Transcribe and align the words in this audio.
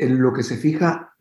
en 0.00 0.20
lo 0.20 0.32
que 0.32 0.42
se 0.42 0.56
fija 0.56 1.14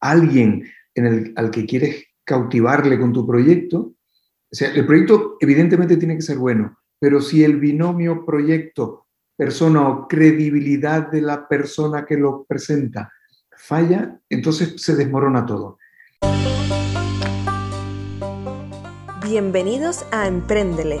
alguien 0.00 0.64
en 0.94 1.06
el, 1.06 1.32
al 1.36 1.50
que 1.50 1.64
quieres 1.64 2.04
cautivarle 2.24 2.98
con 2.98 3.12
tu 3.12 3.26
proyecto, 3.26 3.78
o 3.78 4.56
sea, 4.56 4.72
el 4.72 4.86
proyecto 4.86 5.36
evidentemente 5.40 5.96
tiene 5.96 6.16
que 6.16 6.22
ser 6.22 6.38
bueno, 6.38 6.78
pero 6.98 7.20
si 7.20 7.44
el 7.44 7.58
binomio 7.58 8.24
proyecto, 8.24 9.06
persona 9.36 9.88
o 9.88 10.08
credibilidad 10.08 11.10
de 11.10 11.20
la 11.20 11.48
persona 11.48 12.04
que 12.04 12.16
lo 12.16 12.44
presenta 12.44 13.12
falla, 13.56 14.20
entonces 14.28 14.74
se 14.80 14.94
desmorona 14.96 15.46
todo. 15.46 15.78
Bienvenidos 19.22 20.04
a 20.12 20.28
Emprendele, 20.28 21.00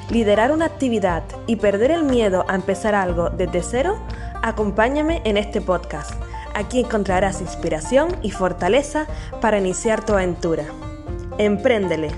liderar 0.11 0.51
una 0.51 0.65
actividad 0.65 1.23
y 1.47 1.55
perder 1.55 1.91
el 1.91 2.03
miedo 2.03 2.45
a 2.47 2.55
empezar 2.55 2.93
algo 2.93 3.29
desde 3.29 3.63
cero, 3.63 3.97
acompáñame 4.43 5.21
en 5.25 5.37
este 5.37 5.61
podcast 5.61 6.13
Aquí 6.53 6.81
encontrarás 6.81 7.41
inspiración 7.41 8.09
y 8.21 8.31
fortaleza 8.31 9.07
para 9.39 9.59
iniciar 9.59 10.05
tu 10.05 10.13
aventura. 10.13 10.65
Empréndele. 11.37 12.11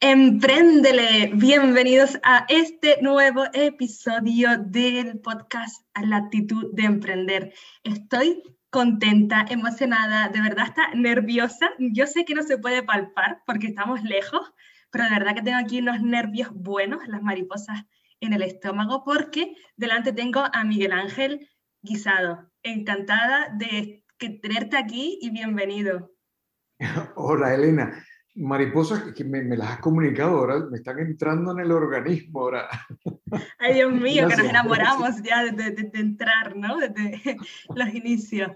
Empréndele. 0.00 1.30
Bienvenidos 1.34 2.18
a 2.24 2.44
este 2.48 3.00
nuevo 3.02 3.44
episodio 3.52 4.58
del 4.58 5.20
podcast 5.20 5.84
la 6.02 6.16
actitud 6.16 6.72
de 6.72 6.84
emprender. 6.84 7.52
Estoy 7.84 8.42
contenta, 8.70 9.46
emocionada, 9.48 10.28
de 10.28 10.40
verdad 10.40 10.66
está 10.66 10.94
nerviosa. 10.94 11.70
Yo 11.78 12.06
sé 12.06 12.24
que 12.24 12.34
no 12.34 12.42
se 12.42 12.58
puede 12.58 12.82
palpar 12.82 13.42
porque 13.46 13.68
estamos 13.68 14.02
lejos, 14.02 14.52
pero 14.90 15.04
de 15.04 15.10
verdad 15.10 15.34
que 15.34 15.42
tengo 15.42 15.58
aquí 15.58 15.80
unos 15.80 16.00
nervios 16.02 16.50
buenos, 16.52 17.06
las 17.08 17.22
mariposas 17.22 17.84
en 18.20 18.32
el 18.32 18.42
estómago 18.42 19.04
porque 19.04 19.54
delante 19.76 20.12
tengo 20.12 20.44
a 20.52 20.64
Miguel 20.64 20.92
Ángel 20.92 21.48
Guisado. 21.82 22.50
Encantada 22.62 23.48
de 23.56 24.04
tenerte 24.42 24.76
aquí 24.76 25.18
y 25.22 25.30
bienvenido. 25.30 26.10
Hola 27.16 27.54
Elena, 27.54 28.04
mariposas 28.38 29.12
que 29.14 29.24
me, 29.24 29.42
las 29.56 29.72
has 29.72 29.78
comunicado 29.80 30.38
ahora, 30.38 30.58
me 30.70 30.78
están 30.78 30.98
entrando 31.00 31.52
en 31.52 31.60
el 31.60 31.72
organismo 31.72 32.40
ahora. 32.40 32.68
Ay 33.58 33.74
Dios 33.74 33.92
mío, 34.00 34.28
que 34.28 34.36
nos 34.36 34.46
enamoramos 34.46 35.22
ya 35.22 35.44
de, 35.44 35.70
de 35.70 36.00
entrar, 36.00 36.56
¿no? 36.56 36.78
Desde 36.78 37.36
los 37.74 37.94
inicios. 37.94 38.52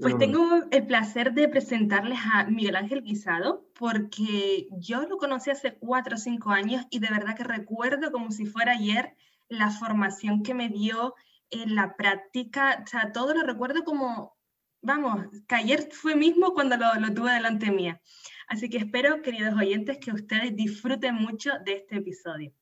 Pues 0.00 0.18
tengo 0.18 0.62
el 0.70 0.86
placer 0.86 1.32
de 1.32 1.48
presentarles 1.48 2.18
a 2.32 2.44
Miguel 2.44 2.76
Ángel 2.76 3.02
Guisado, 3.02 3.64
porque 3.78 4.68
yo 4.72 5.02
lo 5.02 5.16
conocí 5.16 5.50
hace 5.50 5.74
cuatro 5.74 6.16
o 6.16 6.18
cinco 6.18 6.50
años 6.50 6.86
y 6.90 6.98
de 6.98 7.08
verdad 7.08 7.34
que 7.34 7.44
recuerdo 7.44 8.12
como 8.12 8.30
si 8.30 8.46
fuera 8.46 8.72
ayer 8.72 9.14
la 9.48 9.70
formación 9.70 10.42
que 10.42 10.54
me 10.54 10.68
dio 10.68 11.14
en 11.50 11.74
la 11.74 11.96
práctica, 11.96 12.82
o 12.84 12.86
sea, 12.86 13.12
todo 13.12 13.34
lo 13.34 13.42
recuerdo 13.42 13.82
como, 13.82 14.36
vamos, 14.82 15.26
que 15.46 15.54
ayer 15.54 15.88
fue 15.92 16.14
mismo 16.14 16.54
cuando 16.54 16.76
lo, 16.76 16.94
lo 16.94 17.12
tuve 17.14 17.32
delante 17.32 17.70
mía. 17.70 18.00
Así 18.48 18.68
que 18.68 18.78
espero, 18.78 19.22
queridos 19.22 19.54
oyentes, 19.54 19.98
que 19.98 20.12
ustedes 20.12 20.56
disfruten 20.56 21.14
mucho 21.14 21.52
de 21.64 21.74
este 21.76 21.96
episodio. 21.96 22.52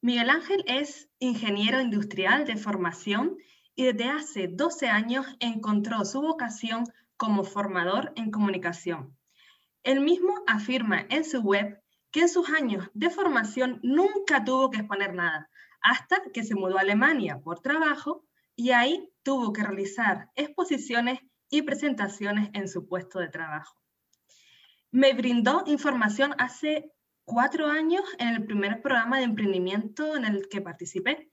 Miguel 0.00 0.30
Ángel 0.30 0.62
es 0.66 1.08
ingeniero 1.18 1.80
industrial 1.80 2.44
de 2.44 2.56
formación 2.56 3.36
y 3.74 3.84
desde 3.84 4.10
hace 4.10 4.48
12 4.48 4.88
años 4.88 5.26
encontró 5.40 6.04
su 6.04 6.20
vocación 6.20 6.84
como 7.16 7.44
formador 7.44 8.12
en 8.14 8.30
comunicación. 8.30 9.16
Él 9.82 10.00
mismo 10.00 10.34
afirma 10.46 11.04
en 11.08 11.24
su 11.24 11.40
web 11.40 11.80
que 12.10 12.20
en 12.20 12.28
sus 12.28 12.48
años 12.50 12.88
de 12.94 13.10
formación 13.10 13.80
nunca 13.82 14.44
tuvo 14.44 14.70
que 14.70 14.78
exponer 14.78 15.14
nada, 15.14 15.50
hasta 15.80 16.22
que 16.32 16.44
se 16.44 16.54
mudó 16.54 16.78
a 16.78 16.82
Alemania 16.82 17.40
por 17.42 17.60
trabajo 17.60 18.24
y 18.58 18.72
ahí 18.72 19.08
tuvo 19.22 19.52
que 19.52 19.62
realizar 19.62 20.30
exposiciones 20.34 21.20
y 21.48 21.62
presentaciones 21.62 22.50
en 22.54 22.66
su 22.66 22.88
puesto 22.88 23.20
de 23.20 23.28
trabajo. 23.28 23.80
Me 24.90 25.12
brindó 25.12 25.62
información 25.66 26.34
hace 26.38 26.90
cuatro 27.24 27.68
años 27.68 28.02
en 28.18 28.28
el 28.28 28.44
primer 28.44 28.82
programa 28.82 29.18
de 29.18 29.24
emprendimiento 29.24 30.16
en 30.16 30.24
el 30.24 30.48
que 30.48 30.60
participé 30.60 31.30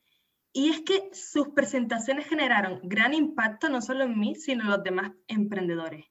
y 0.53 0.69
es 0.69 0.81
que 0.81 1.09
sus 1.13 1.47
presentaciones 1.49 2.27
generaron 2.27 2.79
gran 2.83 3.15
impacto 3.15 3.69
no 3.69 3.81
solo 3.81 4.03
en 4.03 4.19
mí, 4.19 4.35
sino 4.35 4.63
en 4.65 4.69
los 4.69 4.83
demás 4.83 5.11
emprendedores. 5.27 6.05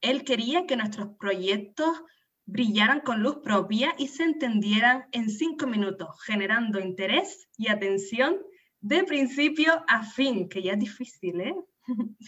Él 0.00 0.22
quería 0.22 0.66
que 0.66 0.76
nuestros 0.76 1.16
proyectos 1.18 2.00
brillaran 2.46 3.00
con 3.00 3.24
luz 3.24 3.38
propia 3.42 3.92
y 3.98 4.06
se 4.06 4.22
entendieran 4.22 5.06
en 5.10 5.28
cinco 5.30 5.66
minutos, 5.66 6.10
generando 6.24 6.78
interés 6.78 7.48
y 7.56 7.68
atención 7.68 8.36
de 8.84 9.02
principio 9.04 9.82
a 9.88 10.02
fin, 10.02 10.46
que 10.46 10.62
ya 10.62 10.72
es 10.72 10.78
difícil, 10.78 11.40
¿eh? 11.40 11.54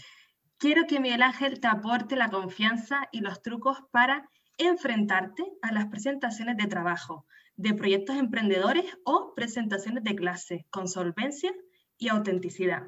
Quiero 0.58 0.86
que 0.86 1.00
Miguel 1.00 1.20
Ángel 1.20 1.60
te 1.60 1.66
aporte 1.66 2.16
la 2.16 2.30
confianza 2.30 3.10
y 3.12 3.20
los 3.20 3.42
trucos 3.42 3.76
para 3.90 4.26
enfrentarte 4.56 5.44
a 5.60 5.70
las 5.70 5.88
presentaciones 5.88 6.56
de 6.56 6.66
trabajo, 6.66 7.26
de 7.56 7.74
proyectos 7.74 8.16
emprendedores 8.16 8.86
o 9.04 9.34
presentaciones 9.34 10.02
de 10.02 10.16
clase 10.16 10.66
con 10.70 10.88
solvencia 10.88 11.52
y 11.98 12.08
autenticidad. 12.08 12.84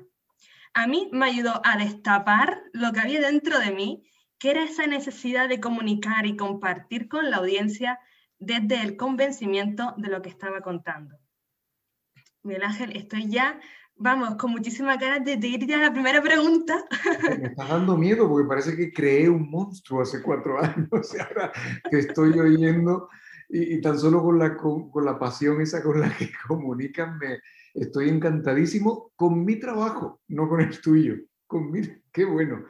A 0.73 0.87
mí 0.87 1.11
me 1.12 1.27
ayudó 1.27 1.61
a 1.62 1.77
destapar 1.77 2.62
lo 2.73 2.91
que 2.93 3.00
había 3.00 3.21
dentro 3.21 3.59
de 3.59 3.73
mí, 3.73 4.03
que 4.39 4.53
era 4.53 4.65
esa 4.65 4.87
necesidad 4.87 5.47
de 5.47 5.61
comunicar 5.61 6.25
y 6.25 6.39
compartir 6.39 7.06
con 7.06 7.31
la 7.31 7.37
audiencia 7.37 8.00
desde 8.39 8.81
el 8.81 8.97
convencimiento 8.97 9.93
de 9.99 10.09
lo 10.09 10.23
que 10.23 10.31
estaba 10.31 10.62
contando. 10.62 11.19
Miguel 12.49 12.65
Ángel, 12.65 12.97
estoy 12.97 13.29
ya, 13.29 13.61
vamos, 13.95 14.37
con 14.37 14.53
muchísimas 14.53 14.99
ganas 14.99 15.23
de, 15.23 15.35
ir 15.47 15.67
ya 15.67 15.77
a 15.77 15.83
la 15.83 15.93
primera 15.93 16.23
pregunta. 16.23 16.83
Me 17.39 17.49
está 17.49 17.67
dando 17.67 17.95
miedo 17.95 18.27
porque 18.27 18.49
parece 18.49 18.75
que 18.75 18.91
creé 18.91 19.29
un 19.29 19.51
monstruo 19.51 20.01
hace 20.01 20.23
cuatro 20.23 20.59
años 20.59 20.89
y 21.15 21.21
ahora 21.21 21.53
que 21.91 21.99
estoy 21.99 22.39
oyendo 22.39 23.11
y, 23.51 23.81
tan 23.83 23.99
solo 23.99 24.23
con 24.23 24.39
la, 24.39 24.57
con, 24.57 24.91
la 25.05 25.19
pasión 25.19 25.61
esa 25.61 25.83
con 25.83 26.01
la 26.01 26.09
que 26.17 26.31
comunican, 26.49 27.19
me, 27.19 27.39
estoy 27.75 28.09
encantadísimo 28.09 29.13
con 29.15 29.45
mi 29.45 29.57
trabajo, 29.57 30.23
no 30.29 30.49
con 30.49 30.63
el 30.63 30.81
tuyo. 30.81 31.17
Con 31.47 31.71
mi, 31.71 31.83
qué 32.13 32.25
bueno. 32.25 32.65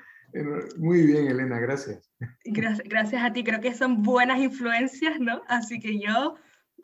Muy 0.77 1.07
bien, 1.07 1.29
Elena, 1.29 1.59
gracias. 1.61 2.11
gracias. 2.45 2.89
Gracias 2.89 3.23
a 3.23 3.33
ti, 3.33 3.45
creo 3.45 3.61
que 3.61 3.75
son 3.75 4.03
buenas 4.03 4.41
influencias, 4.41 5.19
¿no? 5.21 5.41
Así 5.49 5.81
que 5.81 6.01
yo 6.01 6.37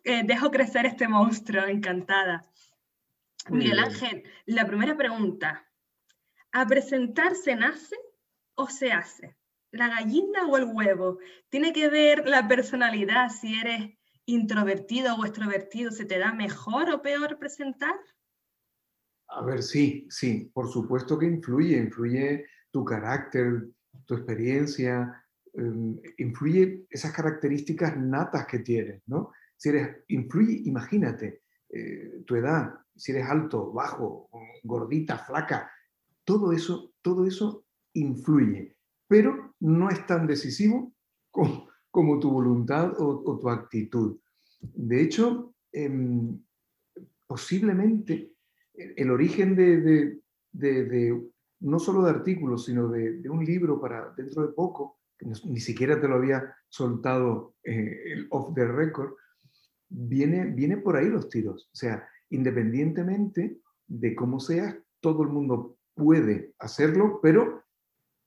eh, 0.05 0.23
dejo 0.25 0.51
crecer 0.51 0.87
este 0.87 1.09
monstruo, 1.09 1.67
encantada. 1.67 2.45
Miguel 3.51 3.79
Ángel, 3.79 4.25
la 4.47 4.67
primera 4.67 4.97
pregunta. 4.97 5.67
¿A 6.53 6.67
presentarse 6.67 7.57
nace 7.57 7.97
o 8.55 8.69
se 8.69 8.93
hace? 8.93 9.37
la 9.75 9.89
gallina 9.89 10.47
o 10.47 10.57
el 10.57 10.65
huevo? 10.65 11.19
¿Tiene 11.51 11.73
que 11.73 11.89
ver 11.89 12.27
la 12.27 12.49
personalidad 12.49 13.29
si 13.29 13.59
eres 13.59 13.99
introvertido 14.25 15.17
o 15.17 15.25
extrovertido? 15.25 15.91
¿Se 15.91 16.05
te 16.05 16.19
da 16.19 16.33
mejor 16.33 16.91
o 16.91 17.03
peor 17.03 17.39
presentar? 17.39 17.95
A 19.29 19.45
ver, 19.45 19.63
sí, 19.63 20.07
sí, 20.11 20.51
por 20.55 20.69
supuesto 20.69 21.19
que 21.19 21.27
influye, 21.27 21.77
influye 21.77 22.47
tu 22.71 22.85
carácter, 22.85 23.69
tu 24.07 24.15
experiencia, 24.15 25.25
em, 25.53 25.99
influye 26.19 26.87
esas 26.89 27.13
características 27.13 27.97
natas 27.97 28.47
que 28.47 28.61
tienes, 28.61 29.03
¿no? 29.07 29.33
Si 29.57 29.71
eres, 29.71 30.05
influye, 30.09 30.63
imagínate, 30.67 31.43
eh, 31.71 32.23
tu 32.27 32.37
edad, 32.37 32.75
si 32.97 33.13
eres 33.13 33.29
alto, 33.29 33.73
bajo, 33.73 34.29
gordita, 34.63 35.19
flaca, 35.19 35.71
todo 36.25 36.53
eso, 36.53 36.93
todo 37.03 37.27
eso 37.27 37.65
influye 37.95 38.75
pero 39.15 39.55
no 39.61 39.91
es 39.91 40.05
tan 40.07 40.27
decisivo 40.27 40.93
como, 41.31 42.19
tu 42.19 42.31
voluntad 42.31 42.93
o, 42.99 43.39
tu 43.41 43.49
actitud. 43.49 44.19
De 44.61 45.01
hecho, 45.03 45.55
em, 45.73 46.41
posiblemente 47.27 48.33
el 48.75 49.11
origen 49.11 49.55
de, 49.55 50.19
no 51.61 51.79
solo 51.79 52.03
de 52.03 52.11
artículos, 52.11 52.65
sino 52.65 52.89
de, 52.89 53.29
un 53.29 53.45
libro 53.45 53.81
para 53.81 54.13
dentro 54.17 54.47
de 54.47 54.53
poco, 54.53 54.99
ni 55.45 55.61
siquiera 55.61 56.01
te 56.01 56.09
lo 56.09 56.17
había 56.17 56.55
soltado 56.69 57.55
eh, 57.63 58.13
el 58.13 58.27
off 58.31 58.53
the 58.55 58.67
record, 58.67 59.15
viene, 59.89 60.47
viene 60.47 60.79
por 60.79 60.97
ahí 60.97 61.09
los 61.09 61.29
tiros. 61.29 61.71
O 61.73 61.77
sea, 61.77 62.07
independientemente 62.35 63.59
de 63.87 64.15
cómo 64.15 64.41
seas, 64.41 64.77
todo 65.01 65.23
el 65.23 65.29
mundo 65.29 65.79
puede 65.95 66.55
hacerlo, 66.59 67.21
pero 67.23 67.65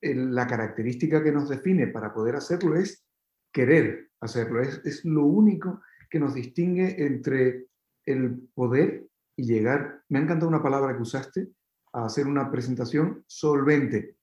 la 0.02 0.48
característica 0.48 1.24
que 1.24 1.32
nos 1.32 1.50
define 1.50 1.88
para 1.88 2.14
poder 2.14 2.36
hacerlo 2.36 2.76
es 2.76 3.06
querer 3.52 4.12
hacerlo. 4.20 4.62
Es, 4.62 4.82
es 4.86 5.06
lo 5.06 5.26
único 5.26 5.82
que 6.10 6.20
nos 6.20 6.34
distingue 6.34 7.04
entre 7.04 7.68
el 8.06 8.50
poder 8.54 9.08
y 9.36 9.46
llegar, 9.46 10.04
me 10.10 10.20
ha 10.20 10.22
encantado 10.22 10.50
una 10.50 10.64
palabra 10.64 10.96
que 10.96 11.02
usaste, 11.02 11.50
a 11.94 12.06
hacer 12.06 12.28
una 12.28 12.52
presentación 12.52 13.24
solvente. 13.28 14.18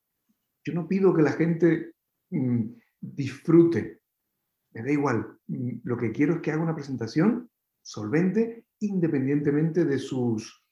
Yo 0.64 0.74
no 0.74 0.88
pido 0.88 1.14
que 1.14 1.22
la 1.22 1.32
gente 1.32 1.94
mm, 2.30 2.64
disfrute, 3.00 4.00
me 4.72 4.82
da 4.82 4.90
igual. 4.90 5.38
Mm, 5.46 5.78
lo 5.84 5.96
que 5.96 6.12
quiero 6.12 6.34
es 6.34 6.40
que 6.40 6.52
haga 6.52 6.62
una 6.62 6.74
presentación 6.74 7.50
solvente 7.82 8.64
independientemente 8.86 9.84
de 9.84 9.98
sus, 9.98 10.64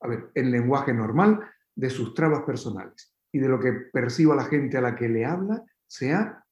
a 0.00 0.08
ver, 0.08 0.30
en 0.34 0.50
lenguaje 0.50 0.92
normal, 0.92 1.40
de 1.74 1.90
sus 1.90 2.14
trabas 2.14 2.42
personales 2.42 3.14
y 3.32 3.38
de 3.38 3.48
lo 3.48 3.60
que 3.60 3.72
perciba 3.92 4.34
la 4.34 4.44
gente 4.44 4.76
a 4.78 4.80
la 4.80 4.96
que 4.96 5.08
le 5.08 5.24
habla 5.24 5.62
sea 5.86 6.44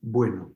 bueno. 0.00 0.54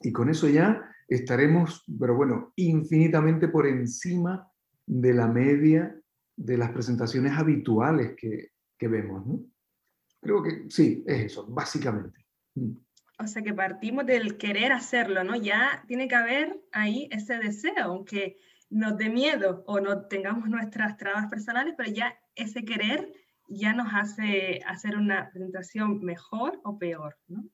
Y 0.00 0.12
con 0.12 0.28
eso 0.28 0.48
ya 0.48 0.90
estaremos, 1.08 1.84
pero 1.98 2.16
bueno, 2.16 2.52
infinitamente 2.56 3.48
por 3.48 3.66
encima 3.66 4.48
de 4.86 5.14
la 5.14 5.28
media 5.28 5.96
de 6.36 6.56
las 6.56 6.70
presentaciones 6.70 7.32
habituales 7.36 8.14
que, 8.16 8.50
vemos. 8.80 9.24
Creo 10.20 10.42
que 10.42 10.64
sí, 10.68 11.04
es 11.06 11.26
eso, 11.26 11.46
básicamente. 11.46 12.26
Mm. 12.56 12.72
O 13.20 13.26
sea 13.28 13.42
que 13.42 13.54
partimos 13.54 14.04
del 14.06 14.36
querer 14.36 14.72
hacerlo, 14.72 15.22
¿no? 15.22 15.36
Ya 15.36 15.84
tiene 15.86 16.08
que 16.08 16.16
haber 16.16 16.60
ahí 16.72 17.08
ese 17.12 17.38
deseo, 17.38 17.84
aunque 17.84 18.38
nos 18.72 18.96
dé 18.96 19.10
miedo 19.10 19.62
o 19.66 19.80
no 19.80 20.06
tengamos 20.06 20.48
nuestras 20.48 20.96
trabas 20.96 21.26
personales, 21.28 21.74
pero 21.76 21.90
ya 21.90 22.14
ese 22.34 22.64
querer 22.64 23.12
ya 23.48 23.74
nos 23.74 23.88
hace 23.92 24.60
hacer 24.66 24.96
una 24.96 25.30
presentación 25.30 26.02
mejor 26.02 26.58
o 26.64 26.78
peor, 26.78 27.16
¿no? 27.28 27.44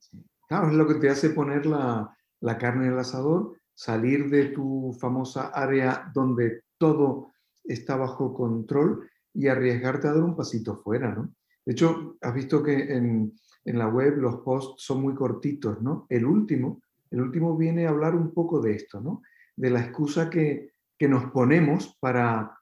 Claro, 0.47 0.69
es 0.69 0.75
lo 0.75 0.87
que 0.87 0.95
te 0.95 1.11
hace 1.11 1.31
poner 1.31 1.67
la, 1.67 2.17
la 2.41 2.57
carne 2.57 2.87
en 2.87 2.93
el 2.93 2.99
asador, 2.99 3.57
salir 3.75 4.31
de 4.31 4.47
tu 4.47 4.97
famosa 5.01 5.49
área 5.49 6.11
donde 6.15 6.63
todo 6.79 7.33
está 7.65 7.97
bajo 7.97 8.33
control 8.33 9.11
y 9.35 9.49
arriesgarte 9.49 10.07
a 10.07 10.13
dar 10.13 10.23
un 10.23 10.37
pasito 10.37 10.77
fuera, 10.77 11.15
¿no? 11.15 11.35
De 11.67 11.73
hecho, 11.73 12.17
has 12.23 12.33
visto 12.33 12.63
que 12.63 12.95
en, 12.95 13.35
en 13.65 13.79
la 13.79 13.89
web 13.89 14.17
los 14.19 14.37
posts 14.37 14.83
son 14.85 15.03
muy 15.03 15.15
cortitos, 15.15 15.83
¿no? 15.83 16.07
El 16.09 16.25
último, 16.25 16.81
el 17.11 17.21
último 17.21 17.57
viene 17.57 17.87
a 17.87 17.91
hablar 17.91 18.15
un 18.15 18.33
poco 18.33 18.61
de 18.61 18.75
esto, 18.75 19.01
¿no? 19.01 19.23
De 19.57 19.69
la 19.69 19.81
excusa 19.81 20.31
que, 20.31 20.78
que 20.99 21.09
nos 21.09 21.31
ponemos 21.31 21.97
para, 22.01 22.59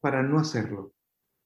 para 0.00 0.22
no 0.22 0.38
hacerlo. 0.38 0.94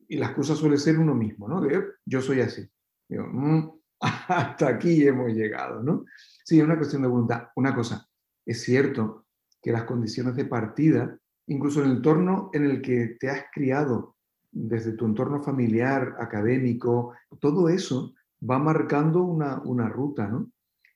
Y 0.07 0.19
la 0.19 0.27
excusa 0.27 0.55
suele 0.55 0.77
ser 0.77 0.99
uno 0.99 1.15
mismo, 1.15 1.49
¿no? 1.49 1.61
De, 1.61 1.83
yo 2.05 2.21
soy 2.21 2.41
así. 2.41 2.69
Digo, 3.09 3.27
mm, 3.27 3.71
hasta 4.01 4.69
aquí 4.69 5.07
hemos 5.07 5.33
llegado, 5.33 5.83
¿no? 5.83 6.05
Sí, 6.45 6.59
es 6.59 6.65
una 6.65 6.77
cuestión 6.77 7.03
de 7.03 7.09
voluntad. 7.09 7.49
Una 7.57 7.75
cosa, 7.75 8.07
es 8.45 8.63
cierto 8.63 9.27
que 9.63 9.73
las 9.73 9.85
condiciones 9.85 10.37
de 10.37 10.45
partida, 10.45 11.19
incluso 11.47 11.83
el 11.83 11.91
entorno 11.91 12.51
en 12.53 12.67
el 12.67 12.83
que 12.83 13.17
te 13.19 13.31
has 13.31 13.47
criado, 13.53 14.17
desde 14.53 14.93
tu 14.93 15.07
entorno 15.07 15.43
familiar, 15.43 16.17
académico, 16.21 17.15
todo 17.41 17.69
eso 17.69 18.15
va 18.49 18.59
marcando 18.59 19.23
una, 19.23 19.61
una 19.63 19.89
ruta, 19.89 20.29
¿no? 20.29 20.51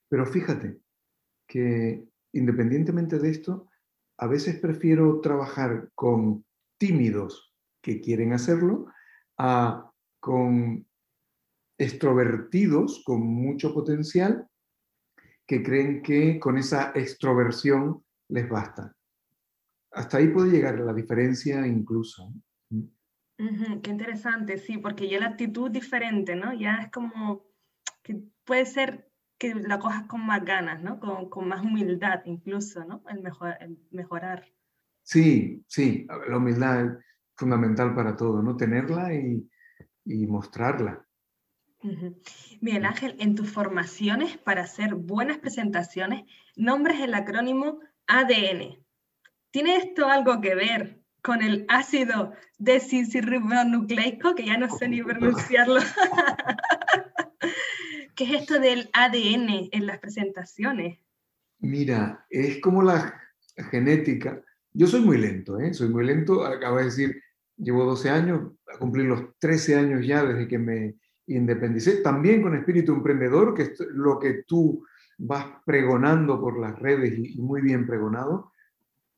Pero 0.08 0.26
fíjate 0.26 0.80
que 1.46 2.06
independientemente 2.32 3.18
de 3.18 3.30
esto, 3.30 3.67
a 4.18 4.26
veces 4.26 4.58
prefiero 4.58 5.20
trabajar 5.20 5.90
con 5.94 6.44
tímidos 6.76 7.54
que 7.80 8.00
quieren 8.00 8.32
hacerlo 8.32 8.86
a 9.38 9.90
con 10.20 10.86
extrovertidos 11.78 13.02
con 13.04 13.20
mucho 13.20 13.72
potencial 13.72 14.48
que 15.46 15.62
creen 15.62 16.02
que 16.02 16.38
con 16.40 16.58
esa 16.58 16.92
extroversión 16.94 18.04
les 18.28 18.48
basta. 18.48 18.94
Hasta 19.92 20.18
ahí 20.18 20.28
puede 20.28 20.50
llegar 20.50 20.78
la 20.80 20.92
diferencia 20.92 21.66
incluso. 21.66 22.32
qué 23.38 23.90
interesante, 23.90 24.58
sí, 24.58 24.78
porque 24.78 25.08
ya 25.08 25.20
la 25.20 25.28
actitud 25.28 25.70
diferente, 25.70 26.34
¿no? 26.34 26.52
Ya 26.52 26.80
es 26.82 26.90
como 26.90 27.46
que 28.02 28.20
puede 28.44 28.66
ser 28.66 29.07
que 29.38 29.54
la 29.54 29.78
cojas 29.78 30.04
con 30.06 30.26
más 30.26 30.44
ganas, 30.44 30.82
¿no? 30.82 30.98
Con, 30.98 31.30
con 31.30 31.48
más 31.48 31.62
humildad 31.62 32.22
incluso, 32.24 32.84
¿no? 32.84 33.02
El, 33.08 33.22
mejor, 33.22 33.56
el 33.60 33.78
mejorar. 33.90 34.44
Sí, 35.02 35.64
sí, 35.66 36.06
la 36.28 36.36
humildad 36.36 36.84
es 36.84 36.92
fundamental 37.36 37.94
para 37.94 38.16
todo, 38.16 38.42
¿no? 38.42 38.56
Tenerla 38.56 39.14
y, 39.14 39.48
y 40.04 40.26
mostrarla. 40.26 41.04
Miguel 42.60 42.84
Ángel, 42.84 43.16
en 43.20 43.36
tus 43.36 43.50
formaciones 43.50 44.36
para 44.36 44.62
hacer 44.62 44.96
buenas 44.96 45.38
presentaciones, 45.38 46.24
nombres 46.56 47.00
el 47.00 47.14
acrónimo 47.14 47.80
ADN. 48.08 48.84
¿Tiene 49.50 49.76
esto 49.76 50.08
algo 50.08 50.40
que 50.40 50.56
ver 50.56 51.00
con 51.22 51.42
el 51.42 51.64
ácido 51.68 52.32
desoxirribonucleico, 52.58 54.34
que 54.34 54.46
ya 54.46 54.56
no 54.56 54.68
sé 54.68 54.88
ni 54.88 55.02
pronunciarlo? 55.04 55.80
¿Qué 58.18 58.24
es 58.24 58.40
esto 58.40 58.58
del 58.58 58.90
ADN 58.94 59.68
en 59.70 59.86
las 59.86 60.00
presentaciones? 60.00 60.98
Mira, 61.60 62.26
es 62.28 62.60
como 62.60 62.82
la 62.82 63.14
genética. 63.70 64.42
Yo 64.72 64.88
soy 64.88 65.02
muy 65.02 65.18
lento, 65.18 65.60
¿eh? 65.60 65.72
soy 65.72 65.88
muy 65.88 66.04
lento. 66.04 66.44
Acabo 66.44 66.78
de 66.78 66.86
decir, 66.86 67.22
llevo 67.56 67.84
12 67.84 68.10
años, 68.10 68.54
a 68.74 68.76
cumplir 68.76 69.06
los 69.06 69.38
13 69.38 69.76
años 69.76 70.04
ya 70.04 70.24
desde 70.24 70.48
que 70.48 70.58
me 70.58 70.96
independicé, 71.28 71.98
también 71.98 72.42
con 72.42 72.56
espíritu 72.56 72.92
emprendedor, 72.92 73.54
que 73.54 73.62
es 73.62 73.78
lo 73.92 74.18
que 74.18 74.42
tú 74.48 74.84
vas 75.18 75.46
pregonando 75.64 76.40
por 76.40 76.58
las 76.58 76.76
redes 76.76 77.16
y, 77.16 77.40
muy 77.40 77.62
bien 77.62 77.86
pregonado, 77.86 78.50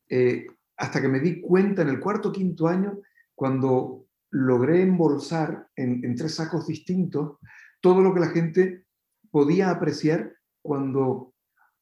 eh, 0.09 0.45
hasta 0.77 1.01
que 1.01 1.07
me 1.07 1.21
di 1.21 1.41
cuenta 1.41 1.81
en 1.81 1.89
el 1.89 1.99
cuarto 1.99 2.29
o 2.29 2.31
quinto 2.31 2.67
año, 2.67 2.99
cuando 3.33 4.05
logré 4.29 4.83
embolsar 4.83 5.69
en, 5.75 6.15
tres 6.15 6.35
sacos 6.35 6.67
distintos 6.67 7.39
todo 7.81 8.01
lo 8.01 8.13
que 8.13 8.19
la 8.19 8.29
gente 8.29 8.85
podía 9.31 9.69
apreciar 9.71 10.33
cuando 10.61 11.33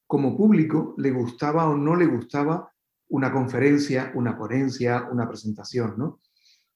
como 0.07 0.37
público 0.37 0.95
le 0.97 1.11
gustaba 1.11 1.69
o 1.69 1.75
no 1.75 1.95
le 1.95 2.05
gustaba 2.05 2.71
una 3.09 3.31
conferencia, 3.31 4.11
una 4.15 4.37
ponencia, 4.37 5.07
una 5.11 5.27
presentación, 5.27 5.95
¿no? 5.97 6.21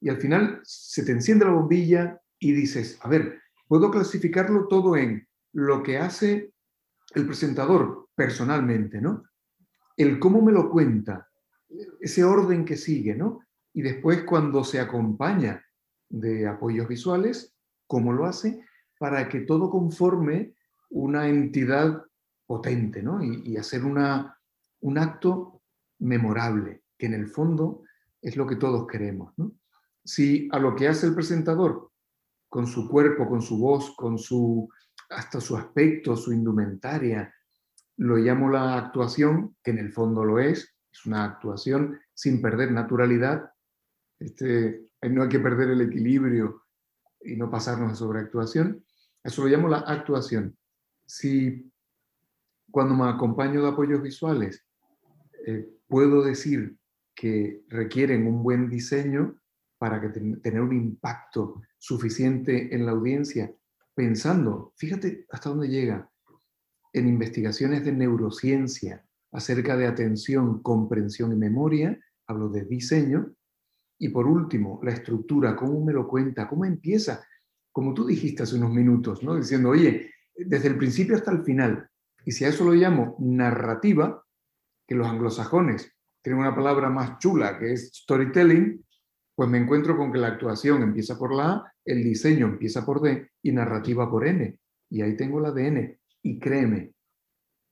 Y 0.00 0.08
al 0.08 0.18
final 0.18 0.60
se 0.64 1.04
te 1.04 1.12
enciende 1.12 1.44
la 1.44 1.52
bombilla 1.52 2.20
y 2.38 2.52
dices, 2.52 2.98
a 3.02 3.08
ver, 3.08 3.40
puedo 3.66 3.90
clasificarlo 3.90 4.68
todo 4.68 4.96
en 4.96 5.26
lo 5.52 5.82
que 5.82 5.98
hace 5.98 6.52
el 7.14 7.26
presentador 7.26 8.08
personalmente, 8.14 9.00
¿no? 9.00 9.24
El 9.96 10.18
cómo 10.18 10.42
me 10.42 10.52
lo 10.52 10.70
cuenta, 10.70 11.28
ese 12.00 12.24
orden 12.24 12.64
que 12.64 12.76
sigue, 12.76 13.14
¿no? 13.14 13.40
Y 13.72 13.82
después 13.82 14.24
cuando 14.24 14.64
se 14.64 14.80
acompaña 14.80 15.64
de 16.08 16.46
apoyos 16.46 16.86
visuales, 16.86 17.54
cómo 17.86 18.12
lo 18.12 18.26
hace 18.26 18.64
para 18.98 19.28
que 19.28 19.40
todo 19.40 19.70
conforme 19.70 20.54
una 20.94 21.28
entidad 21.28 22.02
potente, 22.46 23.02
¿no? 23.02 23.22
Y, 23.22 23.56
hacer 23.56 23.84
una, 23.84 24.38
un 24.80 24.98
acto 24.98 25.62
memorable, 25.98 26.82
que 26.96 27.06
en 27.06 27.14
el 27.14 27.28
fondo 27.28 27.82
es 28.22 28.36
lo 28.36 28.46
que 28.46 28.56
todos 28.56 28.86
queremos, 28.86 29.32
¿no? 29.36 29.52
Si 30.04 30.48
a 30.52 30.58
lo 30.58 30.74
que 30.76 30.88
hace 30.88 31.06
el 31.06 31.14
presentador 31.14 31.90
con 32.48 32.66
su 32.66 32.88
cuerpo, 32.88 33.28
con 33.28 33.42
su 33.42 33.58
voz, 33.58 33.94
con 33.96 34.18
su 34.18 34.68
hasta 35.10 35.40
su 35.40 35.56
aspecto, 35.56 36.16
su 36.16 36.32
indumentaria. 36.32 37.32
Lo 37.96 38.16
llamo 38.16 38.50
la 38.50 38.76
actuación, 38.76 39.56
que 39.62 39.70
en 39.70 39.78
el 39.78 39.92
fondo 39.92 40.24
lo 40.24 40.38
es, 40.38 40.74
es 40.92 41.06
una 41.06 41.24
actuación 41.24 41.98
sin 42.12 42.40
perder 42.40 42.72
naturalidad. 42.72 43.50
Este, 44.18 44.88
no 45.02 45.22
hay 45.22 45.28
que 45.28 45.40
perder 45.40 45.70
el 45.70 45.80
equilibrio 45.82 46.64
y 47.20 47.36
no 47.36 47.50
pasarnos 47.50 47.92
a 47.92 47.96
sobreactuación. 47.96 48.84
Eso 49.22 49.42
lo 49.42 49.48
llamo 49.48 49.68
la 49.68 49.78
actuación. 49.78 50.56
Si 51.06 51.70
cuando 52.70 52.94
me 52.94 53.08
acompaño 53.08 53.62
de 53.62 53.68
apoyos 53.68 54.02
visuales 54.02 54.64
eh, 55.46 55.68
puedo 55.86 56.22
decir 56.22 56.76
que 57.14 57.62
requieren 57.68 58.26
un 58.26 58.42
buen 58.42 58.68
diseño 58.68 59.38
para 59.78 60.00
que 60.00 60.08
tener 60.08 60.60
un 60.60 60.74
impacto 60.74 61.62
suficiente 61.78 62.74
en 62.74 62.86
la 62.86 62.92
audiencia, 62.92 63.54
pensando, 63.94 64.72
fíjate 64.76 65.26
hasta 65.30 65.50
dónde 65.50 65.68
llega, 65.68 66.10
en 66.92 67.08
investigaciones 67.08 67.84
de 67.84 67.92
neurociencia 67.92 69.04
acerca 69.32 69.76
de 69.76 69.86
atención, 69.86 70.62
comprensión 70.62 71.32
y 71.32 71.36
memoria, 71.36 71.98
hablo 72.26 72.48
de 72.48 72.64
diseño, 72.64 73.34
y 73.98 74.08
por 74.08 74.26
último, 74.26 74.80
la 74.82 74.92
estructura, 74.92 75.54
cómo 75.54 75.84
me 75.84 75.92
lo 75.92 76.08
cuenta, 76.08 76.48
cómo 76.48 76.64
empieza, 76.64 77.24
como 77.70 77.92
tú 77.94 78.06
dijiste 78.06 78.44
hace 78.44 78.56
unos 78.56 78.72
minutos, 78.72 79.22
¿no? 79.22 79.36
diciendo, 79.36 79.70
oye, 79.70 80.13
desde 80.36 80.68
el 80.68 80.76
principio 80.76 81.16
hasta 81.16 81.30
el 81.30 81.44
final, 81.44 81.88
y 82.24 82.32
si 82.32 82.44
a 82.44 82.48
eso 82.48 82.64
lo 82.64 82.72
llamo 82.72 83.16
narrativa, 83.20 84.24
que 84.86 84.94
los 84.94 85.06
anglosajones 85.06 85.94
tienen 86.22 86.40
una 86.40 86.54
palabra 86.54 86.88
más 86.88 87.18
chula 87.18 87.58
que 87.58 87.72
es 87.72 87.90
storytelling, 87.94 88.84
Pues 89.36 89.50
me 89.50 89.58
encuentro 89.58 89.96
con 89.96 90.12
que 90.12 90.18
la 90.18 90.28
actuación 90.28 90.82
empieza 90.82 91.18
por 91.18 91.34
la 91.34 91.50
A, 91.50 91.72
el 91.84 92.04
diseño 92.04 92.46
empieza 92.46 92.86
por 92.86 93.02
D 93.02 93.30
y 93.42 93.50
narrativa 93.50 94.08
por 94.08 94.26
N. 94.26 94.58
Y 94.90 95.02
ahí 95.02 95.16
tengo 95.16 95.40
la 95.40 95.50
de 95.50 95.66
N. 95.66 95.98
Y 96.22 96.38
créeme, 96.38 96.94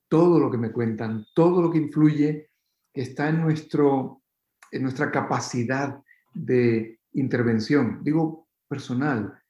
todo 0.09 0.41
lo 0.41 0.51
que 0.51 0.59
me 0.59 0.73
cuentan, 0.73 1.25
todo 1.35 1.63
lo 1.63 1.71
que 1.71 1.79
influye, 1.79 2.51
que 2.93 3.03
está 3.03 3.29
en, 3.29 3.41
nuestro, 3.41 4.23
en 4.71 4.83
nuestra 4.83 5.11
capacidad 5.11 6.03
de 6.35 6.99
intervención, 7.13 8.01
digo 8.03 8.49
personal, 8.69 9.41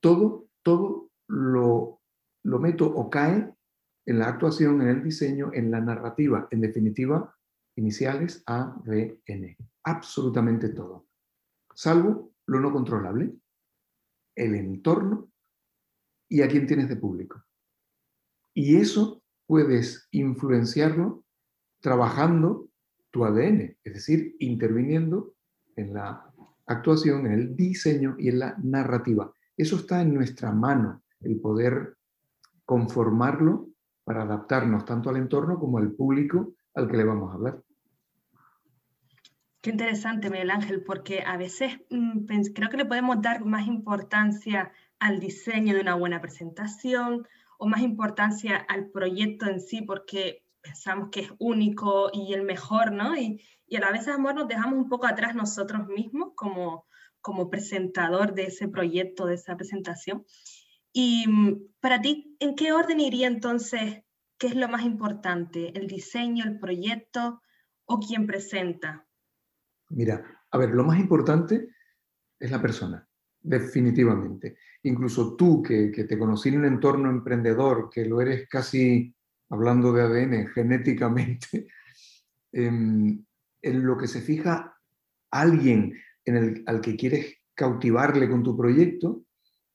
todo, 0.00 0.48
todo 0.62 1.10
lo, 1.28 2.00
lo 2.44 2.58
meto 2.58 2.86
o 2.86 3.08
cae 3.08 3.52
en 4.04 4.18
la 4.18 4.28
actuación, 4.28 4.82
en 4.82 4.88
el 4.88 5.02
diseño, 5.02 5.50
en 5.52 5.70
la 5.70 5.80
narrativa, 5.80 6.48
en 6.50 6.60
definitiva, 6.60 7.34
iniciales 7.76 8.42
A, 8.46 8.76
B, 8.84 9.20
N. 9.26 9.56
Absolutamente 9.84 10.70
todo. 10.70 11.06
Salvo 11.74 12.32
lo 12.46 12.60
no 12.60 12.72
controlable, 12.72 13.32
el 14.34 14.54
entorno 14.54 15.30
y 16.28 16.42
a 16.42 16.48
quién 16.48 16.66
tienes 16.66 16.88
de 16.88 16.96
público. 16.96 17.44
Y 18.54 18.76
eso 18.76 19.22
puedes 19.46 20.08
influenciarlo 20.10 21.24
trabajando 21.80 22.68
tu 23.10 23.24
ADN, 23.24 23.76
es 23.84 23.94
decir, 23.94 24.36
interviniendo 24.38 25.34
en 25.76 25.94
la 25.94 26.32
actuación, 26.66 27.26
en 27.26 27.32
el 27.32 27.56
diseño 27.56 28.16
y 28.18 28.28
en 28.28 28.38
la 28.38 28.56
narrativa. 28.62 29.32
Eso 29.56 29.76
está 29.76 30.02
en 30.02 30.14
nuestra 30.14 30.52
mano, 30.52 31.02
el 31.20 31.40
poder 31.40 31.96
conformarlo 32.64 33.68
para 34.04 34.22
adaptarnos 34.22 34.84
tanto 34.84 35.10
al 35.10 35.16
entorno 35.16 35.58
como 35.58 35.78
al 35.78 35.92
público 35.92 36.54
al 36.74 36.88
que 36.88 36.96
le 36.96 37.04
vamos 37.04 37.30
a 37.30 37.34
hablar. 37.34 37.62
Qué 39.60 39.70
interesante, 39.70 40.28
Miguel 40.28 40.50
Ángel, 40.50 40.82
porque 40.82 41.22
a 41.22 41.36
veces 41.36 41.78
mm, 41.88 42.26
creo 42.52 42.68
que 42.68 42.78
le 42.78 42.84
podemos 42.84 43.22
dar 43.22 43.44
más 43.44 43.68
importancia 43.68 44.72
al 44.98 45.20
diseño 45.20 45.74
de 45.74 45.80
una 45.80 45.94
buena 45.94 46.20
presentación 46.20 47.26
o 47.58 47.68
más 47.68 47.80
importancia 47.82 48.56
al 48.56 48.88
proyecto 48.88 49.46
en 49.46 49.60
sí 49.60 49.82
porque 49.82 50.42
pensamos 50.60 51.10
que 51.10 51.20
es 51.20 51.32
único 51.38 52.10
y 52.12 52.34
el 52.34 52.42
mejor, 52.42 52.90
¿no? 52.90 53.16
Y, 53.16 53.40
y 53.66 53.76
a 53.76 53.80
la 53.80 53.92
vez, 53.92 54.08
amor, 54.08 54.34
nos 54.34 54.48
dejamos 54.48 54.74
un 54.74 54.88
poco 54.88 55.06
atrás 55.06 55.34
nosotros 55.34 55.86
mismos 55.88 56.32
como, 56.34 56.86
como 57.20 57.48
presentador 57.48 58.34
de 58.34 58.44
ese 58.44 58.68
proyecto, 58.68 59.26
de 59.26 59.34
esa 59.34 59.56
presentación. 59.56 60.24
Y 60.92 61.26
mm, 61.26 61.70
para 61.80 62.00
ti, 62.00 62.36
¿en 62.38 62.54
qué 62.54 62.72
orden 62.72 63.00
iría 63.00 63.26
entonces? 63.26 64.02
¿Qué 64.38 64.48
es 64.48 64.56
lo 64.56 64.68
más 64.68 64.84
importante? 64.84 65.76
¿El 65.78 65.86
diseño, 65.86 66.44
el 66.44 66.58
proyecto 66.58 67.40
o 67.86 67.98
quien 67.98 68.26
presenta? 68.26 69.06
Mira, 69.88 70.42
a 70.50 70.58
ver, 70.58 70.70
lo 70.70 70.84
más 70.84 70.98
importante 70.98 71.68
es 72.38 72.50
la 72.50 72.60
persona, 72.60 73.06
definitivamente. 73.40 74.56
Incluso 74.82 75.36
tú 75.36 75.62
que, 75.62 75.90
te 75.90 76.18
conocí 76.18 76.48
en 76.48 76.58
un 76.58 76.64
entorno 76.66 77.10
emprendedor, 77.10 77.88
que 77.90 78.04
lo 78.04 78.20
eres 78.20 78.48
casi, 78.48 79.14
hablando 79.48 79.92
de 79.92 80.02
ADN, 80.02 80.48
genéticamente, 80.48 81.68
em, 82.52 83.24
en, 83.62 83.86
lo 83.86 83.96
que 83.96 84.08
se 84.08 84.20
fija 84.20 84.76
alguien 85.30 85.94
en 86.24 86.36
el, 86.36 86.64
al 86.66 86.80
que 86.80 86.96
quieres 86.96 87.36
cautivarle 87.54 88.28
con 88.28 88.42
tu 88.42 88.56
proyecto, 88.56 89.24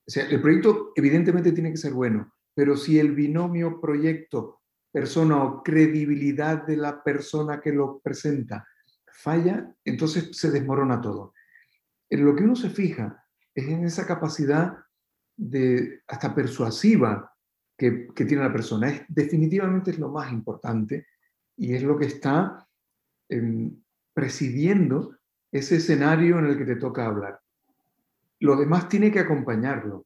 o 0.07 0.11
sea, 0.11 0.25
el 0.29 0.41
proyecto 0.41 0.93
evidentemente 0.95 1.51
tiene 1.51 1.71
que 1.71 1.77
ser 1.77 1.91
bueno, 1.91 2.33
pero 2.55 2.77
si 2.77 2.97
el 2.97 3.13
binomio 3.13 3.81
proyecto, 3.81 4.61
persona 4.91 5.43
o 5.43 5.61
credibilidad 5.61 6.65
de 6.65 6.77
la 6.77 7.03
persona 7.03 7.59
que 7.59 7.73
lo 7.73 7.99
presenta 7.99 8.65
falla, 9.11 9.69
entonces 9.83 10.29
se 10.31 10.49
desmorona 10.51 11.01
todo. 11.01 11.33
En 12.09 12.23
lo 12.23 12.35
que 12.35 12.43
uno 12.43 12.55
se 12.55 12.69
fija 12.69 13.25
es 13.53 13.67
en 13.67 13.83
esa 13.83 14.05
capacidad 14.05 14.77
de 15.35 16.01
hasta 16.07 16.33
persuasiva 16.33 17.33
que, 17.77 18.07
tiene 18.15 18.43
la 18.43 18.53
persona. 18.53 18.89
Es, 18.89 19.01
definitivamente 19.09 19.91
es 19.91 19.99
lo 19.99 20.09
más 20.09 20.31
importante 20.31 21.07
y 21.57 21.73
es 21.73 21.83
lo 21.83 21.97
que 21.97 22.05
está 22.05 22.67
em, 23.29 23.83
presidiendo 24.13 25.17
ese 25.51 25.77
escenario 25.77 26.39
en 26.39 26.45
el 26.45 26.57
que 26.57 26.65
te 26.65 26.75
toca 26.75 27.05
hablar. 27.05 27.39
Lo 28.39 28.55
demás 28.55 28.87
tiene 28.87 29.11
que 29.11 29.19
acompañarlo. 29.19 30.05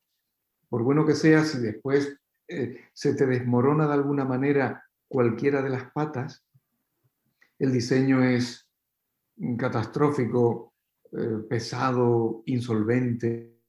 Por 0.69 0.83
bueno 0.83 1.05
que 1.05 1.15
sea, 1.15 1.43
si 1.43 1.59
después 1.59 2.17
eh, 2.47 2.85
se 2.93 3.13
te 3.13 3.25
desmorona 3.25 3.88
de 3.88 3.93
alguna 3.93 4.25
manera 4.25 4.83
cualquiera 5.07 5.61
de 5.61 5.69
las 5.69 5.91
patas, 5.91 6.45
el 7.59 7.71
diseño 7.71 8.23
es 8.23 8.67
catastrófico, 9.57 10.73
eh, 11.11 11.39
pesado, 11.50 12.43
insolvente. 12.45 13.59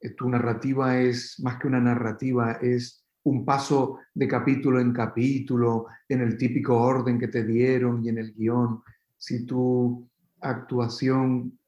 Eh, 0.00 0.10
tu 0.10 0.28
narrativa 0.28 1.00
es 1.00 1.40
más 1.42 1.58
que 1.58 1.66
una 1.66 1.80
narrativa, 1.80 2.52
es 2.60 3.04
un 3.22 3.44
paso 3.44 3.98
de 4.14 4.28
capítulo 4.28 4.80
en 4.80 4.92
capítulo, 4.92 5.86
en 6.08 6.20
el 6.20 6.36
típico 6.36 6.78
orden 6.78 7.18
que 7.18 7.28
te 7.28 7.44
dieron 7.44 8.04
y 8.04 8.10
en 8.10 8.18
el 8.18 8.34
guion. 8.34 8.82
Si 9.16 9.46
tu 9.46 10.08
actuación 10.40 11.58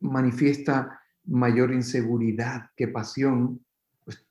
manifiesta 0.00 1.00
mayor 1.24 1.72
inseguridad 1.72 2.70
que 2.76 2.88
pasión, 2.88 3.64
pues 4.04 4.24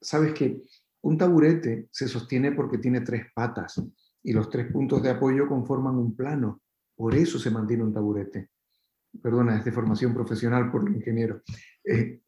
sabes 0.00 0.32
que 0.32 0.62
un 1.02 1.18
taburete 1.18 1.88
se 1.90 2.08
sostiene 2.08 2.52
porque 2.52 2.78
tiene 2.78 3.00
tres 3.00 3.26
patas 3.34 3.82
y 4.22 4.32
los 4.32 4.48
tres 4.48 4.70
puntos 4.72 5.02
de 5.02 5.10
apoyo 5.10 5.48
conforman 5.48 5.96
un 5.96 6.14
plano. 6.14 6.62
Por 6.94 7.14
eso 7.14 7.38
se 7.38 7.50
mantiene 7.50 7.82
un 7.82 7.92
taburete. 7.92 8.50
Perdona, 9.20 9.58
es 9.58 9.64
de 9.64 9.72
formación 9.72 10.14
profesional 10.14 10.70
por 10.70 10.88
el 10.88 10.96
ingeniero. 10.96 11.42
Eh, 11.84 12.22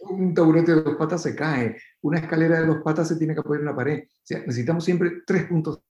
un 0.00 0.34
taburete 0.34 0.74
de 0.74 0.82
dos 0.82 0.96
patas 0.96 1.22
se 1.22 1.36
cae, 1.36 1.76
una 2.00 2.18
escalera 2.18 2.60
de 2.60 2.66
dos 2.66 2.82
patas 2.82 3.08
se 3.08 3.16
tiene 3.16 3.34
que 3.34 3.40
apoyar 3.40 3.60
en 3.60 3.66
la 3.66 3.76
pared. 3.76 4.04
Necesitamos 4.28 4.84
siempre 4.84 5.22
tres 5.26 5.44
puntos 5.44 5.82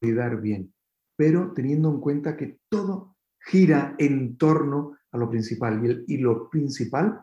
de 0.00 0.14
dar 0.14 0.40
bien, 0.40 0.72
pero 1.16 1.52
teniendo 1.52 1.90
en 1.90 2.00
cuenta 2.00 2.36
que 2.36 2.60
todo 2.68 3.17
gira 3.48 3.94
en 3.98 4.36
torno 4.36 4.96
a 5.10 5.18
lo 5.18 5.28
principal. 5.30 6.04
Y, 6.06 6.14
y 6.14 6.18
lo 6.18 6.48
principal, 6.50 7.20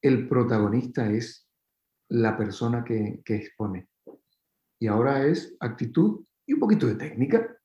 el 0.00 0.28
protagonista 0.28 1.10
es 1.10 1.48
la 2.08 2.36
persona 2.36 2.84
que, 2.84 3.22
que 3.24 3.36
expone. 3.36 3.88
Y 4.78 4.86
ahora 4.86 5.26
es 5.26 5.56
actitud 5.60 6.24
y 6.46 6.54
un 6.54 6.60
poquito 6.60 6.86
de 6.86 6.96
técnica 6.96 7.56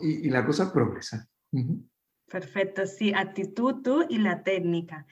y, 0.00 0.30
la 0.30 0.44
cosa 0.44 0.72
progresa. 0.72 1.28
Perfecto, 2.26 2.86
sí, 2.86 3.12
actitud 3.14 3.82
tú 3.82 4.04
y 4.08 4.18
la 4.18 4.42
técnica. 4.42 5.06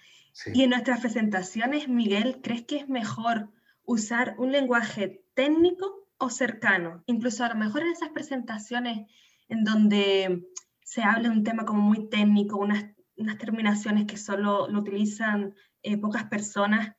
Y 0.52 0.62
en 0.62 0.70
nuestras 0.70 1.00
presentaciones, 1.00 1.88
Miguel, 1.88 2.40
¿crees 2.42 2.64
que 2.66 2.76
es 2.76 2.88
mejor 2.88 3.48
usar 3.84 4.34
un 4.38 4.52
lenguaje 4.52 5.24
técnico 5.34 6.08
o 6.18 6.28
cercano? 6.28 7.02
Incluso 7.06 7.44
a 7.44 7.48
lo 7.48 7.54
mejor 7.54 7.82
en 7.82 7.88
esas 7.88 8.10
presentaciones 8.10 9.08
en 9.48 9.64
donde 9.64 10.46
se 10.86 11.02
habla 11.02 11.32
un 11.32 11.42
tema 11.42 11.64
como 11.64 11.82
muy 11.82 12.08
técnico, 12.08 12.56
unas, 12.58 12.84
unas 13.16 13.38
terminaciones 13.38 14.06
que 14.06 14.16
solo 14.16 14.68
lo 14.68 14.78
utilizan 14.78 15.52
eh, 15.82 15.98
pocas 15.98 16.26
personas, 16.26 16.94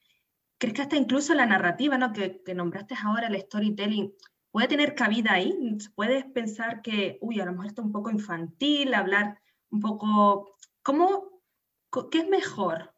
¿crees 0.57 0.75
que 0.75 0.81
hasta 0.81 0.97
incluso 0.97 1.33
la 1.33 1.45
narrativa, 1.45 1.97
¿no? 1.97 2.11
que, 2.11 2.43
que 2.43 2.53
nombraste 2.53 2.95
ahora, 3.01 3.27
el 3.27 3.39
storytelling, 3.39 4.13
puede 4.51 4.67
tener 4.67 4.93
cabida 4.93 5.31
ahí. 5.31 5.77
Puedes 5.95 6.25
pensar 6.25 6.81
que, 6.81 7.17
uy, 7.21 7.39
a 7.39 7.45
lo 7.45 7.53
mejor 7.53 7.67
está 7.67 7.81
un 7.81 7.93
poco 7.93 8.11
infantil, 8.11 8.93
hablar 8.93 9.39
un 9.69 9.79
poco, 9.79 10.57
¿cómo, 10.83 11.41
qué 12.11 12.19
es 12.19 12.27
mejor? 12.27 12.93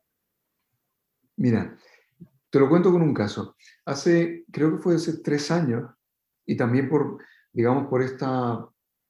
Mira, 1.35 1.77
te 2.49 2.59
lo 2.59 2.67
cuento 2.67 2.91
con 2.91 3.03
un 3.03 3.13
caso. 3.13 3.55
Hace, 3.85 4.43
creo 4.51 4.71
que 4.71 4.81
fue 4.81 4.95
hace 4.95 5.19
tres 5.19 5.51
años, 5.51 5.87
y 6.47 6.57
también 6.57 6.89
por, 6.89 7.23
digamos, 7.53 7.87
por 7.87 8.01
esta, 8.01 8.67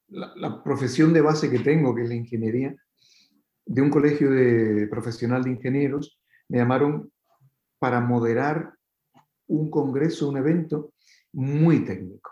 la, 0.10 0.64
profesión 0.64 1.14
de 1.14 1.22
base 1.22 1.50
que 1.50 1.60
tengo, 1.60 1.96
que 1.96 2.04
es 2.04 2.10
la 2.10 2.16
ingeniería, 2.16 2.76
de 3.66 3.82
un 3.82 3.90
colegio 3.90 4.32
de 4.32 4.88
profesional 4.88 5.44
de 5.44 5.52
ingenieros, 5.52 6.20
me 6.48 6.58
llamaron 6.58 7.12
para 7.78 8.00
moderar 8.00 8.74
un 9.48 9.70
congreso, 9.70 10.30
un 10.30 10.38
evento 10.38 10.94
muy 11.32 11.86
técnico 11.86 12.32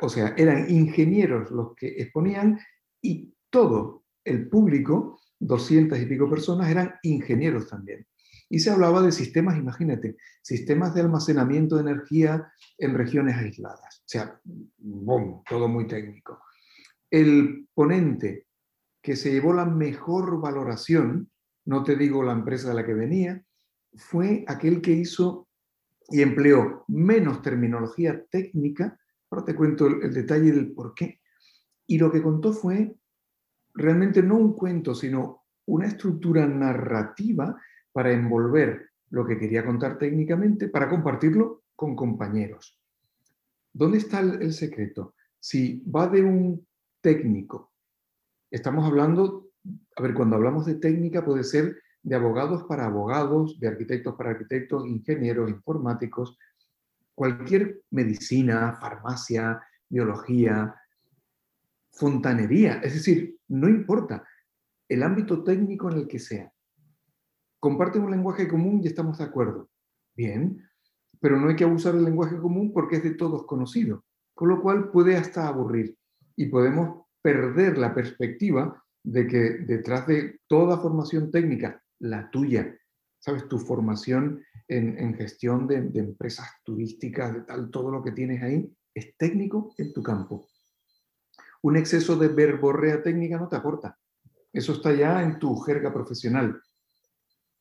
o 0.00 0.08
sea, 0.08 0.34
eran 0.36 0.70
ingenieros 0.70 1.50
los 1.50 1.74
que 1.74 1.88
exponían 1.88 2.58
y 3.02 3.34
todo 3.50 4.04
el 4.24 4.48
público, 4.48 5.20
200 5.40 5.98
y 5.98 6.06
pico 6.06 6.30
personas, 6.30 6.70
eran 6.70 6.94
ingenieros 7.02 7.68
también. 7.68 8.06
Y 8.48 8.60
se 8.60 8.70
hablaba 8.70 9.02
de 9.02 9.10
sistemas, 9.10 9.56
imagínate, 9.56 10.16
sistemas 10.40 10.94
de 10.94 11.00
almacenamiento 11.00 11.76
de 11.76 11.82
energía 11.90 12.52
en 12.78 12.94
regiones 12.94 13.36
aisladas. 13.36 13.98
O 13.98 14.08
sea, 14.08 14.40
boom, 14.78 15.42
todo 15.48 15.66
muy 15.66 15.86
técnico. 15.88 16.40
El 17.10 17.68
ponente 17.74 18.46
que 19.02 19.16
se 19.16 19.30
llevó 19.30 19.52
la 19.52 19.66
mejor 19.66 20.40
valoración, 20.40 21.30
no 21.64 21.82
te 21.84 21.96
digo 21.96 22.22
la 22.22 22.32
empresa 22.32 22.68
de 22.68 22.74
la 22.74 22.84
que 22.84 22.94
venía, 22.94 23.42
fue 23.94 24.44
aquel 24.48 24.80
que 24.80 24.92
hizo 24.92 25.48
y 26.08 26.22
empleó 26.22 26.84
menos 26.88 27.42
terminología 27.42 28.24
técnica 28.30 28.98
Ahora 29.30 29.44
te 29.44 29.54
cuento 29.54 29.86
el, 29.86 30.12
detalle 30.12 30.52
del 30.52 30.72
por 30.72 30.94
qué. 30.94 31.20
Y 31.86 31.98
lo 31.98 32.10
que 32.10 32.22
contó 32.22 32.52
fue 32.52 32.94
realmente 33.74 34.22
no 34.22 34.36
un 34.36 34.54
cuento, 34.54 34.94
sino 34.94 35.44
una 35.66 35.86
estructura 35.86 36.46
narrativa 36.46 37.60
para 37.92 38.12
envolver 38.12 38.90
lo 39.10 39.26
que 39.26 39.38
quería 39.38 39.64
contar 39.64 39.98
técnicamente, 39.98 40.68
para 40.68 40.88
compartirlo 40.88 41.64
con 41.74 41.94
compañeros. 41.94 42.78
¿Dónde 43.72 43.98
está 43.98 44.20
el, 44.20 44.52
secreto? 44.52 45.14
Si 45.38 45.82
va 45.84 46.08
de 46.08 46.22
un 46.22 46.65
técnico, 47.06 47.72
estamos 48.50 48.84
hablando, 48.84 49.50
a 49.94 50.02
ver, 50.02 50.12
cuando 50.12 50.34
hablamos 50.34 50.66
de 50.66 50.74
técnica 50.74 51.24
puede 51.24 51.44
ser 51.44 51.80
de 52.02 52.16
abogados 52.16 52.64
para 52.64 52.86
abogados, 52.86 53.60
de 53.60 53.68
arquitectos 53.68 54.16
para 54.16 54.30
arquitectos, 54.30 54.84
ingenieros, 54.88 55.48
informáticos, 55.48 56.36
cualquier 57.14 57.82
medicina, 57.92 58.76
farmacia, 58.80 59.62
biología, 59.88 60.74
fontanería, 61.92 62.80
es 62.82 62.94
decir, 62.94 63.38
no 63.46 63.68
importa 63.68 64.26
el 64.88 65.04
ámbito 65.04 65.44
técnico 65.44 65.88
en 65.88 65.98
el 65.98 66.08
que 66.08 66.18
sea. 66.18 66.52
Comparten 67.60 68.02
un 68.02 68.10
lenguaje 68.10 68.48
común 68.48 68.80
y 68.82 68.88
estamos 68.88 69.18
de 69.18 69.24
acuerdo. 69.24 69.70
Bien, 70.16 70.60
pero 71.20 71.38
no 71.38 71.50
hay 71.50 71.54
que 71.54 71.62
abusar 71.62 71.94
del 71.94 72.04
lenguaje 72.04 72.36
común 72.36 72.72
porque 72.72 72.96
es 72.96 73.04
de 73.04 73.14
todos 73.14 73.46
conocido, 73.46 74.04
con 74.34 74.48
lo 74.48 74.60
cual 74.60 74.90
puede 74.90 75.16
hasta 75.16 75.46
aburrir 75.46 75.96
y 76.36 76.46
podemos 76.46 77.06
perder 77.22 77.78
la 77.78 77.94
perspectiva 77.94 78.82
de 79.02 79.26
que 79.26 79.38
detrás 79.66 80.06
de 80.06 80.40
toda 80.46 80.78
formación 80.78 81.30
técnica, 81.30 81.82
la 81.98 82.30
tuya, 82.30 82.76
sabes, 83.18 83.48
tu 83.48 83.58
formación 83.58 84.44
en, 84.68 85.14
gestión 85.14 85.66
de, 85.66 85.76
empresas 85.94 86.48
turísticas, 86.64 87.34
de 87.34 87.40
tal, 87.42 87.70
todo 87.70 87.90
lo 87.90 88.02
que 88.02 88.12
tienes 88.12 88.42
ahí, 88.42 88.72
es 88.94 89.16
técnico 89.16 89.74
en 89.78 89.92
tu 89.92 90.02
campo. 90.02 90.46
Un 91.62 91.76
exceso 91.76 92.16
de 92.16 92.28
verborrea 92.28 93.02
técnica 93.02 93.38
no 93.38 93.48
te 93.48 93.56
aporta. 93.56 93.98
Eso 94.52 94.72
está 94.72 94.92
ya 94.92 95.22
en 95.22 95.38
tu 95.38 95.56
jerga 95.56 95.92
profesional. 95.92 96.60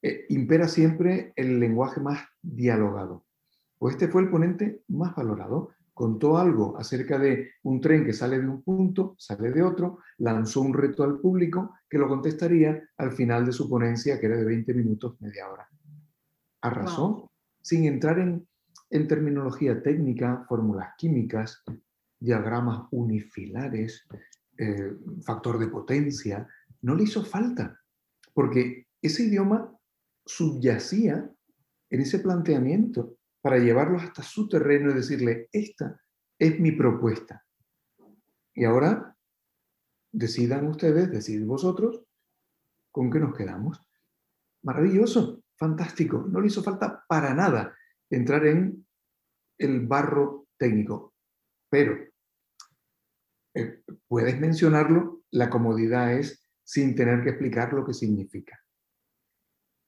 Eh, 0.01 0.25
impera 0.29 0.67
siempre 0.67 1.33
el 1.35 1.59
lenguaje 1.59 1.99
más 1.99 2.23
dialogado. 2.41 3.25
Pues 3.77 3.95
este 3.95 4.07
fue 4.07 4.21
el 4.21 4.29
ponente 4.29 4.83
más 4.87 5.15
valorado. 5.15 5.71
Contó 5.95 6.37
algo 6.37 6.77
acerca 6.77 7.17
de 7.17 7.51
un 7.63 7.79
tren 7.79 8.03
que 8.03 8.11
sale 8.11 8.37
de 8.37 8.47
un 8.47 8.61
punto, 8.61 9.15
sale 9.17 9.49
de 9.49 9.63
otro, 9.63 9.99
lanzó 10.17 10.59
un 10.59 10.73
reto 10.73 11.05
al 11.05 11.19
público 11.19 11.77
que 11.89 11.97
lo 11.97 12.09
contestaría 12.09 12.83
al 12.97 13.13
final 13.13 13.45
de 13.45 13.53
su 13.53 13.69
ponencia, 13.69 14.19
que 14.19 14.25
era 14.25 14.35
de 14.35 14.43
20 14.43 14.73
minutos, 14.73 15.15
media 15.21 15.49
hora. 15.49 15.69
Arrasó, 16.61 17.31
sin 17.61 17.85
entrar 17.85 18.19
en, 18.19 18.45
en 18.89 19.07
terminología 19.07 19.81
técnica, 19.81 20.45
fórmulas 20.49 20.89
químicas, 20.97 21.63
diagramas 22.19 22.89
unifilares, 22.91 24.05
eh, 24.57 24.97
factor 25.23 25.57
de 25.57 25.67
potencia, 25.67 26.45
no 26.81 26.93
le 26.95 27.03
hizo 27.03 27.23
falta, 27.23 27.79
porque 28.33 28.87
ese 29.01 29.23
idioma 29.23 29.73
subyacía 30.25 31.31
en 31.89 32.01
ese 32.01 32.19
planteamiento 32.19 33.14
para 33.45 33.59
llevarlos 33.59 34.01
hasta 34.01 34.23
su 34.23 34.49
terreno 34.49 34.89
y 34.89 34.95
decirle, 34.95 35.49
esta 35.51 36.01
es 36.39 36.59
mi 36.59 36.71
propuesta. 36.71 37.45
Y 38.55 38.65
ahora 38.65 39.15
decidan 40.11 40.65
ustedes, 40.65 41.11
decidid 41.11 41.45
vosotros, 41.45 42.03
con 42.89 43.11
qué 43.11 43.19
nos 43.19 43.37
quedamos. 43.37 43.87
Maravilloso, 44.63 45.43
fantástico, 45.55 46.25
no 46.27 46.41
le 46.41 46.47
hizo 46.47 46.63
falta 46.63 47.05
para 47.07 47.35
nada 47.35 47.77
entrar 48.09 48.47
en 48.47 48.87
el 49.59 49.85
barro 49.85 50.47
técnico. 50.57 51.13
Pero 51.69 51.99
eh, 53.53 53.83
puedes 54.07 54.39
mencionarlo, 54.39 55.21
la 55.29 55.51
comodidad 55.51 56.13
es 56.13 56.43
sin 56.63 56.95
tener 56.95 57.21
que 57.21 57.29
explicar 57.29 57.73
lo 57.73 57.85
que 57.85 57.93
significa. 57.93 58.59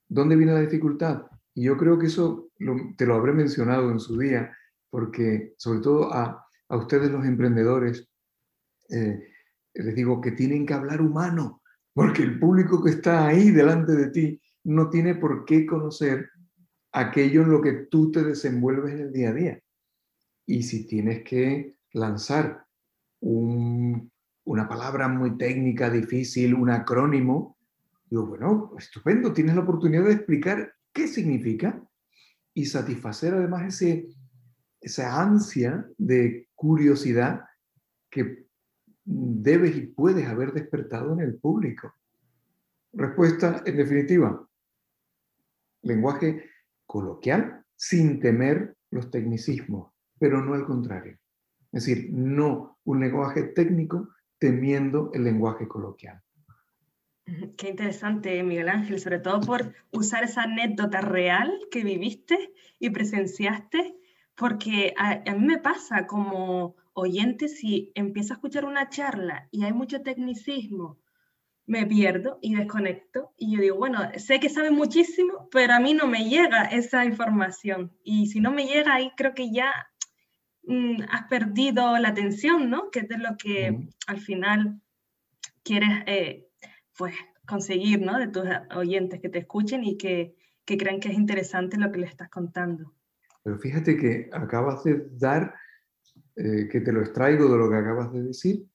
¿Dónde 0.07 0.35
viene 0.35 0.53
la 0.53 0.61
dificultad? 0.61 1.25
Y 1.57 1.63
yo 1.63 1.75
creo 1.75 1.97
que 1.97 2.05
eso 2.05 2.51
te 2.97 3.07
lo 3.07 3.15
habré 3.15 3.33
mencionado 3.33 3.89
en 3.89 3.99
su 3.99 4.19
día, 4.19 4.55
porque 4.91 5.55
sobre 5.57 5.79
todo 5.79 6.13
a, 6.13 6.45
ustedes 6.69 7.09
los 7.09 7.25
emprendedores, 7.25 8.07
eh, 8.91 9.27
les 9.73 9.95
digo 9.95 10.21
que 10.21 10.33
tienen 10.33 10.67
que 10.67 10.75
hablar 10.75 11.01
humano, 11.01 11.63
porque 11.95 12.21
el 12.21 12.37
público 12.37 12.83
que 12.83 12.91
está 12.91 13.25
ahí 13.25 13.49
delante 13.49 13.93
de 13.93 14.11
ti 14.11 14.41
no 14.65 14.91
tiene 14.91 15.15
por 15.15 15.45
qué 15.45 15.65
conocer 15.65 16.29
aquello 16.91 17.41
en 17.41 17.49
lo 17.49 17.59
que 17.59 17.73
tú 17.89 18.11
te 18.11 18.21
desenvuelves 18.21 18.93
en 18.93 18.99
el 18.99 19.11
día 19.11 19.29
a 19.29 19.33
día. 19.33 19.59
Y 20.45 20.61
si 20.61 20.85
tienes 20.85 21.23
que 21.23 21.75
lanzar 21.91 22.67
una 23.19 24.69
palabra 24.69 25.07
muy 25.07 25.39
técnica, 25.39 25.89
difícil, 25.89 26.53
un 26.53 26.69
acrónimo, 26.69 27.57
digo, 28.11 28.27
bueno, 28.27 28.73
estupendo, 28.77 29.33
tienes 29.33 29.55
la 29.55 29.61
oportunidad 29.61 30.05
de 30.05 30.13
explicar 30.13 30.76
qué 30.97 31.07
significa 31.07 31.79
y 32.55 32.65
satisfacer 32.65 33.35
además 33.35 33.67
ese, 33.67 34.07
esa 34.81 35.21
ansia 35.21 35.87
de 35.95 36.49
curiosidad 36.55 37.45
que 38.09 38.47
debes 39.05 39.77
y 39.77 39.81
puedes 39.81 40.27
haber 40.27 40.53
despertado 40.53 41.13
en 41.13 41.19
el 41.19 41.35
público. 41.35 41.93
Respuesta, 42.93 43.61
en 43.63 43.77
definitiva, 43.77 44.43
lenguaje 45.83 46.49
coloquial 46.87 47.63
sin 47.75 48.19
temer 48.19 48.75
los 48.89 49.11
tecnicismos, 49.11 49.93
pero 50.17 50.43
no 50.43 50.55
al 50.55 50.65
contrario. 50.65 51.19
Es 51.71 51.85
decir, 51.85 52.09
no 52.11 52.79
un 52.85 53.01
lenguaje 53.01 53.43
técnico 53.43 54.09
temiendo 54.39 55.11
el 55.13 55.25
lenguaje 55.25 55.67
coloquial. 55.67 56.23
Qué 57.57 57.69
interesante, 57.69 58.41
Miguel 58.41 58.69
Ángel, 58.69 58.99
sobre 58.99 59.19
todo 59.19 59.41
por 59.41 59.73
usar 59.91 60.23
esa 60.23 60.43
anécdota 60.43 61.01
real 61.01 61.51
que 61.69 61.83
viviste 61.83 62.53
y 62.79 62.89
presenciaste, 62.89 63.95
porque 64.35 64.93
a, 64.97 65.19
mí 65.33 65.45
me 65.45 65.57
pasa 65.57 66.07
como 66.07 66.75
oyente, 66.93 67.49
si 67.49 67.91
empiezo 67.95 68.33
a 68.33 68.37
escuchar 68.37 68.63
una 68.63 68.89
charla 68.89 69.49
y 69.51 69.65
hay 69.65 69.73
mucho 69.73 70.01
tecnicismo, 70.01 70.99
me 71.65 71.85
pierdo 71.85 72.39
y 72.41 72.55
desconecto 72.55 73.33
y 73.37 73.55
yo 73.55 73.61
digo, 73.61 73.77
bueno, 73.77 73.99
sé 74.15 74.39
que 74.39 74.47
sabe 74.47 74.71
muchísimo, 74.71 75.49
pero 75.51 75.73
a 75.73 75.81
mí 75.81 75.93
no 75.93 76.07
me 76.07 76.29
llega 76.29 76.63
esa 76.63 77.03
información 77.03 77.91
y 78.03 78.27
si 78.27 78.39
no 78.39 78.51
me 78.51 78.67
llega 78.67 78.93
ahí 78.93 79.11
creo 79.17 79.33
que 79.33 79.51
ya 79.51 79.73
mm, 80.63 81.01
has 81.09 81.27
perdido 81.27 81.97
la 81.97 82.09
atención, 82.09 82.69
¿no? 82.69 82.89
Que 82.89 82.99
es 82.99 83.09
de 83.09 83.17
lo 83.17 83.35
que 83.35 83.89
al 84.07 84.19
final 84.21 84.81
quieres 85.63 85.89
eh, 86.05 86.46
pues 86.97 87.13
conseguir, 87.47 88.01
¿no? 88.01 88.17
De 88.17 88.27
tus 88.27 88.43
oyentes 88.75 89.21
que 89.21 89.29
te 89.29 89.39
escuchen 89.39 89.83
y 89.83 89.97
que, 89.97 90.35
que 90.65 90.77
crean 90.77 90.99
que 90.99 91.09
es 91.09 91.15
interesante 91.15 91.77
lo 91.77 91.91
que 91.91 91.99
les 91.99 92.09
estás 92.09 92.29
contando. 92.29 92.93
Pero 93.43 93.59
fíjate 93.59 93.97
que 93.97 94.29
acabas 94.33 94.83
de 94.83 95.07
dar, 95.11 95.55
eh, 96.35 96.67
que 96.69 96.81
te 96.81 96.91
lo 96.91 97.01
extraigo 97.01 97.49
de 97.49 97.57
lo 97.57 97.69
que 97.69 97.77
acabas 97.77 98.11
de 98.11 98.23
decir, 98.23 98.65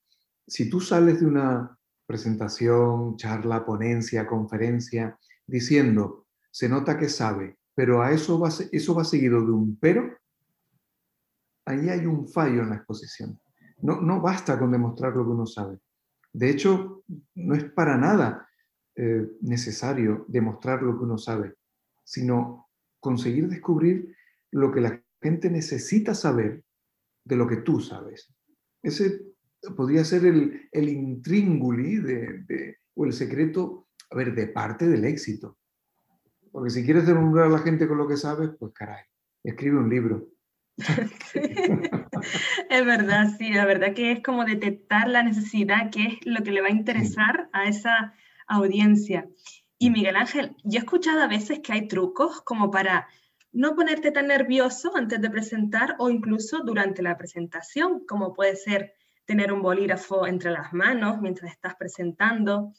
si 0.46 0.70
tú 0.70 0.80
sales 0.80 1.20
de 1.20 1.26
una 1.26 1.78
presentación, 2.06 3.16
charla, 3.16 3.64
ponencia, 3.66 4.26
conferencia, 4.26 5.18
diciendo, 5.46 6.26
se 6.50 6.68
nota 6.68 6.98
que 6.98 7.08
sabe, 7.08 7.58
pero 7.74 8.02
a 8.02 8.12
eso 8.12 8.38
va, 8.38 8.48
eso 8.48 8.94
va 8.94 9.04
seguido 9.04 9.44
de 9.44 9.52
un 9.52 9.76
pero, 9.76 10.16
ahí 11.64 11.88
hay 11.88 12.06
un 12.06 12.28
fallo 12.28 12.62
en 12.62 12.70
la 12.70 12.76
exposición. 12.76 13.38
No, 13.80 14.00
no 14.00 14.20
basta 14.20 14.58
con 14.58 14.70
demostrar 14.72 15.14
lo 15.14 15.24
que 15.24 15.30
uno 15.30 15.46
sabe. 15.46 15.78
De 16.32 16.50
hecho, 16.50 17.04
no 17.34 17.54
es 17.54 17.64
para 17.64 17.96
nada 17.96 18.48
eh, 18.96 19.26
necesario 19.40 20.24
demostrar 20.28 20.82
lo 20.82 20.96
que 20.98 21.04
uno 21.04 21.18
sabe, 21.18 21.54
sino 22.04 22.68
conseguir 23.00 23.48
descubrir 23.48 24.14
lo 24.50 24.72
que 24.72 24.80
la 24.80 25.02
gente 25.20 25.50
necesita 25.50 26.14
saber 26.14 26.64
de 27.24 27.36
lo 27.36 27.46
que 27.46 27.56
tú 27.56 27.80
sabes. 27.80 28.32
Ese 28.82 29.22
podría 29.76 30.04
ser 30.04 30.26
el, 30.26 30.68
el 30.72 30.88
intrínguli 30.88 31.96
de, 31.96 32.78
o 32.94 33.04
el 33.04 33.12
secreto, 33.12 33.88
a 34.10 34.16
ver, 34.16 34.34
de 34.34 34.48
parte 34.48 34.88
del 34.88 35.04
éxito. 35.04 35.58
Porque 36.50 36.70
si 36.70 36.84
quieres 36.84 37.06
deslumbrar 37.06 37.46
a 37.46 37.50
la 37.50 37.58
gente 37.58 37.88
con 37.88 37.98
lo 37.98 38.08
que 38.08 38.16
sabes, 38.16 38.50
pues 38.58 38.72
caray, 38.74 39.04
escribe 39.42 39.78
un 39.78 39.88
libro. 39.88 40.28
es 42.70 42.84
verdad, 42.84 43.28
sí, 43.38 43.52
la 43.52 43.64
verdad 43.64 43.94
que 43.94 44.12
es 44.12 44.22
como 44.22 44.44
detectar 44.44 45.08
la 45.08 45.22
necesidad, 45.22 45.90
que 45.90 46.04
es 46.04 46.14
lo 46.24 46.42
que 46.42 46.52
le 46.52 46.60
va 46.60 46.68
a 46.68 46.72
interesar 46.72 47.48
a 47.52 47.64
esa 47.64 48.14
audiencia. 48.46 49.28
Y 49.78 49.90
Miguel 49.90 50.16
Ángel, 50.16 50.56
yo 50.62 50.78
he 50.78 50.82
escuchado 50.82 51.22
a 51.22 51.28
veces 51.28 51.60
que 51.60 51.72
hay 51.72 51.88
trucos 51.88 52.42
como 52.42 52.70
para 52.70 53.08
no 53.52 53.74
ponerte 53.74 54.10
tan 54.10 54.28
nervioso 54.28 54.96
antes 54.96 55.20
de 55.20 55.30
presentar 55.30 55.96
o 55.98 56.08
incluso 56.08 56.60
durante 56.62 57.02
la 57.02 57.16
presentación, 57.16 58.06
como 58.06 58.32
puede 58.32 58.56
ser 58.56 58.94
tener 59.24 59.52
un 59.52 59.62
bolígrafo 59.62 60.26
entre 60.26 60.50
las 60.50 60.72
manos 60.72 61.20
mientras 61.20 61.52
estás 61.52 61.74
presentando, 61.76 62.72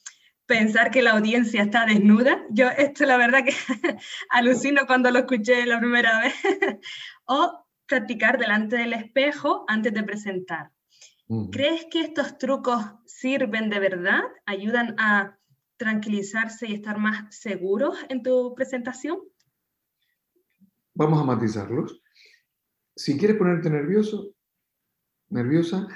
pensar 0.45 0.91
que 0.91 1.01
la 1.01 1.11
audiencia 1.11 1.63
está 1.63 1.85
desnuda. 1.85 2.43
Yo 2.49 2.69
esto 2.69 3.05
la 3.05 3.17
verdad 3.17 3.43
que 3.45 3.53
alucino 4.29 4.85
cuando 4.85 5.11
lo 5.11 5.19
escuché 5.19 5.65
la 5.65 5.79
primera 5.79 6.19
vez. 6.19 6.33
o 7.25 7.62
practicar 7.87 8.37
delante 8.37 8.77
del 8.77 8.93
espejo 8.93 9.65
antes 9.67 9.93
de 9.93 10.03
presentar. 10.03 10.71
¿Crees 11.51 11.85
que 11.89 12.01
estos 12.01 12.37
trucos 12.37 12.83
sirven 13.05 13.69
de 13.69 13.79
verdad? 13.79 14.21
¿Ayudan 14.45 14.95
a 14.99 15.37
tranquilizarse 15.77 16.67
y 16.67 16.73
estar 16.73 16.99
más 16.99 17.35
seguros 17.35 17.97
en 18.09 18.21
tu 18.21 18.53
presentación? 18.53 19.17
Vamos 20.93 21.21
a 21.21 21.25
matizarlos. 21.25 22.01
Si 22.95 23.17
quieres 23.17 23.37
ponerte 23.37 23.69
nervioso, 23.69 24.35
nerviosa, 25.29 25.87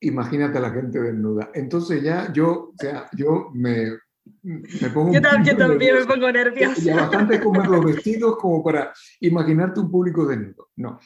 imagínate 0.00 0.58
a 0.58 0.60
la 0.60 0.70
gente 0.70 1.00
desnuda. 1.00 1.50
Entonces 1.54 2.02
ya 2.02 2.32
yo, 2.32 2.70
o 2.70 2.74
sea, 2.78 3.08
yo 3.16 3.50
me, 3.52 3.98
me 4.42 4.90
pongo... 4.90 5.12
Yo, 5.12 5.20
también 5.20 5.96
me 5.96 6.06
pongo 6.06 6.30
nerviosa. 6.30 6.80
Ya 6.80 6.96
bastante 6.96 7.40
comer 7.40 7.66
los 7.66 7.84
vestidos 7.84 8.36
como 8.36 8.62
para 8.62 8.92
imaginarte 9.20 9.80
un 9.80 9.90
público 9.90 10.24
desnudo. 10.26 10.70
No. 10.76 11.00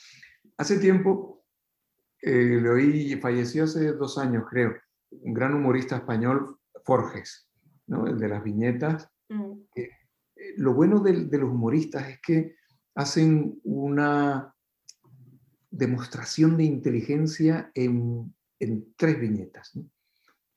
Hace 0.59 0.79
tiempo, 0.79 1.45
eh, 2.21 2.59
le 2.61 2.69
oí, 2.69 3.17
falleció 3.21 3.65
hace 3.65 3.93
dos 3.93 4.19
años 4.19 4.45
creo, 4.51 4.75
un 5.11 5.33
gran 5.33 5.55
humorista 5.55 5.97
español, 5.97 6.59
Forges, 6.85 7.49
¿no? 7.87 8.07
el 8.07 8.19
de 8.19 8.29
las 8.29 8.43
viñetas. 8.43 9.09
Mm. 9.29 9.53
Eh, 9.75 9.91
lo 10.57 10.75
bueno 10.75 11.01
de, 11.01 11.25
de 11.25 11.39
los 11.39 11.51
humoristas 11.51 12.09
es 12.09 12.21
que 12.21 12.57
hacen 12.95 13.61
una 13.63 14.55
demostración 15.71 16.57
de 16.57 16.65
inteligencia 16.65 17.71
en, 17.75 18.35
tres 18.97 19.21
viñetas. 19.21 19.79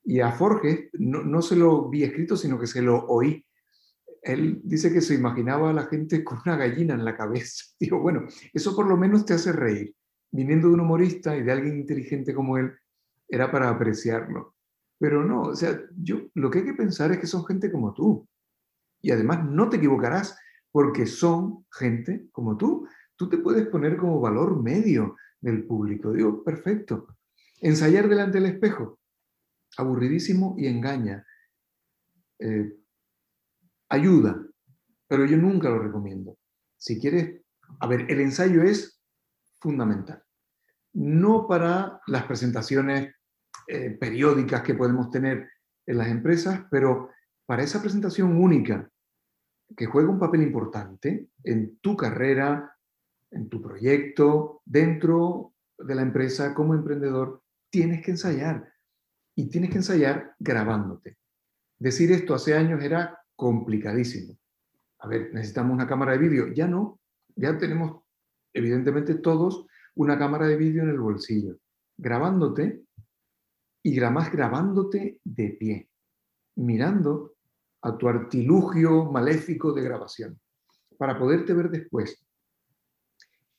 Y 0.03 0.19
a 0.19 0.31
Forges 0.31 0.89
no, 0.93 1.41
se 1.43 1.55
lo 1.55 1.87
vi 1.89 2.03
escrito, 2.03 2.35
sino 2.35 2.59
que 2.59 2.65
se 2.65 2.81
lo 2.81 3.05
oí. 3.05 3.45
Él 4.21 4.61
dice 4.63 4.93
que 4.93 5.01
se 5.01 5.15
imaginaba 5.15 5.69
a 5.69 5.73
la 5.73 5.87
gente 5.87 6.23
con 6.23 6.39
una 6.45 6.57
gallina 6.57 6.93
en 6.93 7.05
la 7.05 7.15
cabeza. 7.17 7.65
Digo, 7.79 7.99
bueno, 7.99 8.25
eso 8.53 8.75
por 8.75 8.87
lo 8.87 8.97
menos 8.97 9.25
te 9.25 9.33
hace 9.33 9.51
reír. 9.51 9.95
Viniendo 10.31 10.67
de 10.69 10.75
un 10.75 10.81
humorista 10.81 11.35
y 11.35 11.43
de 11.43 11.51
alguien 11.51 11.77
inteligente 11.77 12.33
como 12.33 12.57
él, 12.57 12.71
era 13.27 13.51
para 13.51 13.69
apreciarlo. 13.69 14.55
Pero 14.97 15.23
no, 15.23 15.41
o 15.41 15.55
sea, 15.55 15.81
yo 15.97 16.27
lo 16.35 16.49
que 16.49 16.59
hay 16.59 16.65
que 16.65 16.73
pensar 16.73 17.11
es 17.11 17.19
que 17.19 17.27
son 17.27 17.45
gente 17.45 17.71
como 17.71 17.93
tú. 17.93 18.27
Y 19.01 19.11
además 19.11 19.43
no 19.43 19.67
te 19.69 19.77
equivocarás 19.77 20.37
porque 20.71 21.05
son 21.05 21.65
gente 21.71 22.27
como 22.31 22.55
tú 22.55 22.87
tú 23.21 23.29
te 23.29 23.37
puedes 23.37 23.67
poner 23.67 23.97
como 23.97 24.19
valor 24.19 24.63
medio 24.63 25.15
del 25.39 25.63
público. 25.65 26.11
Digo, 26.11 26.43
perfecto. 26.43 27.05
Ensayar 27.59 28.09
delante 28.09 28.39
del 28.39 28.49
espejo, 28.49 28.99
aburridísimo 29.77 30.55
y 30.57 30.65
engaña. 30.65 31.23
Eh, 32.39 32.73
ayuda, 33.91 34.41
pero 35.07 35.25
yo 35.25 35.37
nunca 35.37 35.69
lo 35.69 35.79
recomiendo. 35.79 36.37
Si 36.77 36.99
quieres, 36.99 37.41
a 37.79 37.87
ver, 37.87 38.09
el 38.09 38.21
ensayo 38.21 38.63
es 38.63 38.99
fundamental. 39.59 40.23
No 40.93 41.47
para 41.47 42.01
las 42.07 42.23
presentaciones 42.23 43.13
eh, 43.67 43.91
periódicas 43.91 44.63
que 44.63 44.73
podemos 44.73 45.11
tener 45.11 45.47
en 45.85 45.97
las 45.97 46.07
empresas, 46.07 46.65
pero 46.71 47.09
para 47.45 47.63
esa 47.63 47.81
presentación 47.81 48.35
única 48.37 48.89
que 49.75 49.85
juega 49.85 50.09
un 50.09 50.19
papel 50.19 50.41
importante 50.41 51.29
en 51.43 51.77
tu 51.79 51.95
carrera, 51.95 52.75
en 53.29 53.49
tu 53.49 53.61
proyecto, 53.61 54.61
dentro 54.65 55.53
de 55.77 55.95
la 55.95 56.01
empresa, 56.01 56.53
como 56.53 56.73
emprendedor, 56.73 57.41
tienes 57.69 58.03
que 58.03 58.11
ensayar. 58.11 58.71
Y 59.35 59.49
tienes 59.49 59.69
que 59.69 59.77
ensayar 59.77 60.35
grabándote. 60.39 61.17
Decir 61.79 62.11
esto 62.11 62.35
hace 62.35 62.55
años 62.55 62.83
era 62.83 63.20
complicadísimo. 63.35 64.37
A 64.99 65.07
ver, 65.07 65.33
necesitamos 65.33 65.73
una 65.73 65.87
cámara 65.87 66.13
de 66.13 66.19
vídeo. 66.19 66.47
Ya 66.53 66.67
no, 66.67 66.99
ya 67.35 67.57
tenemos 67.57 68.03
evidentemente 68.53 69.15
todos 69.15 69.65
una 69.95 70.17
cámara 70.17 70.47
de 70.47 70.57
vídeo 70.57 70.83
en 70.83 70.89
el 70.89 70.99
bolsillo. 70.99 71.57
Grabándote 71.97 72.83
y 73.83 73.99
además 73.99 74.31
grabándote 74.31 75.19
de 75.23 75.49
pie, 75.49 75.89
mirando 76.55 77.33
a 77.81 77.97
tu 77.97 78.07
artilugio 78.07 79.05
maléfico 79.11 79.73
de 79.73 79.81
grabación, 79.81 80.39
para 80.97 81.17
poderte 81.17 81.53
ver 81.53 81.71
después 81.71 82.23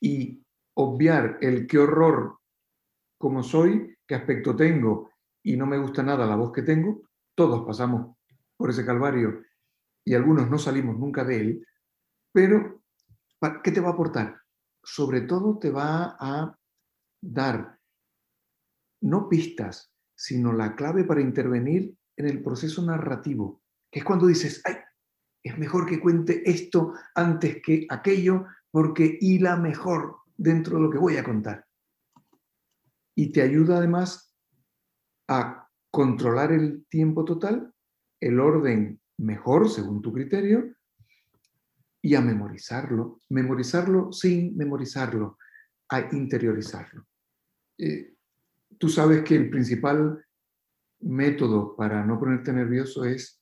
y 0.01 0.45
obviar 0.75 1.39
el 1.41 1.67
qué 1.67 1.79
horror 1.79 2.39
como 3.19 3.43
soy, 3.43 3.97
qué 4.07 4.15
aspecto 4.15 4.55
tengo 4.55 5.11
y 5.43 5.57
no 5.57 5.67
me 5.67 5.79
gusta 5.79 6.03
nada 6.03 6.27
la 6.27 6.37
voz 6.37 6.53
que 6.53 6.63
tengo, 6.63 7.03
todos 7.35 7.65
pasamos 7.67 8.17
por 8.57 8.71
ese 8.71 8.87
calvario 8.87 9.43
y 10.05 10.15
algunos 10.15 10.51
no 10.51 10.59
salimos 10.59 10.99
nunca 10.99 11.25
de 11.25 11.41
él, 11.41 11.67
pero 12.33 12.83
¿qué 13.63 13.73
te 13.73 13.81
va 13.81 13.91
a 13.91 13.93
aportar? 13.93 14.41
Sobre 14.83 15.23
todo 15.23 15.59
te 15.59 15.71
va 15.71 16.17
a 16.19 16.59
dar 17.21 17.79
no 19.03 19.29
pistas, 19.29 19.93
sino 20.15 20.53
la 20.53 20.75
clave 20.77 21.05
para 21.05 21.21
intervenir 21.21 21.97
en 22.17 22.27
el 22.27 22.43
proceso 22.43 22.83
narrativo, 22.83 23.63
que 23.91 24.01
es 24.01 24.05
cuando 24.05 24.27
dices, 24.27 24.63
ay, 24.65 24.77
es 25.43 25.59
mejor 25.59 25.87
que 25.87 26.01
cuente 26.01 26.49
esto 26.49 26.95
antes 27.15 27.61
que 27.63 27.87
aquello, 27.89 28.47
porque 28.71 29.19
hila 29.21 29.57
mejor 29.57 30.19
dentro 30.37 30.77
de 30.77 30.83
lo 30.85 30.91
que 30.91 30.99
voy 30.99 31.17
a 31.17 31.25
contar. 31.25 31.67
Y 33.15 33.33
te 33.33 33.43
ayuda 33.43 33.79
además 33.79 34.35
a 35.29 35.69
controlar 35.91 36.53
el 36.53 36.87
tiempo 36.87 37.25
total, 37.25 37.75
el 38.21 38.41
orden 38.41 39.02
mejor 39.19 39.69
según 39.69 40.03
tu 40.03 40.13
criterio 40.13 40.75
y 42.01 42.15
a 42.15 42.21
memorizarlo. 42.21 43.21
Memorizarlo 43.29 44.13
sin 44.13 44.57
memorizarlo, 44.57 45.39
a 45.89 46.01
interiorizarlo. 46.15 47.07
Eh, 47.79 48.15
tú 48.79 48.89
sabes 48.89 49.23
que 49.23 49.37
el 49.37 49.51
principal 49.51 50.25
método 51.01 51.77
para 51.77 52.05
no 52.05 52.19
ponerte 52.19 52.53
nervioso 52.53 53.05
es 53.05 53.41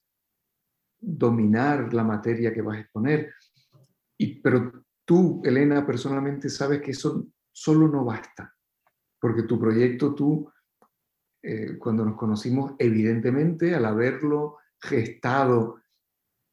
dominar 1.00 1.92
la 1.94 2.04
materia 2.04 2.52
que 2.52 2.62
vas 2.62 2.76
a 2.76 2.80
exponer. 2.80 3.32
Y, 4.18 4.40
pero 4.40 4.84
tú, 5.04 5.40
Elena, 5.44 5.86
personalmente 5.86 6.48
sabes 6.48 6.82
que 6.82 6.90
eso 6.90 7.26
solo 7.50 7.88
no 7.88 8.04
basta, 8.04 8.54
porque 9.18 9.42
tu 9.42 9.58
proyecto, 9.58 10.14
tú, 10.14 10.50
eh, 11.42 11.78
cuando 11.78 12.04
nos 12.04 12.16
conocimos, 12.16 12.74
evidentemente, 12.78 13.74
al 13.74 13.86
haberlo 13.86 14.58
gestado 14.80 15.80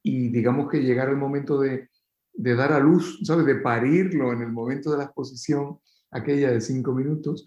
y 0.02 0.28
digamos 0.28 0.68
que 0.70 0.82
llegar 0.82 1.08
el 1.08 1.16
momento 1.16 1.60
de, 1.60 1.88
dar 2.32 2.72
a 2.72 2.78
luz, 2.78 3.20
¿sabes? 3.24 3.46
De 3.46 3.56
parirlo 3.56 4.32
en 4.32 4.42
el 4.42 4.52
momento 4.52 4.90
de 4.90 4.98
la 4.98 5.04
exposición, 5.04 5.78
aquella 6.10 6.50
de 6.50 6.60
cinco 6.60 6.92
minutos, 6.92 7.44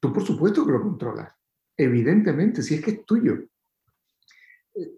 tú 0.00 0.12
por 0.12 0.24
supuesto 0.24 0.64
que 0.64 0.72
lo 0.72 0.82
controlas. 0.82 1.32
Evidentemente, 1.76 2.62
si 2.62 2.74
es 2.74 2.84
que 2.84 2.90
es 2.92 3.04
tuyo. 3.04 3.34
Eh, 4.74 4.92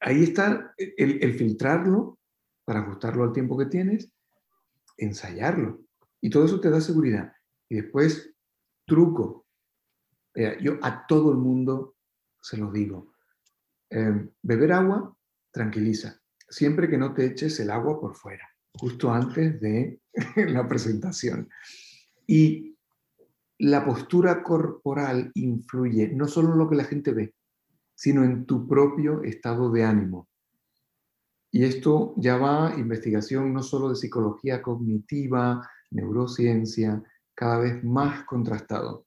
ahí 0.00 0.22
está 0.22 0.74
el 0.76 1.34
filtrarlo 1.34 2.18
para 2.64 2.80
ajustarlo 2.80 3.24
al 3.24 3.32
tiempo 3.32 3.58
que 3.58 3.66
tienes 3.66 4.10
ensayarlo. 4.96 5.80
Y 6.20 6.30
todo 6.30 6.44
eso 6.44 6.60
te 6.60 6.70
da 6.70 6.80
seguridad. 6.80 7.32
Y 7.68 7.76
después, 7.76 8.34
truco. 8.86 9.46
yo 10.60 10.78
a 10.82 11.06
todo 11.06 11.30
el 11.32 11.38
mundo 11.38 11.96
se 12.40 12.56
lo 12.56 12.70
digo. 12.70 13.11
Em, 13.94 14.30
beber 14.42 14.72
agua 14.72 15.14
tranquiliza. 15.50 16.18
Siempre 16.48 16.88
que 16.88 16.96
no 16.96 17.12
te 17.12 17.26
eches 17.26 17.60
el 17.60 17.70
agua 17.70 18.00
por 18.00 18.14
fuera, 18.14 18.48
justo 18.72 19.12
antes 19.12 19.60
de 19.60 20.00
la 20.48 20.66
presentación. 20.66 21.50
Y 22.26 22.74
la 23.58 23.84
postura 23.84 24.42
corporal 24.42 25.30
influye 25.34 26.08
no 26.08 26.26
solo 26.26 26.52
en 26.52 26.58
lo 26.58 26.70
que 26.70 26.76
la 26.76 26.84
gente 26.84 27.12
ve, 27.12 27.34
sino 27.94 28.24
en 28.24 28.46
tu 28.46 28.66
propio 28.66 29.22
estado 29.24 29.70
de 29.70 29.84
ánimo. 29.84 30.26
Y 31.50 31.64
esto 31.64 32.14
ya 32.16 32.38
va 32.38 32.74
investigación 32.78 33.52
no 33.52 33.62
solo 33.62 33.90
de 33.90 33.96
psicología 33.96 34.62
cognitiva, 34.62 35.68
neurociencia, 35.90 37.02
cada 37.34 37.58
vez 37.58 37.84
más 37.84 38.24
contrastado. 38.24 39.04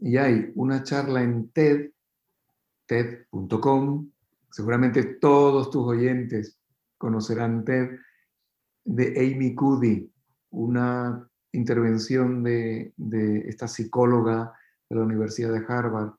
Y 0.00 0.16
hay 0.16 0.52
una 0.54 0.82
charla 0.82 1.22
en 1.22 1.50
TED, 1.50 1.90
TED.com, 2.86 4.10
seguramente 4.52 5.02
todos 5.02 5.70
tus 5.70 5.84
oyentes 5.84 6.58
conocerán 6.98 7.64
TED, 7.64 7.98
de 8.84 9.14
Amy 9.18 9.54
Cuddy, 9.54 10.12
una 10.50 11.28
intervención 11.52 12.42
de, 12.42 12.92
de 12.96 13.48
esta 13.48 13.66
psicóloga 13.66 14.52
de 14.88 14.96
la 14.96 15.02
Universidad 15.02 15.52
de 15.52 15.64
Harvard. 15.66 16.12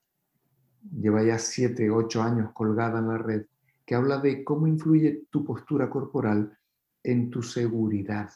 Lleva 1.00 1.24
ya 1.24 1.38
siete, 1.38 1.90
ocho 1.90 2.22
años 2.22 2.52
colgada 2.54 3.00
en 3.00 3.08
la 3.08 3.18
red 3.18 3.46
que 3.86 3.96
habla 3.96 4.18
de 4.18 4.44
cómo 4.44 4.68
influye 4.68 5.26
tu 5.30 5.44
postura 5.44 5.90
corporal 5.90 6.58
en 7.04 7.30
tu 7.30 7.44
seguridad. 7.44 8.30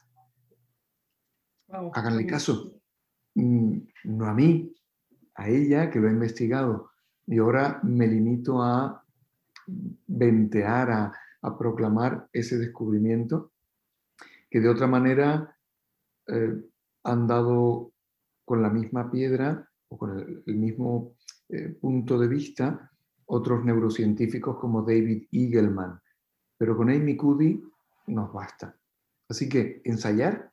Háganle 1.69 2.25
caso, 2.25 2.79
mm, 3.35 3.77
no 4.05 4.25
a 4.25 4.33
mí, 4.33 4.73
a 5.35 5.49
ella 5.49 5.89
que 5.89 5.99
lo 5.99 6.07
ha 6.07 6.11
investigado. 6.11 6.91
Y 7.25 7.39
ahora 7.39 7.79
me 7.83 8.07
limito 8.07 8.61
a 8.61 9.03
ventear, 9.67 10.91
a, 10.91 11.13
proclamar 11.57 12.27
ese 12.33 12.57
descubrimiento, 12.57 13.53
que 14.49 14.59
de 14.59 14.67
otra 14.67 14.85
manera 14.85 15.55
eh, 16.27 16.61
han 17.03 17.25
dado 17.25 17.93
con 18.43 18.61
la 18.61 18.69
misma 18.69 19.09
piedra 19.09 19.65
o 19.87 19.97
con 19.97 20.43
el, 20.45 20.55
mismo 20.55 21.13
eh, 21.47 21.69
punto 21.69 22.19
de 22.19 22.27
vista 22.27 22.91
otros 23.27 23.63
neurocientíficos 23.63 24.57
como 24.57 24.81
David 24.81 25.27
Eagleman, 25.31 26.01
pero 26.57 26.75
con 26.75 26.89
Amy 26.89 27.15
Cuddy 27.15 27.63
nos 28.07 28.33
basta. 28.33 28.75
Así 29.29 29.47
que 29.47 29.81
ensayar 29.83 30.51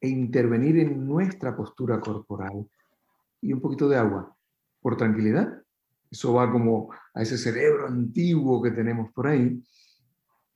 e 0.00 0.08
intervenir 0.08 0.78
en 0.78 1.06
nuestra 1.06 1.56
postura 1.56 2.00
corporal 2.00 2.68
y 3.40 3.52
un 3.52 3.60
poquito 3.60 3.88
de 3.88 3.96
agua 3.96 4.36
por 4.80 4.96
tranquilidad. 4.96 5.62
Eso 6.10 6.32
va 6.32 6.50
como 6.50 6.92
a 7.14 7.22
ese 7.22 7.36
cerebro 7.36 7.86
antiguo 7.86 8.62
que 8.62 8.70
tenemos 8.70 9.12
por 9.12 9.26
ahí, 9.26 9.62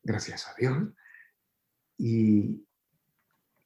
gracias 0.03 0.49
a 0.49 0.55
Dios. 0.59 0.88
Y, 1.99 2.65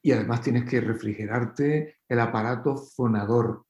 y 0.03 0.13
además 0.13 0.43
tienes 0.43 0.65
que 0.65 0.81
refrigerarte 0.81 1.99
el 2.09 2.21
aparato 2.21 2.77
fonador. 2.77 3.67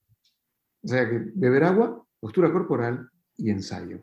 O 0.83 0.89
sea 0.89 1.09
que 1.09 1.31
beber 1.35 1.65
agua, 1.65 2.05
postura 2.21 2.53
corporal 2.53 3.11
y 3.37 3.51
ensayo. 3.51 4.03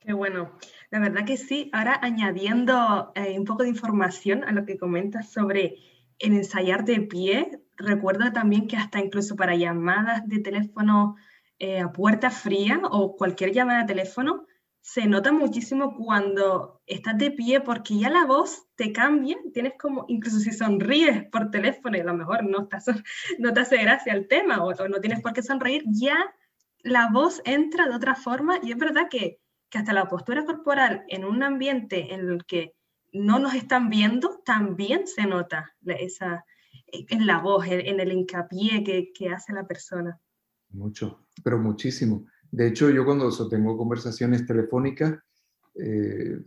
Qué 0.00 0.14
bueno. 0.14 0.52
La 0.90 0.98
verdad 0.98 1.26
que 1.26 1.36
sí. 1.36 1.70
Ahora 1.72 1.98
añadiendo 2.02 3.12
eh, 3.14 3.38
un 3.38 3.44
poco 3.44 3.62
de 3.62 3.68
información 3.68 4.44
a 4.44 4.52
lo 4.52 4.64
que 4.64 4.78
comentas 4.78 5.30
sobre 5.30 5.76
el 6.18 6.34
ensayar 6.34 6.84
de 6.84 7.02
pie, 7.02 7.60
recuerdo 7.76 8.32
también 8.32 8.66
que 8.66 8.76
hasta 8.76 9.00
incluso 9.00 9.36
para 9.36 9.56
llamadas 9.56 10.26
de 10.26 10.38
teléfono 10.38 11.16
eh, 11.60 11.78
a 11.78 11.92
puerta 11.92 12.30
fría 12.30 12.80
o 12.90 13.16
cualquier 13.16 13.52
llamada 13.52 13.82
de 13.82 13.88
teléfono, 13.88 14.46
se 14.80 15.06
nota 15.06 15.30
muchísimo 15.30 15.94
cuando 15.94 16.80
estás 16.86 17.18
de 17.18 17.30
pie 17.30 17.60
porque 17.60 17.98
ya 17.98 18.08
la 18.08 18.24
voz 18.24 18.66
te 18.76 18.92
cambia, 18.92 19.36
tienes 19.52 19.74
como, 19.78 20.06
incluso 20.08 20.38
si 20.38 20.52
sonríes 20.52 21.26
por 21.26 21.50
teléfono 21.50 21.98
y 21.98 22.00
a 22.00 22.04
lo 22.04 22.14
mejor 22.14 22.44
no, 22.44 22.66
no 23.38 23.52
te 23.52 23.60
hace 23.60 23.76
gracia 23.76 24.14
el 24.14 24.26
tema 24.26 24.64
o, 24.64 24.72
no 24.88 25.00
tienes 25.02 25.20
por 25.20 25.34
qué 25.34 25.42
sonreír, 25.42 25.84
ya 25.86 26.16
la 26.78 27.10
voz 27.12 27.42
entra 27.44 27.86
de 27.86 27.94
otra 27.94 28.14
forma 28.14 28.58
y 28.62 28.72
es 28.72 28.78
verdad 28.78 29.08
que, 29.10 29.38
que 29.68 29.78
hasta 29.78 29.92
la 29.92 30.08
postura 30.08 30.46
corporal 30.46 31.04
en 31.08 31.26
un 31.26 31.42
ambiente 31.42 32.14
en 32.14 32.20
el 32.20 32.46
que 32.46 32.74
no 33.12 33.38
nos 33.38 33.52
están 33.52 33.90
viendo, 33.90 34.40
también 34.46 35.06
se 35.06 35.26
nota 35.26 35.76
esa, 35.84 36.46
en 36.86 37.26
la 37.26 37.38
voz, 37.38 37.66
en 37.66 38.00
el 38.00 38.12
hincapié 38.12 39.12
que 39.12 39.28
hace 39.28 39.52
la 39.52 39.66
persona. 39.66 40.18
Mucho, 40.70 41.26
pero 41.42 41.58
muchísimo. 41.58 42.26
De 42.50 42.68
hecho, 42.68 42.90
yo 42.90 43.04
cuando 43.04 43.30
tengo 43.48 43.76
conversaciones 43.76 44.46
telefónicas, 44.46 45.18
eh, 45.74 46.40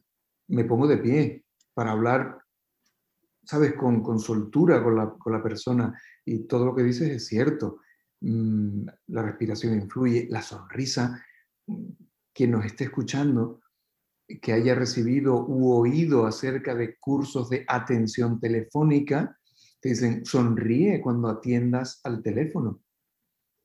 me 0.48 0.66
pongo 0.66 0.88
de 0.88 0.98
pie 0.98 1.46
para 1.74 1.92
hablar, 1.92 2.40
¿sabes? 3.44 3.74
Con, 3.74 4.02
con 4.04 4.20
soltura 4.20 4.84
con 4.84 4.96
la, 4.96 5.10
con 5.12 5.34
la, 5.34 5.42
persona. 5.42 6.00
Y 6.26 6.46
todo 6.48 6.66
lo 6.66 6.76
que 6.76 6.84
dices 6.84 7.10
es 7.10 7.26
cierto. 7.26 7.80
Mm, 8.22 8.86
la 9.08 9.24
respiración 9.24 9.76
influye, 9.76 10.28
la 10.30 10.42
sonrisa. 10.42 11.24
Quien 12.34 12.52
nos 12.52 12.66
esté 12.66 12.86
escuchando, 12.86 13.62
que 14.42 14.54
haya 14.54 14.76
recibido 14.76 15.46
u 15.46 15.74
oído 15.74 16.26
acerca 16.26 16.76
de 16.76 16.98
cursos 16.98 17.50
de 17.50 17.66
atención 17.68 18.40
telefónica, 18.40 19.38
te 19.80 19.90
dicen, 19.90 20.26
sonríe 20.26 21.02
cuando 21.02 21.28
atiendas 21.28 22.00
al 22.04 22.24
teléfono. 22.24 22.82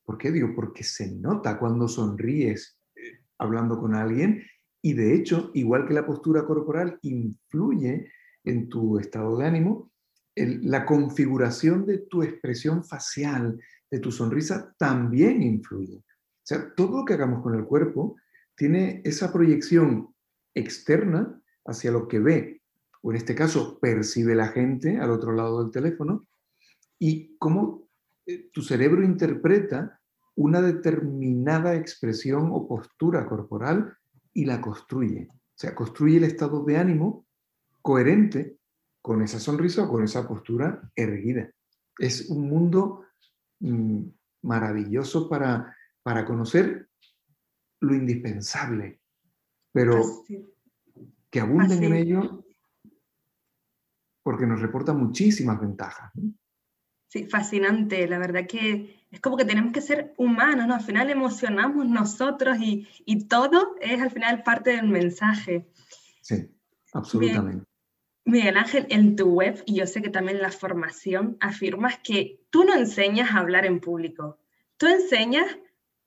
¿Por 0.09 0.17
qué 0.17 0.31
digo? 0.31 0.55
Porque 0.55 0.83
se 0.83 1.11
nota 1.11 1.59
cuando 1.59 1.87
sonríes 1.87 2.79
eh, 2.95 3.19
hablando 3.37 3.79
con 3.79 3.93
alguien 3.93 4.43
y 4.81 4.93
de 4.93 5.13
hecho, 5.13 5.51
igual 5.53 5.87
que 5.87 5.93
la 5.93 6.03
postura 6.07 6.47
corporal 6.47 6.97
influye 7.03 8.11
en 8.43 8.69
tu 8.69 8.97
estado 8.97 9.37
de 9.37 9.45
ánimo, 9.45 9.91
la 10.35 10.83
configuración 10.87 11.85
de 11.85 11.99
tu 11.99 12.23
expresión 12.23 12.83
facial, 12.83 13.61
de 13.91 13.99
tu 13.99 14.11
sonrisa, 14.11 14.73
también 14.79 15.43
influye. 15.43 15.97
O 15.97 16.41
sea, 16.41 16.73
todo 16.73 17.01
lo 17.01 17.05
que 17.05 17.13
hagamos 17.13 17.43
con 17.43 17.53
el 17.53 17.65
cuerpo 17.65 18.15
tiene 18.55 19.03
esa 19.05 19.31
proyección 19.31 20.15
externa 20.55 21.39
hacia 21.65 21.91
lo 21.91 22.07
que 22.07 22.17
ve, 22.17 22.63
o 23.03 23.11
en 23.11 23.17
este 23.17 23.35
caso 23.35 23.77
percibe 23.79 24.33
la 24.33 24.47
gente 24.47 24.97
al 24.97 25.11
otro 25.11 25.33
lado 25.33 25.61
del 25.61 25.71
teléfono, 25.71 26.25
y 26.97 27.37
cómo 27.37 27.87
eh, 28.25 28.49
tu 28.51 28.63
cerebro 28.63 29.03
interpreta 29.03 29.98
una 30.39 30.61
determinada 30.61 31.75
expresión 31.75 32.49
o 32.53 32.65
postura 32.65 33.27
corporal 33.27 33.97
y 34.33 34.45
la 34.45 34.61
construye. 34.61 35.27
O 35.29 35.53
sea, 35.53 35.75
construye 35.75 36.15
el 36.15 36.23
estado 36.23 36.63
de 36.63 36.77
ánimo 36.77 37.27
coherente 37.81 38.55
con 39.01 39.21
esa 39.21 39.37
sonrisa 39.37 39.83
o 39.83 39.89
con 39.89 40.05
esa 40.05 40.25
postura 40.25 40.89
erguida. 40.95 41.51
Es 41.97 42.29
un 42.29 42.49
mundo 42.49 43.03
mm, 43.59 44.03
maravilloso 44.43 45.27
para, 45.27 45.75
para 46.03 46.23
conocer 46.23 46.87
lo 47.81 47.93
indispensable, 47.93 49.01
pero 49.73 50.23
que 51.29 51.41
abunden 51.41 51.83
en 51.83 51.93
ello 51.93 52.45
porque 54.23 54.47
nos 54.47 54.61
reporta 54.61 54.93
muchísimas 54.93 55.59
ventajas. 55.59 56.13
Sí, 57.09 57.25
fascinante. 57.25 58.07
La 58.07 58.19
verdad 58.19 58.45
que 58.47 59.03
es 59.11 59.19
como 59.19 59.35
que 59.35 59.43
tenemos 59.43 59.73
que 59.73 59.81
ser 59.81 60.13
humanos, 60.17 60.67
¿no? 60.67 60.75
Al 60.75 60.83
final 60.83 61.09
emocionamos 61.09 61.87
nosotros 61.87 62.59
y, 62.59 62.87
y 63.03 63.27
todo 63.27 63.75
es 63.81 63.99
al 63.99 64.11
final 64.11 64.43
parte 64.43 64.75
del 64.75 64.87
mensaje. 64.87 65.67
Sí, 66.21 66.51
absolutamente. 66.93 67.65
Miguel 68.25 68.57
Ángel, 68.57 68.85
en 68.89 69.15
tu 69.15 69.31
web, 69.31 69.63
y 69.65 69.75
yo 69.75 69.87
sé 69.87 70.03
que 70.03 70.11
también 70.11 70.37
en 70.37 70.43
la 70.43 70.51
formación, 70.51 71.37
afirmas 71.39 71.97
que 72.03 72.41
tú 72.51 72.63
no 72.63 72.75
enseñas 72.75 73.31
a 73.31 73.39
hablar 73.39 73.65
en 73.65 73.79
público, 73.79 74.37
tú 74.77 74.85
enseñas 74.85 75.57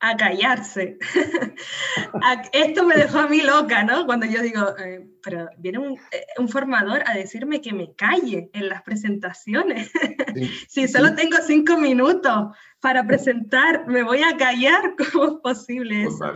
a 0.02 0.16
callarse. 0.16 0.98
Esto 2.52 2.84
me 2.84 2.96
dejó 2.96 3.18
a 3.18 3.28
mí 3.28 3.40
loca, 3.40 3.84
¿no? 3.84 4.04
Cuando 4.04 4.26
yo 4.26 4.42
digo, 4.42 4.76
eh, 4.76 5.08
pero 5.22 5.48
viene 5.58 5.78
eh, 6.10 6.24
un, 6.38 6.48
formador 6.48 7.04
a 7.06 7.14
decirme 7.14 7.60
que 7.60 7.72
me 7.72 7.94
calle 7.94 8.50
en 8.52 8.68
las 8.68 8.82
presentaciones. 8.82 9.92
si 10.68 10.88
solo 10.88 11.14
tengo 11.14 11.36
cinco 11.46 11.78
minutos 11.78 12.48
para 12.80 13.06
presentar, 13.06 13.86
me 13.86 14.02
voy 14.02 14.22
a 14.22 14.36
callar, 14.36 14.96
¿cómo 15.12 15.36
es 15.36 15.40
posible 15.40 16.02
eso? 16.02 16.34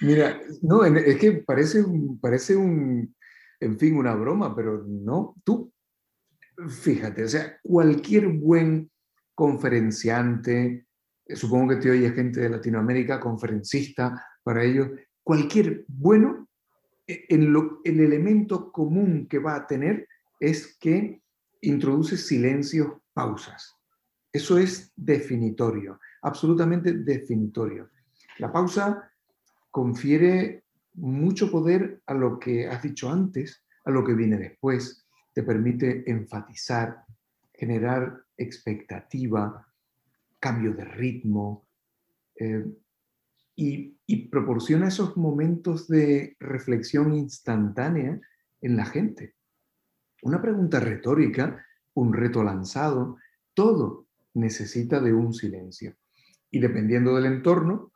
Mira, 0.00 0.40
no, 0.62 0.82
es 0.82 1.18
que 1.18 1.32
parece, 1.32 1.84
parece 2.22 2.56
un, 2.56 3.14
en 3.60 3.78
fin, 3.78 3.98
una 3.98 4.14
broma, 4.14 4.56
pero 4.56 4.82
no, 4.86 5.34
tú, 5.44 5.70
fíjate, 6.68 7.24
o 7.24 7.28
sea, 7.28 7.58
cualquier 7.62 8.28
buen 8.28 8.90
conferenciante, 9.34 10.64
eh, 10.66 10.86
supongo 11.28 11.70
que 11.70 11.76
te 11.76 11.90
oye 11.90 12.10
gente 12.10 12.40
de 12.40 12.50
Latinoamérica, 12.50 13.20
conferencista, 13.20 14.26
para 14.42 14.62
ellos, 14.62 14.90
cualquier 15.22 15.84
bueno, 15.88 16.48
eh, 17.06 17.24
en 17.28 17.52
lo, 17.52 17.80
el 17.84 18.00
elemento 18.00 18.70
común 18.70 19.26
que 19.28 19.38
va 19.38 19.56
a 19.56 19.66
tener 19.66 20.06
es 20.38 20.76
que 20.78 21.22
introduce 21.62 22.16
silencios, 22.16 22.88
pausas. 23.12 23.76
Eso 24.32 24.58
es 24.58 24.92
definitorio, 24.96 26.00
absolutamente 26.22 26.92
definitorio. 26.92 27.90
La 28.38 28.52
pausa 28.52 29.10
confiere 29.70 30.64
mucho 30.94 31.50
poder 31.50 32.02
a 32.06 32.14
lo 32.14 32.38
que 32.38 32.68
has 32.68 32.82
dicho 32.82 33.10
antes, 33.10 33.64
a 33.84 33.90
lo 33.90 34.04
que 34.04 34.14
viene 34.14 34.36
después. 34.36 35.06
Te 35.32 35.42
permite 35.42 36.08
enfatizar, 36.10 37.04
generar 37.52 38.24
expectativa, 38.36 39.66
cambio 40.44 40.74
de 40.74 40.84
ritmo 40.84 41.66
eh, 42.38 42.66
y, 43.56 43.94
proporciona 44.28 44.88
esos 44.88 45.16
momentos 45.16 45.88
de 45.88 46.36
reflexión 46.38 47.14
instantánea 47.14 48.20
en 48.60 48.76
la 48.76 48.84
gente. 48.84 49.36
Una 50.22 50.42
pregunta 50.42 50.80
retórica, 50.80 51.64
un 51.94 52.12
reto 52.12 52.42
lanzado, 52.42 53.16
todo 53.54 54.06
necesita 54.34 55.00
de 55.00 55.14
un 55.14 55.32
silencio. 55.32 55.94
Y 56.50 56.58
dependiendo 56.58 57.14
del 57.14 57.26
entorno, 57.26 57.92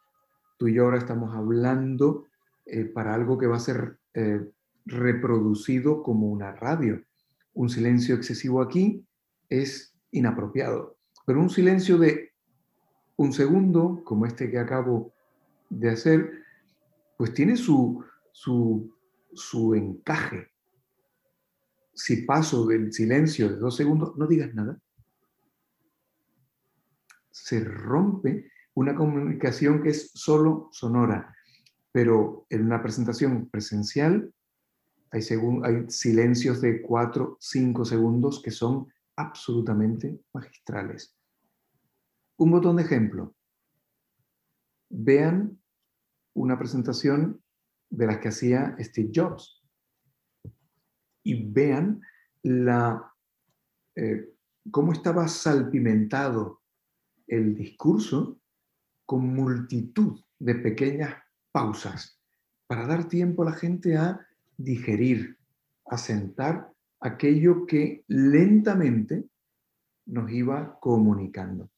tú 0.57 0.69
y 0.69 0.75
yo 0.75 0.85
ahora 0.85 0.99
estamos 0.99 1.37
hablando 1.37 2.25
eh, 2.65 2.85
para 2.85 3.15
algo 3.15 3.37
que 3.37 3.47
va 3.47 3.57
a 3.57 3.61
ser 3.61 3.99
eh, 4.15 4.41
reproducido 4.87 6.03
como 6.03 6.29
una 6.29 6.53
radio. 6.53 7.03
Un 7.53 7.69
silencio 7.69 8.15
excesivo 8.15 8.63
aquí 8.63 9.05
es 9.51 9.95
inapropiado, 10.13 10.97
pero 11.27 11.41
un 11.41 11.51
silencio 11.51 11.99
de 11.99 12.29
un 13.19 13.33
segundo, 13.33 14.03
como 14.05 14.27
este 14.27 14.51
que 14.51 14.59
acabo 14.59 15.13
de 15.69 15.91
hacer, 15.91 16.45
pues 17.17 17.35
tiene 17.35 17.57
su, 17.57 18.05
su, 18.33 18.97
su 19.35 19.75
encaje. 19.75 20.49
Si 21.93 22.23
paso 22.23 22.65
del 22.67 22.93
silencio 22.93 23.49
de 23.49 23.57
dos 23.57 23.77
segundos, 23.77 24.17
no 24.17 24.27
digas 24.29 24.55
nada. 24.55 24.81
Se 27.31 27.65
rompe 27.65 28.53
una 28.75 28.95
comunicación 28.95 29.83
que 29.83 29.91
es 29.91 30.13
solo 30.15 30.69
sonora, 30.71 31.35
pero 31.91 32.47
en 32.49 32.67
una 32.67 32.81
presentación 32.81 33.49
presencial 33.49 34.33
hay, 35.11 35.23
hay 35.65 35.91
silencios 35.91 36.61
de 36.61 36.83
cuatro, 36.83 37.37
cinco 37.41 37.85
segundos 37.85 38.41
que 38.41 38.53
son 38.53 38.87
absolutamente 39.17 40.21
magistrales. 40.33 41.18
Un 42.39 42.53
botón 42.53 42.77
de 42.77 42.85
ejemplo. 42.85 43.35
vean 44.91 45.61
una 46.35 46.57
presentación 46.57 47.43
de 47.91 48.07
las 48.07 48.19
que 48.19 48.29
hacía 48.29 48.77
Steve 48.79 49.11
Jobs 49.13 49.63
y 51.25 51.51
vean 51.51 52.01
la, 52.43 53.13
eh, 53.97 54.35
cómo 54.71 54.93
estaba 54.93 55.27
salpimentado 55.27 56.63
el 57.27 57.55
discurso 57.57 58.41
con 59.05 59.35
multitud 59.35 60.21
de 60.39 60.55
pequeñas 60.55 61.17
pausas 61.51 62.21
para 62.69 62.87
dar 62.87 63.09
tiempo 63.09 63.43
a 63.43 63.47
la 63.47 63.53
gente 63.53 63.97
a 63.97 64.27
digerir, 64.57 65.37
a 65.87 65.99
sentar 65.99 66.73
aquello 67.01 67.67
que 67.67 68.05
lentamente 68.07 69.29
nos 70.07 70.31
iba 70.31 70.79
comunicando. 70.79 71.69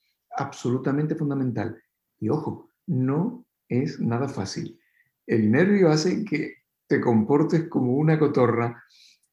Absolutamente 0.41 1.15
fundamental. 1.15 1.79
Y 2.19 2.31
ojo, 2.31 2.71
no 2.87 3.45
es 3.69 4.01
nada 4.01 4.27
fácil. 4.27 4.81
El 5.27 5.51
nervio 5.51 5.91
hace 5.91 6.25
que 6.25 6.63
te 6.87 6.99
comportes 6.99 7.69
como 7.69 7.93
una 7.93 8.19
cotorra 8.19 8.83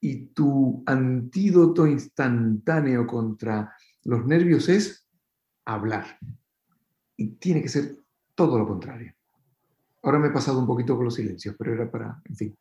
y 0.01 0.27
tu 0.33 0.83
antídoto 0.85 1.87
instantáneo 1.87 3.07
contra 3.07 3.73
los 4.03 4.25
nervios 4.25 4.67
es 4.67 5.07
hablar. 5.63 6.19
Y 7.15 7.35
tiene 7.37 7.61
que 7.61 7.69
ser 7.69 7.95
todo 8.35 8.59
lo 8.59 8.67
contrario. 8.67 9.13
Ahora 10.03 10.19
me 10.19 10.27
he 10.27 10.31
pasado 10.31 10.59
un 10.59 10.67
poquito 10.67 10.97
con 10.97 11.05
los 11.05 11.15
silencios, 11.15 11.55
pero 11.57 11.73
era 11.73 11.89
para, 11.89 12.21
en 12.25 12.35
fin. 12.35 12.57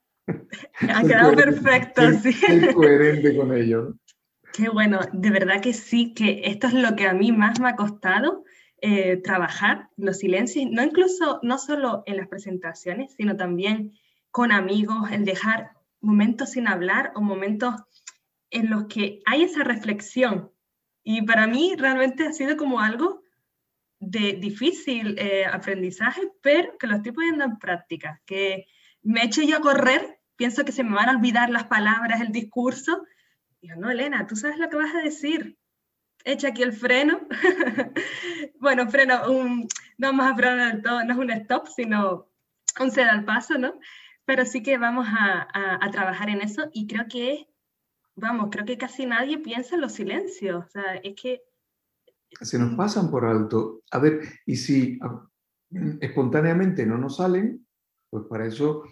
Ha 0.89 1.03
quedado 1.03 1.35
perfecto, 1.37 2.03
sí. 2.23 2.33
coherente 2.73 3.37
con 3.37 3.53
ello. 3.53 3.97
Qué 4.53 4.69
bueno, 4.69 5.01
de 5.13 5.31
verdad 5.31 5.61
que 5.61 5.73
sí, 5.73 6.15
que 6.15 6.43
esto 6.45 6.67
es 6.67 6.75
lo 6.75 6.97
que 6.97 7.07
a 7.07 7.13
mí 7.13 7.33
más 7.33 7.61
me 7.61 7.69
ha 7.69 7.77
costado 7.77 8.45
eh, 8.81 9.17
trabajar, 9.19 9.89
los 9.97 10.19
silencios, 10.19 10.67
no 10.71 10.83
incluso, 10.83 11.41
no 11.43 11.59
solo 11.59 12.03
en 12.07 12.17
las 12.17 12.29
presentaciones, 12.29 13.15
sino 13.15 13.37
también 13.37 13.93
con 14.31 14.53
amigos, 14.53 15.11
el 15.11 15.25
dejar 15.25 15.73
momentos 16.01 16.53
sin 16.53 16.69
hablar 16.69 17.13
o 17.15 17.21
momentos 17.21 17.75
en 18.51 18.71
los 18.71 18.85
que 18.87 19.21
hay 19.27 19.43
esa 19.43 19.65
reflexión. 19.65 20.51
Y 21.03 21.23
para 21.23 21.47
mí 21.47 21.75
realmente 21.77 22.27
ha 22.27 22.33
sido 22.33 22.57
como 22.57 22.81
algo 22.81 23.23
de 23.99 24.35
difícil 24.35 25.17
eh, 25.19 25.47
aprendizaje, 25.47 26.21
pero 26.43 26.77
que 26.79 26.87
lo 26.87 26.97
estoy 26.97 27.13
poniendo 27.13 27.45
en 27.45 27.59
práctica, 27.59 28.21
que 28.27 28.67
me 29.03 29.25
echo 29.25 29.43
yo 29.43 29.57
a 29.59 29.61
correr, 29.61 30.19
pienso 30.37 30.65
que 30.65 30.73
se 30.73 30.85
me 30.85 30.95
van 30.95 31.09
a 31.09 31.17
olvidar 31.17 31.49
las 31.51 31.65
palabras, 31.65 32.21
el 32.21 32.33
discurso. 32.33 33.05
No, 33.77 33.91
Elena, 33.91 34.27
tú 34.27 34.37
sabes 34.37 34.59
lo 34.59 34.69
que 34.69 34.77
vas 34.77 34.95
a 34.95 35.03
decir. 35.03 35.59
Echa 36.25 36.49
aquí 36.49 36.63
el 36.63 36.73
freno. 36.73 37.21
bueno, 38.61 38.89
freno, 38.89 39.31
un, 39.31 39.69
no 39.99 40.09
vamos 40.09 40.27
a 40.27 40.37
frenar 40.37 40.83
todo, 40.83 41.05
no 41.05 41.13
es 41.13 41.19
un 41.19 41.31
stop, 41.31 41.67
sino 41.69 42.31
un 42.81 42.91
ceder 42.91 43.11
al 43.11 43.25
paso, 43.25 43.59
¿no? 43.59 43.79
Pero 44.25 44.45
sí 44.45 44.63
que 44.63 44.77
vamos 44.77 45.07
a, 45.09 45.49
a, 45.55 45.91
trabajar 45.91 46.29
en 46.29 46.41
eso 46.41 46.69
y 46.73 46.87
creo 46.89 47.07
que, 47.09 47.49
vamos, 48.17 48.49
creo 48.51 48.65
que 48.65 48.77
casi 48.77 49.07
nadie 49.07 49.39
piensa 49.39 49.77
en 49.77 49.83
los 49.83 49.93
silencios. 49.93 50.65
O 50.65 50.69
sea, 50.69 50.97
es 50.97 51.15
que 51.21 51.43
se 52.41 52.59
nos 52.59 52.75
pasan 52.75 53.11
por 53.11 53.25
alto. 53.25 53.83
A 53.91 53.99
ver, 53.99 54.23
y 54.47 54.57
si 54.57 54.99
espontáneamente 56.01 56.85
no 56.87 56.99
nos 56.99 57.17
salen, 57.17 57.67
pues 58.11 58.25
para 58.29 58.47
eso 58.47 58.85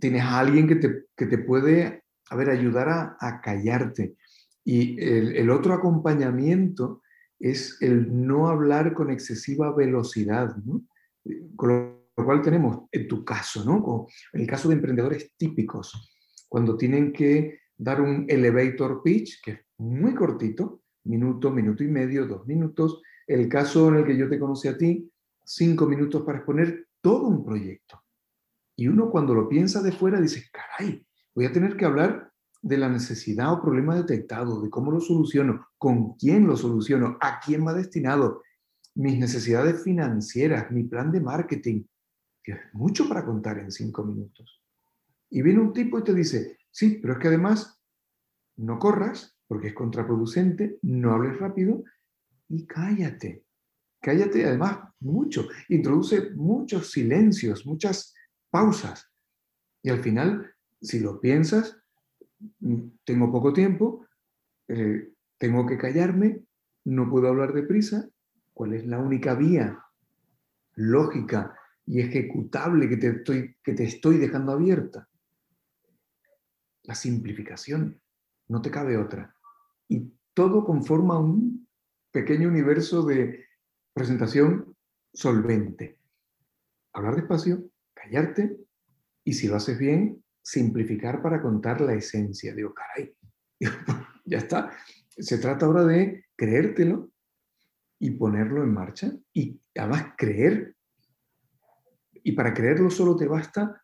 tienes 0.00 0.22
a 0.22 0.38
alguien 0.38 0.68
que 0.68 0.76
te, 0.76 1.04
que 1.16 1.26
te 1.26 1.38
puede, 1.38 2.04
a 2.30 2.36
ver, 2.36 2.50
ayudar 2.50 3.16
a, 3.18 3.40
callarte. 3.40 4.16
Y 4.64 5.00
el, 5.00 5.48
otro 5.50 5.74
acompañamiento 5.74 7.02
es 7.38 7.76
el 7.80 8.26
no 8.26 8.48
hablar 8.48 8.94
con 8.94 9.10
excesiva 9.10 9.74
velocidad. 9.74 10.56
Con 11.54 11.96
lo 12.16 12.24
cual 12.24 12.42
tenemos, 12.42 12.84
en 12.90 13.08
tu 13.08 13.24
caso, 13.24 13.64
¿no? 13.64 14.06
En 14.32 14.40
el 14.40 14.46
caso 14.46 14.68
de 14.68 14.74
emprendedores 14.74 15.32
típicos, 15.36 16.12
cuando 16.48 16.76
tienen 16.76 17.12
que 17.12 17.60
dar 17.76 18.00
un 18.00 18.24
elevator 18.28 19.02
pitch, 19.02 19.42
que 19.42 19.50
es 19.50 19.60
muy 19.78 20.14
cortito, 20.14 20.82
minuto, 21.04 21.50
minuto 21.50 21.84
y 21.84 21.88
medio, 21.88 22.26
dos 22.26 22.46
minutos. 22.46 23.02
El 23.26 23.48
caso 23.48 23.88
en 23.88 23.96
el 23.96 24.06
que 24.06 24.16
yo 24.16 24.28
te 24.28 24.38
conocí 24.38 24.68
a 24.68 24.76
ti, 24.78 25.10
cinco 25.44 25.86
minutos 25.86 26.22
para 26.22 26.38
exponer 26.38 26.88
todo 27.00 27.28
un 27.28 27.44
proyecto. 27.44 28.02
Y 28.76 28.88
uno 28.88 29.10
cuando 29.10 29.34
lo 29.34 29.48
piensa 29.48 29.82
de 29.82 29.92
fuera 29.92 30.20
dice, 30.20 30.44
caray, 30.52 31.05
voy 31.36 31.44
a 31.44 31.52
tener 31.52 31.76
que 31.76 31.84
hablar 31.84 32.32
de 32.62 32.78
la 32.78 32.88
necesidad 32.88 33.52
o 33.52 33.60
problema 33.60 33.94
detectado, 33.94 34.62
de 34.62 34.70
cómo 34.70 34.90
lo 34.90 35.00
soluciono, 35.00 35.68
con 35.76 36.14
quién 36.14 36.46
lo 36.46 36.56
soluciono, 36.56 37.18
a 37.20 37.38
quién 37.38 37.64
va 37.64 37.74
destinado, 37.74 38.42
mis 38.94 39.18
necesidades 39.18 39.84
financieras, 39.84 40.70
mi 40.72 40.84
plan 40.84 41.12
de 41.12 41.20
marketing. 41.20 41.84
Es 42.42 42.56
mucho 42.72 43.06
para 43.06 43.24
contar 43.24 43.58
en 43.58 43.70
cinco 43.70 44.02
minutos. 44.02 44.62
Y 45.28 45.42
viene 45.42 45.60
un 45.60 45.74
tipo 45.74 45.98
y 45.98 46.04
te 46.04 46.14
dice, 46.14 46.58
sí, 46.70 46.98
pero 47.02 47.14
es 47.14 47.18
que 47.20 47.28
además 47.28 47.78
no 48.56 48.78
corras, 48.78 49.36
porque 49.46 49.68
es 49.68 49.74
contraproducente, 49.74 50.78
no 50.82 51.12
hables 51.12 51.38
rápido 51.38 51.84
y 52.48 52.66
cállate. 52.66 53.44
Cállate 54.00 54.46
además 54.46 54.78
mucho. 55.00 55.46
Introduce 55.68 56.30
muchos 56.34 56.90
silencios, 56.90 57.66
muchas 57.66 58.14
pausas. 58.50 59.12
Y 59.82 59.90
al 59.90 60.02
final, 60.02 60.55
si 60.80 61.00
lo 61.00 61.20
piensas, 61.20 61.78
tengo 63.04 63.32
poco 63.32 63.52
tiempo, 63.52 64.06
eh, 64.68 65.12
tengo 65.38 65.66
que 65.66 65.78
callarme, 65.78 66.42
no 66.84 67.08
puedo 67.10 67.28
hablar 67.28 67.52
deprisa. 67.52 68.08
¿Cuál 68.52 68.74
es 68.74 68.86
la 68.86 68.98
única 68.98 69.34
vía 69.34 69.82
lógica 70.74 71.54
y 71.84 72.00
ejecutable 72.00 72.88
que 72.88 72.96
te 72.96 73.08
estoy, 73.08 73.56
que 73.62 73.74
te 73.74 73.84
estoy 73.84 74.18
dejando 74.18 74.52
abierta? 74.52 75.08
La 76.82 76.94
simplificación. 76.94 78.00
No 78.48 78.62
te 78.62 78.70
cabe 78.70 78.96
otra 78.96 79.36
y 79.88 80.12
todo 80.34 80.64
conforma 80.64 81.18
un 81.18 81.68
pequeño 82.10 82.48
universo 82.48 83.02
de 83.02 83.44
presentación 83.92 84.76
solvente. 85.12 85.98
Hablar 86.92 87.16
despacio, 87.16 87.70
callarte 87.94 88.56
y 89.24 89.32
si 89.34 89.48
lo 89.48 89.56
haces 89.56 89.78
bien, 89.78 90.22
simplificar 90.46 91.22
para 91.22 91.40
contar 91.40 91.80
la 91.80 91.94
esencia. 91.94 92.54
Digo, 92.54 92.72
caray, 92.74 93.14
ya 94.24 94.38
está. 94.38 94.70
Se 95.08 95.38
trata 95.38 95.66
ahora 95.66 95.84
de 95.84 96.26
creértelo 96.36 97.10
y 97.98 98.10
ponerlo 98.10 98.62
en 98.62 98.74
marcha 98.74 99.10
y 99.32 99.60
además 99.76 100.14
creer. 100.16 100.76
Y 102.12 102.32
para 102.32 102.52
creerlo 102.52 102.90
solo 102.90 103.16
te 103.16 103.26
basta 103.26 103.82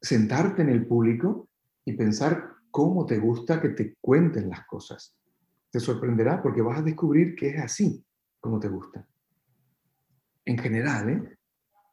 sentarte 0.00 0.62
en 0.62 0.68
el 0.68 0.86
público 0.86 1.48
y 1.84 1.94
pensar 1.94 2.54
cómo 2.70 3.04
te 3.06 3.18
gusta 3.18 3.60
que 3.60 3.70
te 3.70 3.96
cuenten 4.00 4.48
las 4.48 4.66
cosas 4.66 5.16
te 5.72 5.80
sorprenderá 5.80 6.42
porque 6.42 6.60
vas 6.60 6.78
a 6.78 6.82
descubrir 6.82 7.34
que 7.34 7.48
es 7.48 7.58
así 7.58 8.04
como 8.38 8.60
te 8.60 8.68
gusta. 8.68 9.08
En 10.44 10.58
general, 10.58 11.08
¿eh? 11.08 11.38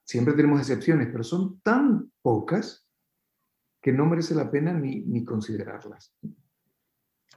siempre 0.03 0.33
tenemos 0.33 0.59
excepciones, 0.59 1.07
pero 1.11 1.23
son 1.23 1.61
tan 1.61 2.11
pocas 2.21 2.85
que 3.81 3.91
no 3.91 4.05
merece 4.05 4.35
la 4.35 4.51
pena 4.51 4.73
ni, 4.73 5.01
ni 5.01 5.23
considerarlas. 5.23 6.13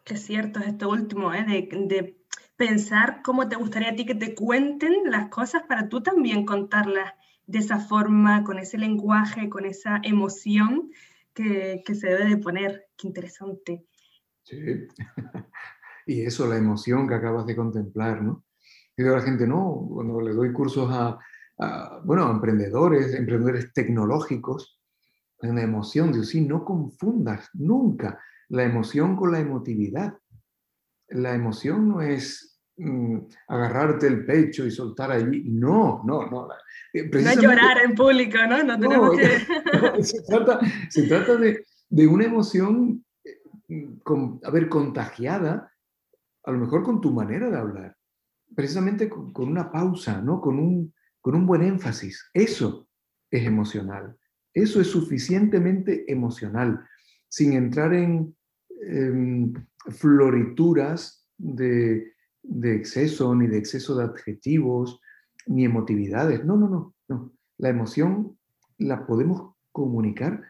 Es 0.05 0.23
cierto, 0.23 0.61
es 0.61 0.69
esto 0.69 0.91
último, 0.91 1.33
¿eh? 1.33 1.45
de, 1.45 1.69
de 1.87 2.19
pensar 2.57 3.23
cómo 3.23 3.49
te 3.49 3.57
gustaría 3.57 3.91
a 3.91 3.97
ti 3.97 4.05
que 4.05 4.15
te 4.15 4.35
cuenten 4.35 5.11
las 5.11 5.29
cosas 5.29 5.63
para 5.69 5.89
tú 5.89 6.03
también 6.03 6.45
contarlas 6.45 7.13
de 7.47 7.59
esa 7.59 7.79
forma, 7.79 8.45
con 8.45 8.59
ese 8.59 8.79
lenguaje, 8.79 9.49
con 9.49 9.65
esa 9.65 10.01
emoción 10.03 10.91
que, 11.35 11.83
que 11.85 11.95
se 11.95 12.09
debe 12.09 12.27
de 12.27 12.37
poner. 12.37 12.89
Qué 12.97 13.09
interesante. 13.09 13.87
Sí. 14.43 14.57
y 16.07 16.23
eso, 16.23 16.47
la 16.49 16.57
emoción 16.57 17.09
que 17.09 17.15
acabas 17.15 17.47
de 17.47 17.57
contemplar, 17.57 18.23
¿no? 18.23 18.45
Y 18.97 19.03
la 19.03 19.21
gente, 19.23 19.47
no, 19.47 19.89
cuando 19.89 20.21
le 20.21 20.33
doy 20.33 20.53
cursos 20.53 20.89
a, 20.93 21.19
bueno, 22.05 22.27
a 22.27 22.31
emprendedores, 22.31 23.15
emprendedores 23.15 23.73
tecnológicos, 23.73 24.82
una 25.51 25.63
emoción, 25.63 26.13
digo, 26.13 26.25
sí, 26.25 26.41
no 26.41 26.65
confundas 26.65 27.49
nunca 27.55 28.21
la 28.49 28.65
emoción 28.65 29.17
con 29.17 29.33
la 29.33 29.41
emotividad. 29.41 30.15
La 31.09 31.35
emoción 31.35 31.89
no 31.89 32.01
es 32.01 32.61
mm, 32.77 33.19
agarrarte 33.49 34.07
el 34.07 34.25
pecho 34.25 34.67
y 34.67 34.71
soltar 34.71 35.11
allí, 35.11 35.45
no, 35.47 36.03
no, 36.05 36.31
no. 36.31 36.49
Eh, 36.93 37.09
no 37.11 37.41
llorar 37.41 37.79
en 37.85 37.95
público, 37.95 38.39
¿no? 38.49 38.63
No 38.63 38.79
tenemos 38.79 39.17
que... 39.17 40.03
se 40.05 40.23
trata, 40.23 40.61
se 40.91 41.03
trata 41.05 41.37
de, 41.37 41.65
de, 41.89 42.07
una 42.07 42.25
emoción, 42.25 43.05
eh, 43.25 43.89
con, 44.03 44.41
a 44.45 44.51
ver, 44.51 44.69
contagiada 44.69 45.73
a 46.45 46.51
lo 46.51 46.59
mejor 46.59 46.83
con 46.83 47.01
tu 47.01 47.13
manera 47.13 47.49
de 47.49 47.57
hablar, 47.57 47.97
precisamente 48.55 49.09
con, 49.09 49.33
una 49.37 49.71
pausa, 49.71 50.21
¿no? 50.21 50.41
Con 50.41 50.59
un, 50.59 50.95
con 51.21 51.35
un 51.35 51.47
buen 51.47 51.63
énfasis. 51.63 52.31
Eso 52.35 52.89
es 53.31 53.47
emocional. 53.47 54.17
Eso 54.55 54.81
es 54.81 54.89
suficientemente 54.89 56.11
emocional, 56.11 56.85
sin 57.29 57.55
entrar 57.55 57.95
en 57.95 58.35
florituras 59.89 61.27
de, 61.39 62.13
de, 62.43 62.77
exceso, 62.77 63.35
ni 63.35 63.47
de 63.47 63.59
exceso 63.59 63.97
de 63.97 64.05
adjetivos, 64.05 65.01
ni 65.47 65.65
emotividades. 65.65 66.45
No, 66.45 66.57
no, 66.57 66.69
no, 66.69 66.95
no. 67.09 67.33
la 67.59 67.69
emoción 67.69 68.39
la 68.79 69.07
podemos 69.07 69.55
comunicar 69.71 70.43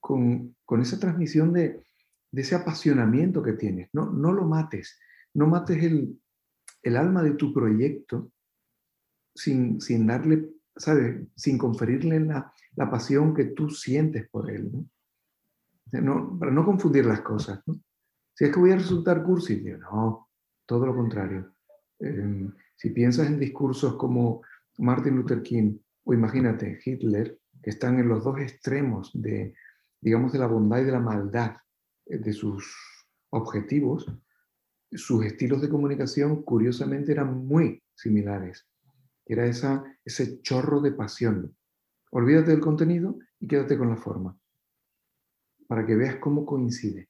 con, 0.00 0.54
esa 0.80 0.98
transmisión 0.98 1.52
de, 1.52 1.82
ese 2.32 2.54
apasionamiento 2.54 3.42
que 3.42 3.54
tienes. 3.54 3.88
No, 3.92 4.10
no 4.10 4.32
lo 4.32 4.44
mates, 4.44 4.98
no 5.34 5.46
mates 5.46 5.82
el, 5.82 6.20
alma 6.96 7.22
de 7.22 7.32
tu 7.32 7.52
proyecto 7.52 8.32
sin, 9.34 9.80
sin 9.80 10.06
darle, 10.06 10.48
¿sabes? 10.74 11.26
Sin 11.36 11.58
conferirle 11.58 12.20
la, 12.20 12.52
pasión 12.90 13.34
que 13.34 13.46
tú 13.46 13.70
sientes 13.70 14.28
por 14.28 14.50
él. 14.50 14.70
para 15.90 16.52
no 16.52 16.64
confundir 16.64 17.06
las 17.06 17.22
cosas. 17.22 17.62
Si 18.34 18.44
es 18.44 18.52
que 18.52 18.60
voy 18.60 18.72
a 18.72 18.76
resultar 18.76 19.24
cursi, 19.24 19.62
no, 19.62 20.28
todo 20.66 20.86
lo 20.86 20.94
contrario. 20.94 21.54
Em, 21.98 22.52
si 22.76 22.90
piensas 22.90 23.26
en 23.26 23.40
discursos 23.40 23.96
como 23.96 24.42
Martin 24.78 25.16
Luther 25.16 25.42
King 25.42 25.78
o 26.04 26.14
imagínate 26.14 26.78
Hitler, 26.84 27.38
que 27.62 27.70
están 27.70 27.98
en 27.98 28.08
los 28.08 28.22
dos 28.22 28.38
extremos 28.38 29.10
de, 29.14 29.54
digamos, 30.00 30.32
de 30.32 30.38
la 30.38 30.46
bondad 30.46 30.78
y 30.78 30.84
de 30.84 30.92
la 30.92 31.00
maldad 31.00 31.56
eh, 32.06 32.18
de 32.18 32.32
sus 32.32 32.72
objetivos, 33.30 34.06
sus 34.92 35.24
estilos 35.24 35.60
de 35.60 35.68
comunicación 35.68 36.42
curiosamente 36.42 37.12
eran 37.12 37.46
muy 37.46 37.82
similares. 37.94 38.66
Era 39.26 39.46
esa, 39.46 39.84
ese 40.04 40.40
chorro 40.40 40.80
de 40.80 40.92
pasión. 40.92 41.54
Olvídate 42.10 42.50
del 42.50 42.60
contenido 42.60 43.18
y 43.40 43.46
quédate 43.46 43.76
con 43.76 43.90
la 43.90 43.96
forma, 43.96 44.38
para 45.66 45.86
que 45.86 45.96
veas 45.96 46.16
cómo 46.16 46.44
coincide. 46.46 47.08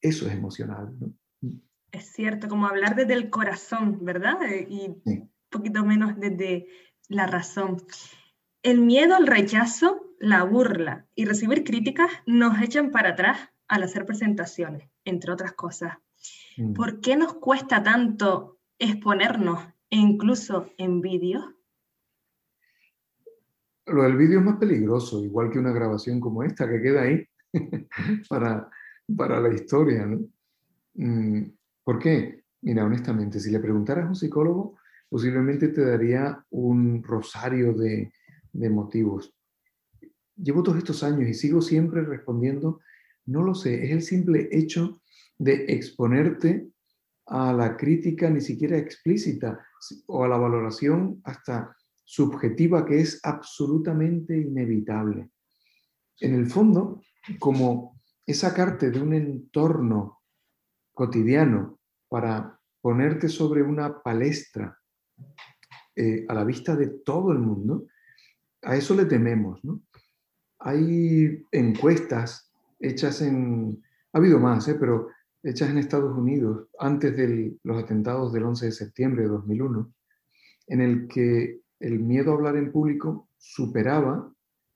Eso 0.00 0.26
es 0.26 0.32
emocional. 0.32 0.94
Es 1.90 2.12
cierto, 2.12 2.48
como 2.48 2.66
hablar 2.66 2.94
desde 2.94 3.14
el 3.14 3.30
corazón, 3.30 4.04
¿verdad? 4.04 4.40
Eh, 4.42 4.66
y 4.70 4.88
un 5.04 5.30
poquito 5.48 5.84
menos 5.84 6.18
desde 6.18 6.68
la 7.08 7.26
razón. 7.26 7.78
El 8.62 8.80
miedo 8.80 9.16
al 9.16 9.26
rechazo, 9.26 10.14
la 10.20 10.44
burla 10.44 11.06
y 11.14 11.24
recibir 11.24 11.64
críticas 11.64 12.10
nos 12.26 12.60
echan 12.62 12.90
para 12.90 13.10
atrás 13.10 13.50
al 13.66 13.82
hacer 13.82 14.04
presentaciones, 14.06 14.88
entre 15.04 15.32
otras 15.32 15.52
cosas. 15.52 15.96
Mm. 16.56 16.74
¿Por 16.74 17.00
qué 17.00 17.16
nos 17.16 17.34
cuesta 17.34 17.82
tanto 17.82 18.58
exponernos 18.78 19.60
e 19.90 19.96
incluso 19.96 20.70
en 20.76 21.00
vídeo? 21.00 21.56
Lo 23.92 24.04
del 24.04 24.16
vídeo 24.16 24.38
es 24.38 24.44
más 24.44 24.56
peligroso, 24.56 25.24
igual 25.24 25.50
que 25.50 25.58
una 25.58 25.72
grabación 25.72 26.20
como 26.20 26.42
esta 26.42 26.68
que 26.68 26.80
queda 26.80 27.02
ahí 27.02 27.26
para, 28.28 28.70
para 29.16 29.40
la 29.40 29.52
historia. 29.52 30.06
¿no? 30.06 30.20
Mm, 30.94 31.50
¿Por 31.82 31.98
qué? 31.98 32.44
Mira, 32.62 32.84
honestamente, 32.84 33.40
si 33.40 33.50
le 33.50 33.58
preguntaras 33.58 34.04
a 34.04 34.08
un 34.08 34.14
psicólogo, 34.14 34.76
posiblemente 35.08 35.68
te 35.68 35.84
daría 35.84 36.44
un 36.50 37.02
rosario 37.02 37.72
de, 37.72 38.12
de 38.52 38.70
motivos. 38.70 39.34
Llevo 40.36 40.62
todos 40.62 40.78
estos 40.78 41.02
años 41.02 41.28
y 41.28 41.34
sigo 41.34 41.60
siempre 41.60 42.02
respondiendo, 42.02 42.80
no 43.26 43.42
lo 43.42 43.54
sé, 43.54 43.84
es 43.84 43.90
el 43.90 44.02
simple 44.02 44.48
hecho 44.52 45.02
de 45.38 45.64
exponerte 45.68 46.68
a 47.26 47.52
la 47.52 47.76
crítica 47.76 48.30
ni 48.30 48.40
siquiera 48.40 48.78
explícita 48.78 49.60
o 50.06 50.24
a 50.24 50.28
la 50.28 50.36
valoración 50.36 51.20
hasta 51.24 51.76
subjetiva 52.10 52.84
que 52.84 52.98
es 52.98 53.20
absolutamente 53.22 54.36
inevitable. 54.36 55.30
En 56.18 56.34
el 56.34 56.46
fondo, 56.46 57.02
como 57.38 58.00
sacarte 58.26 58.90
de 58.90 59.00
un 59.00 59.14
entorno 59.14 60.20
cotidiano 60.92 61.78
para 62.08 62.58
ponerte 62.80 63.28
sobre 63.28 63.62
una 63.62 64.02
palestra 64.02 64.76
eh, 65.94 66.26
a 66.28 66.34
la 66.34 66.42
vista 66.42 66.74
de 66.74 66.88
todo 66.88 67.30
el 67.30 67.38
mundo, 67.38 67.86
a 68.62 68.74
eso 68.74 68.96
le 68.96 69.04
tememos. 69.04 69.62
¿no? 69.62 69.80
Hay 70.58 71.46
encuestas 71.52 72.52
hechas 72.80 73.22
en, 73.22 73.80
ha 74.12 74.18
habido 74.18 74.40
más, 74.40 74.66
¿eh? 74.66 74.76
pero 74.80 75.10
hechas 75.44 75.70
en 75.70 75.78
Estados 75.78 76.18
Unidos 76.18 76.66
antes 76.80 77.16
de 77.16 77.56
los 77.62 77.84
atentados 77.84 78.32
del 78.32 78.42
11 78.42 78.66
de 78.66 78.72
septiembre 78.72 79.22
de 79.22 79.28
2001, 79.28 79.92
en 80.66 80.80
el 80.80 81.06
que 81.06 81.60
el 81.80 81.98
miedo 81.98 82.30
a 82.30 82.34
hablar 82.34 82.56
en 82.56 82.70
público 82.70 83.30
superaba 83.38 84.32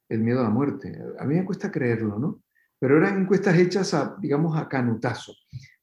el 0.09 0.20
miedo 0.20 0.40
a 0.40 0.44
la 0.44 0.50
muerte. 0.50 0.98
A 1.18 1.24
mí 1.24 1.34
me 1.34 1.44
cuesta 1.44 1.70
creerlo, 1.70 2.18
¿no? 2.18 2.42
Pero 2.78 2.98
eran 2.98 3.22
encuestas 3.22 3.57
hechas 3.57 3.94
a, 3.94 4.16
digamos, 4.20 4.57
a 4.57 4.68
canutazo. 4.68 5.32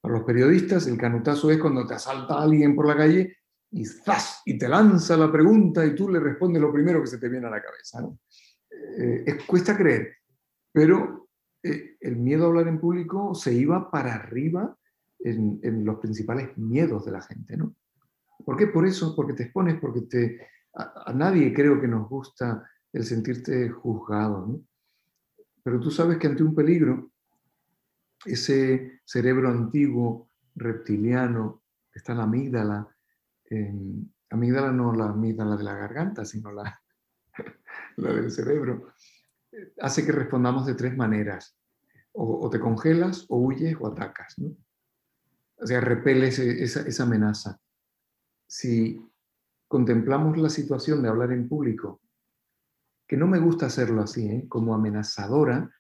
Para 0.02 0.16
los 0.16 0.24
periodistas, 0.24 0.88
el 0.88 0.98
canutazo 0.98 1.52
es 1.52 1.60
cuando 1.60 1.86
te 1.86 1.94
asalta 1.94 2.42
alguien 2.42 2.76
por 2.76 2.88
la 2.88 2.98
calle 2.98 3.38
y 3.72 3.86
¡zas! 3.86 4.42
y 4.46 4.58
te 4.58 4.68
lanza 4.68 5.16
la 5.16 5.32
pregunta 5.32 5.86
y 5.86 5.96
tú 5.96 6.10
le 6.10 6.20
respondes 6.20 6.62
lo 6.62 6.74
primero 6.74 7.02
que 7.02 7.08
se 7.08 7.18
te 7.18 7.30
viene 7.30 7.48
a 7.48 7.52
la 7.52 7.62
cabeza. 7.62 8.02
¿no? 8.02 8.20
Eh, 9.00 9.24
es, 9.26 9.44
cuesta 9.46 9.78
creer, 9.78 10.16
pero 10.72 11.30
eh, 11.64 11.98
el 12.00 12.18
miedo 12.18 12.46
a 12.46 12.48
hablar 12.48 12.68
en 12.68 12.80
público 12.80 13.34
se 13.34 13.54
iba 13.54 13.90
para 13.90 14.16
arriba 14.16 14.76
en, 15.20 15.60
en, 15.64 15.86
los 15.86 16.00
principales 16.00 16.58
miedos 16.58 17.06
de 17.06 17.12
la 17.12 17.22
gente. 17.22 17.56
¿no? 17.56 17.76
¿Por 18.44 18.58
qué? 18.58 18.68
Por 18.68 18.86
eso, 18.86 19.16
porque 19.16 19.34
te 19.34 19.44
expones, 19.44 19.80
porque 19.80 20.02
te, 20.02 20.48
a, 20.74 21.14
nadie 21.14 21.54
creo 21.54 21.80
que 21.80 21.88
nos 21.88 22.08
gusta 22.08 22.70
el 22.94 23.04
sentirte 23.04 23.70
juzgado. 23.70 24.46
¿no? 24.46 24.62
Pero 25.64 25.80
tú 25.80 25.92
sabes 25.92 26.18
que 26.18 26.28
ante 26.28 26.44
un 26.44 26.56
peligro, 26.56 27.12
ese 28.26 29.02
cerebro 29.06 29.50
antiguo, 29.50 30.30
reptiliano, 30.56 31.64
está 31.94 32.14
la 32.14 32.24
amígdala, 32.24 32.88
amígdala 34.30 34.72
no 34.72 34.94
la 34.94 35.06
amígdala 35.06 35.58
de 35.58 35.64
la 35.64 35.76
garganta, 35.76 36.26
sino 36.26 36.52
la, 36.52 36.82
la 37.98 38.14
del 38.14 38.32
cerebro, 38.32 38.94
hace 39.80 40.06
que 40.06 40.12
respondamos 40.12 40.66
de 40.66 40.76
tres 40.76 40.96
maneras. 40.96 41.58
O, 42.14 42.50
te 42.50 42.60
congelas, 42.60 43.26
o 43.30 43.38
huyes, 43.38 43.78
o 43.80 43.88
atacas. 43.88 44.36
O 45.56 45.66
sea, 45.66 45.80
repeles 45.80 46.40
esa, 46.40 46.82
esa 46.82 47.04
amenaza. 47.04 47.62
Si 48.46 49.02
contemplamos 49.72 50.38
la 50.38 50.50
situación 50.50 51.02
de 51.02 51.08
hablar 51.08 51.32
en 51.32 51.48
público, 51.48 52.02
que 53.08 53.16
no 53.16 53.26
me 53.26 53.40
gusta 53.40 53.68
hacerlo 53.68 54.02
así, 54.02 54.28
¿eh? 54.28 54.46
como 54.50 54.76
amenazadora, 54.76 55.72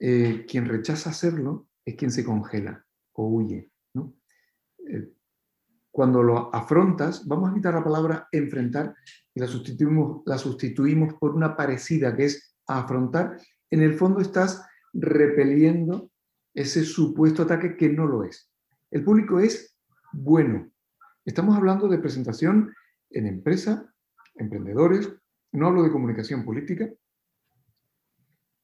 eh, 0.00 0.44
quien 0.48 0.66
rechaza 0.66 1.10
hacerlo 1.10 1.68
es 1.84 1.94
quien 1.94 2.10
se 2.10 2.24
congela 2.24 2.84
o 3.12 3.28
huye. 3.28 3.70
Eh, 4.88 5.12
cuando 5.92 6.20
lo 6.20 6.52
afrontas, 6.52 7.28
vamos 7.28 7.48
a 7.50 7.54
quitar 7.54 7.74
la 7.74 7.84
palabra 7.84 8.28
enfrentar 8.32 8.96
y 9.32 9.38
la 9.38 9.46
sustituimos, 9.46 10.22
la 10.26 10.36
sustituimos 10.36 11.14
por 11.14 11.36
una 11.36 11.56
parecida 11.56 12.16
que 12.16 12.24
es 12.24 12.56
afrontar. 12.66 13.40
En 13.70 13.82
el 13.82 13.94
fondo 13.94 14.18
estás 14.18 14.66
repeliendo 14.92 16.10
ese 16.52 16.84
supuesto 16.84 17.44
ataque 17.44 17.76
que 17.76 17.88
no 17.88 18.06
lo 18.06 18.24
es. 18.24 18.50
El 18.90 19.04
público 19.04 19.38
es 19.38 19.76
bueno. 20.12 20.68
Estamos 21.24 21.56
hablando 21.56 21.86
de 21.86 21.98
presentación 21.98 22.72
en 23.10 23.26
empresa, 23.26 23.92
emprendedores, 24.36 25.12
no 25.52 25.68
hablo 25.68 25.82
de 25.82 25.92
comunicación 25.92 26.44
política, 26.44 26.88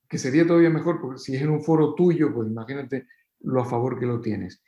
que 0.09 0.19
sería 0.19 0.47
todavía 0.47 0.71
mejor, 0.71 1.01
porque 1.01 1.19
si 1.19 1.35
es 1.35 1.43
en 1.43 1.51
un 1.51 1.63
foro 1.63 1.95
tuyo, 1.95 2.33
pues 2.33 2.49
imagínate 2.49 3.07
lo 3.41 3.61
a 3.61 3.65
favor 3.65 3.99
que 3.99 4.07
lo 4.07 4.21
tienes. 4.21 4.63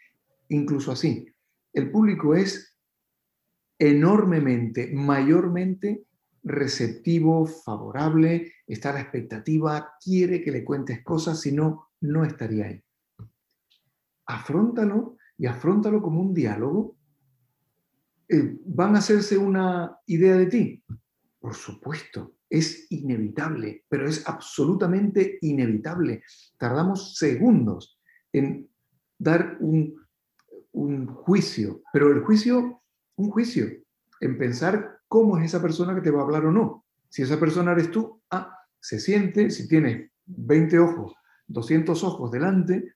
Incluso 0.48 0.92
así, 0.92 1.26
el 1.72 1.90
público 1.90 2.34
es 2.34 2.76
enormemente, 3.78 4.90
mayormente 4.92 6.04
receptivo, 6.42 7.46
favorable, 7.46 8.52
está 8.66 8.90
a 8.90 8.94
la 8.94 9.00
expectativa, 9.02 9.92
quiere 10.02 10.42
que 10.42 10.50
le 10.50 10.64
cuentes 10.64 11.02
cosas, 11.04 11.40
si 11.40 11.52
no, 11.52 11.90
no 12.00 12.24
estaría 12.24 12.66
ahí. 12.66 12.82
Afróntalo 14.26 15.16
y 15.36 15.46
afróntalo 15.46 16.02
como 16.02 16.20
un 16.20 16.34
diálogo. 16.34 16.96
Eh, 18.28 18.58
¿Van 18.66 18.94
a 18.94 18.98
hacerse 18.98 19.38
una 19.38 19.96
idea 20.06 20.36
de 20.36 20.46
ti? 20.46 20.84
Por 21.40 21.54
supuesto, 21.54 22.34
es 22.50 22.86
inevitable, 22.90 23.84
pero 23.88 24.08
es 24.08 24.26
absolutamente 24.28 25.38
inevitable. 25.40 26.22
Tardamos 26.56 27.16
segundos 27.16 27.98
en 28.32 28.68
dar 29.18 29.56
un, 29.60 29.96
juicio, 31.24 31.82
pero 31.92 32.12
el 32.12 32.20
juicio, 32.20 32.82
un 33.16 33.30
juicio, 33.30 33.66
en 34.20 34.38
pensar 34.38 35.00
cómo 35.08 35.36
es 35.38 35.46
esa 35.46 35.60
persona 35.60 35.94
que 35.94 36.00
te 36.02 36.10
va 36.10 36.20
a 36.20 36.24
hablar 36.24 36.46
o 36.46 36.52
no. 36.52 36.84
Si 37.08 37.22
esa 37.22 37.40
persona 37.40 37.72
eres 37.72 37.90
tú, 37.90 38.22
ah, 38.30 38.56
se 38.80 39.00
siente, 39.00 39.50
si 39.50 39.66
tienes 39.66 40.10
20 40.26 40.78
ojos, 40.78 41.14
200 41.48 42.04
ojos 42.04 42.30
delante, 42.30 42.94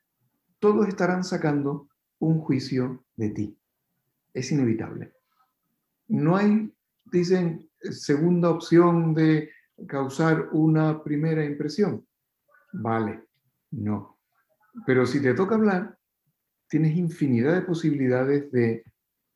todos 0.61 0.87
estarán 0.87 1.25
sacando 1.25 1.89
un 2.21 2.39
juicio 2.39 3.05
de 3.17 3.31
ti. 3.31 3.59
Es 4.33 4.53
inevitable. 4.53 5.13
No 6.09 6.37
hay, 6.37 6.73
dicen, 7.11 7.71
segunda 7.81 8.51
opción 8.51 9.15
de 9.15 9.51
causar 9.87 10.49
una 10.53 11.03
primera 11.03 11.45
impresión? 11.45 12.07
Vale, 12.73 13.25
no. 13.71 14.19
Pero 14.87 15.07
si 15.07 15.21
te 15.21 15.35
toca 15.35 15.55
hablar, 15.55 15.99
tienes 16.69 16.97
infinidad 16.97 17.55
de 17.55 17.63
posibilidades 17.63 18.51
de... 18.53 18.85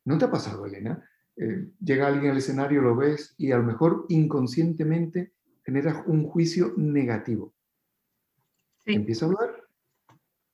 ¿No 0.05 0.19
te 0.19 0.25
ha 0.27 0.31
pasado, 0.31 0.67
Elena? 0.67 1.03
eh, 1.37 1.71
llega 1.81 2.07
alguien 2.07 2.33
al 2.33 2.39
escenario, 2.39 2.81
lo 2.81 2.97
ves 2.97 3.35
y 3.37 3.53
a 3.53 3.59
lo 3.59 3.65
mejor 3.65 4.07
inconscientemente 4.09 5.35
generas 5.65 6.03
un 6.07 6.27
juicio 6.27 6.73
negativo. 6.77 7.55
Empieza 8.85 9.27
a 9.27 9.29
hablar 9.29 9.69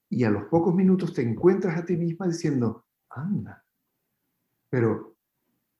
y 0.08 0.24
a 0.24 0.30
los 0.30 0.44
pocos 0.44 0.74
minutos 0.74 1.14
te 1.14 1.22
encuentras 1.22 1.78
a 1.78 1.84
ti 1.84 1.96
misma 1.96 2.26
diciendo, 2.26 2.86
anda, 3.10 3.64
pero, 4.68 5.11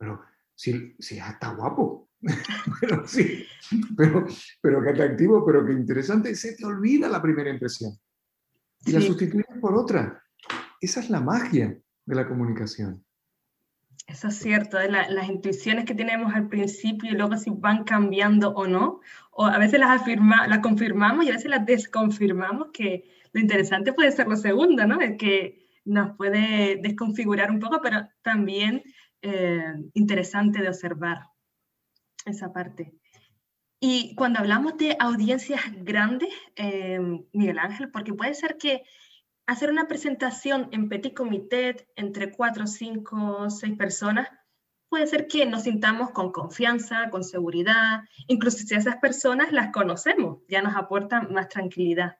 pero, 0.02 0.20
si, 0.52 0.96
si 0.98 1.16
está 1.18 1.54
guapo, 1.54 2.08
pero 2.80 3.06
sí, 3.06 3.46
pero, 3.96 4.26
pero 4.60 4.82
qué 4.82 4.90
atractivo, 4.90 5.46
pero 5.46 5.64
qué 5.64 5.72
interesante, 5.74 6.34
se 6.34 6.56
te 6.56 6.66
olvida 6.66 7.08
la 7.08 7.22
primera 7.22 7.50
impresión 7.50 7.92
y 8.84 8.90
la 8.90 9.00
sustituyes 9.00 9.46
por 9.60 9.76
otra. 9.76 10.20
Esa 10.80 10.98
es 10.98 11.08
la 11.08 11.20
magia 11.20 11.78
de 12.04 12.14
la 12.16 12.26
comunicación. 12.26 13.04
Eso 14.08 14.26
es 14.26 14.38
cierto, 14.38 14.80
¿eh? 14.80 14.90
las 14.90 15.28
intuiciones 15.28 15.84
que 15.84 15.94
tenemos 15.94 16.34
al 16.34 16.48
principio 16.48 17.12
y 17.12 17.14
luego 17.14 17.36
si 17.36 17.50
van 17.50 17.84
cambiando 17.84 18.50
o 18.50 18.66
no, 18.66 19.00
o 19.30 19.46
a 19.46 19.56
veces 19.58 19.78
las, 19.78 20.00
afirma, 20.00 20.48
las 20.48 20.58
confirmamos 20.58 21.24
y 21.24 21.28
a 21.28 21.34
veces 21.34 21.48
las 21.48 21.64
desconfirmamos, 21.64 22.70
que 22.72 23.04
lo 23.32 23.40
interesante 23.40 23.92
puede 23.92 24.10
ser 24.10 24.26
lo 24.26 24.34
segundo, 24.34 24.84
¿no? 24.84 25.00
Es 25.00 25.16
que 25.16 25.62
nos 25.84 26.16
puede 26.16 26.80
desconfigurar 26.82 27.52
un 27.52 27.60
poco, 27.60 27.80
pero 27.80 28.08
también 28.22 28.82
eh, 29.22 29.74
interesante 29.94 30.60
de 30.60 30.68
observar 30.68 31.28
esa 32.24 32.52
parte. 32.52 32.92
Y 33.80 34.14
cuando 34.14 34.38
hablamos 34.38 34.76
de 34.76 34.96
audiencias 35.00 35.60
grandes, 35.78 36.28
eh, 36.56 37.00
Miguel 37.32 37.58
Ángel, 37.58 37.90
porque 37.90 38.14
puede 38.14 38.34
ser 38.34 38.56
que 38.56 38.84
hacer 39.46 39.70
una 39.70 39.88
presentación 39.88 40.68
en 40.70 40.88
petit 40.88 41.14
comité 41.14 41.88
entre 41.96 42.30
cuatro, 42.30 42.66
cinco, 42.66 43.50
seis 43.50 43.76
personas, 43.76 44.28
puede 44.88 45.06
ser 45.06 45.26
que 45.26 45.46
nos 45.46 45.62
sintamos 45.62 46.10
con 46.10 46.32
confianza, 46.32 47.10
con 47.10 47.24
seguridad, 47.24 48.02
incluso 48.28 48.58
si 48.58 48.74
esas 48.74 48.96
personas 48.96 49.50
las 49.50 49.72
conocemos, 49.72 50.42
ya 50.48 50.62
nos 50.62 50.76
aportan 50.76 51.32
más 51.32 51.48
tranquilidad. 51.48 52.18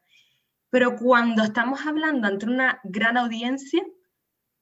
Pero 0.70 0.96
cuando 0.96 1.44
estamos 1.44 1.86
hablando 1.86 2.26
ante 2.26 2.46
una 2.46 2.80
gran 2.82 3.18
audiencia, 3.18 3.84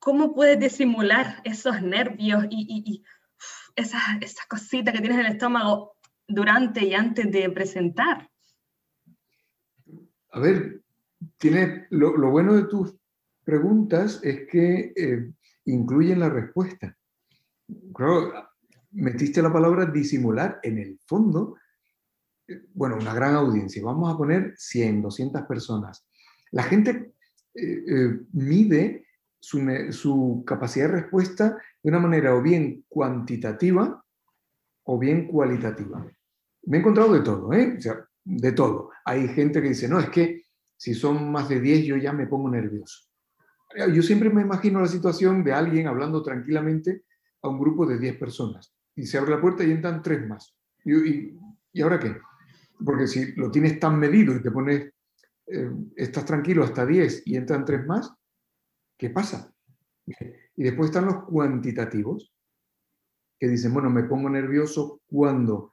¿cómo 0.00 0.34
puedes 0.34 0.58
disimular 0.58 1.40
esos 1.44 1.80
nervios 1.82 2.46
y, 2.50 3.04
esas, 3.76 4.02
esas 4.20 4.46
cositas 4.46 4.92
que 4.92 5.00
tienes 5.00 5.18
en 5.18 5.26
el 5.26 5.32
estómago 5.32 5.96
durante 6.26 6.84
y 6.84 6.94
antes 6.94 7.30
de 7.30 7.48
presentar? 7.50 8.28
A 10.32 10.40
ver, 10.40 10.82
tiene, 11.38 11.86
lo, 11.90 12.30
bueno 12.30 12.54
de 12.54 12.64
tus 12.64 12.94
preguntas 13.44 14.20
es 14.22 14.48
que 14.48 14.92
eh, 14.96 15.32
incluyen 15.66 16.20
la 16.20 16.28
respuesta. 16.28 16.96
Metiste 18.92 19.42
la 19.42 19.52
palabra 19.52 19.86
disimular. 19.86 20.60
En 20.62 20.78
el 20.78 20.98
fondo, 21.06 21.56
eh, 22.48 22.62
bueno, 22.74 22.96
una 22.96 23.14
gran 23.14 23.34
audiencia. 23.34 23.82
Vamos 23.82 24.12
a 24.12 24.16
poner 24.16 24.54
100, 24.56 25.02
200 25.02 25.42
personas. 25.42 26.06
La 26.52 26.62
gente 26.64 27.14
eh, 27.54 28.20
mide 28.32 29.04
su, 29.40 30.44
capacidad 30.46 30.86
de 30.86 31.00
respuesta 31.00 31.58
de 31.82 31.90
una 31.90 31.98
manera 31.98 32.34
o 32.34 32.42
bien 32.42 32.84
cuantitativa 32.88 34.04
o 34.84 34.98
bien 34.98 35.26
cualitativa. 35.26 36.06
Me 36.64 36.76
he 36.76 36.80
encontrado 36.80 37.14
de 37.14 37.20
todo, 37.20 37.52
¿eh? 37.52 37.74
O 37.78 37.80
sea, 37.80 38.04
de 38.24 38.52
todo. 38.52 38.90
Hay 39.04 39.28
gente 39.28 39.62
que 39.62 39.68
dice, 39.68 39.88
no, 39.88 39.98
es 39.98 40.10
que 40.10 40.44
si 40.76 40.94
son 40.94 41.30
más 41.32 41.48
de 41.48 41.60
10 41.60 41.84
yo 41.84 41.96
ya 41.96 42.12
me 42.12 42.26
pongo 42.26 42.50
nervioso. 42.50 43.06
Yo 43.92 44.02
siempre 44.02 44.30
me 44.30 44.42
imagino 44.42 44.80
la 44.80 44.88
situación 44.88 45.44
de 45.44 45.52
alguien 45.52 45.86
hablando 45.86 46.22
tranquilamente 46.22 47.04
a 47.42 47.48
un 47.48 47.58
grupo 47.58 47.86
de 47.86 47.98
10 47.98 48.18
personas 48.18 48.74
y 48.96 49.06
se 49.06 49.18
abre 49.18 49.30
la 49.30 49.40
puerta 49.40 49.64
y 49.64 49.70
entran 49.70 50.02
tres 50.02 50.26
más. 50.26 50.54
¿Y, 50.84 51.36
y, 51.72 51.80
ahora 51.82 51.98
qué? 51.98 52.16
Porque 52.84 53.06
si 53.06 53.32
lo 53.36 53.50
tienes 53.50 53.78
tan 53.78 53.98
medido 53.98 54.34
y 54.34 54.42
te 54.42 54.50
pones, 54.50 54.92
eh, 55.46 55.70
estás 55.96 56.24
tranquilo 56.24 56.64
hasta 56.64 56.84
10 56.84 57.22
y 57.26 57.36
entran 57.36 57.64
tres 57.64 57.86
más, 57.86 58.12
¿qué 59.00 59.08
pasa? 59.08 59.50
Y 60.56 60.62
después 60.62 60.90
están 60.90 61.06
los 61.06 61.24
cuantitativos, 61.24 62.34
que 63.38 63.48
dicen, 63.48 63.72
bueno, 63.72 63.88
me 63.88 64.04
pongo 64.04 64.28
nervioso 64.28 65.00
cuando 65.06 65.72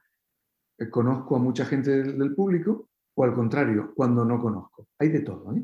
eh, 0.78 0.88
conozco 0.88 1.36
a 1.36 1.38
mucha 1.38 1.66
gente 1.66 2.02
del 2.04 2.34
público 2.34 2.88
o 3.14 3.24
al 3.24 3.34
contrario, 3.34 3.92
cuando 3.94 4.24
no 4.24 4.40
conozco. 4.40 4.88
Hay 4.98 5.10
de 5.10 5.20
todo. 5.20 5.54
¿eh? 5.54 5.62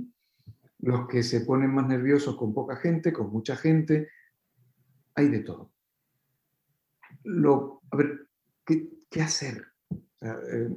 Los 0.81 1.09
que 1.09 1.23
se 1.23 1.41
ponen 1.41 1.73
más 1.73 1.89
nerviosos 1.89 2.37
con 2.37 2.53
poca 2.53 2.77
gente, 2.77 3.15
con 3.15 3.31
mucha 3.31 3.57
gente, 3.57 4.11
hay 5.15 5.29
de 5.29 5.41
todo. 5.41 5.73
Lo, 7.23 7.81
a 7.91 7.97
ver, 7.97 8.29
¿qué, 8.67 9.23
hacer? 9.23 9.65
Eh, 10.21 10.69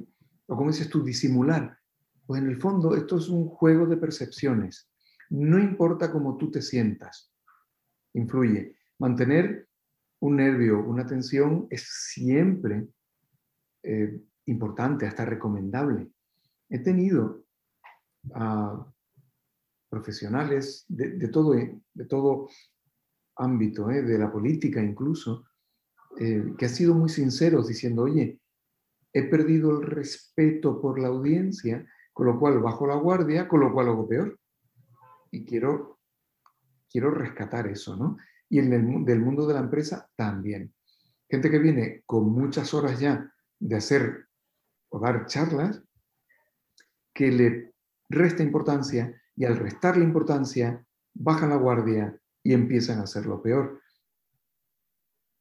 o, 0.46 0.66
dices 0.66 0.88
tú, 0.88 1.04
disimular. 1.04 1.78
Pues 2.26 2.40
en 2.40 2.48
el 2.48 2.56
fondo 2.58 2.96
esto 2.96 3.18
es 3.18 3.28
un 3.28 3.46
juego 3.46 3.86
de 3.86 3.98
percepciones. 3.98 4.87
No 5.30 5.58
importa 5.58 6.10
cómo 6.10 6.36
tú 6.36 6.50
te 6.50 6.62
sientas, 6.62 7.32
influye. 8.14 8.76
Mantener 8.98 9.68
un 10.20 10.36
nervio, 10.36 10.80
una 10.80 11.06
tensión 11.06 11.66
es 11.70 11.88
siempre 12.12 12.88
eh, 13.82 14.20
importante, 14.46 15.06
hasta 15.06 15.24
recomendable. 15.24 16.10
He 16.68 16.80
tenido 16.80 17.44
a 18.34 18.86
profesionales 19.88 20.84
de, 20.88 21.28
todo, 21.28 21.52
de 21.52 22.04
todo 22.06 22.48
ámbito, 23.36 23.90
¿eh? 23.90 24.02
de 24.02 24.18
la 24.18 24.30
política 24.30 24.82
incluso, 24.82 25.46
eh, 26.18 26.54
que 26.58 26.66
han 26.66 26.74
sido 26.74 26.94
muy 26.94 27.08
sinceros 27.08 27.68
diciendo, 27.68 28.02
oye, 28.02 28.40
he 29.12 29.22
perdido 29.24 29.70
el 29.70 29.86
respeto 29.86 30.80
por 30.80 30.98
la 30.98 31.08
audiencia, 31.08 31.86
con 32.12 32.26
lo 32.26 32.38
cual 32.38 32.58
bajo 32.60 32.86
la 32.86 32.96
guardia, 32.96 33.48
con 33.48 33.60
lo 33.60 33.72
cual 33.72 33.88
hago 33.88 34.08
peor. 34.08 34.37
Y 35.30 35.44
quiero, 35.44 36.00
quiero 36.90 37.10
rescatar 37.10 37.66
eso, 37.66 37.96
¿no? 37.96 38.16
Y 38.48 38.58
en 38.58 38.72
el 38.72 39.04
del 39.04 39.20
mundo 39.20 39.46
de 39.46 39.54
la 39.54 39.60
empresa 39.60 40.08
también. 40.16 40.74
Gente 41.28 41.50
que 41.50 41.58
viene 41.58 42.02
con 42.06 42.30
muchas 42.30 42.72
horas 42.72 42.98
ya 42.98 43.32
de 43.58 43.76
hacer 43.76 44.28
o 44.88 44.98
dar 44.98 45.26
charlas 45.26 45.82
que 47.12 47.30
le 47.30 47.74
resta 48.08 48.42
importancia 48.42 49.20
y 49.36 49.44
al 49.44 49.56
restarle 49.56 50.04
importancia 50.04 50.84
bajan 51.14 51.50
la 51.50 51.56
guardia 51.56 52.18
y 52.42 52.54
empiezan 52.54 53.00
a 53.00 53.02
hacerlo 53.02 53.42
peor. 53.42 53.82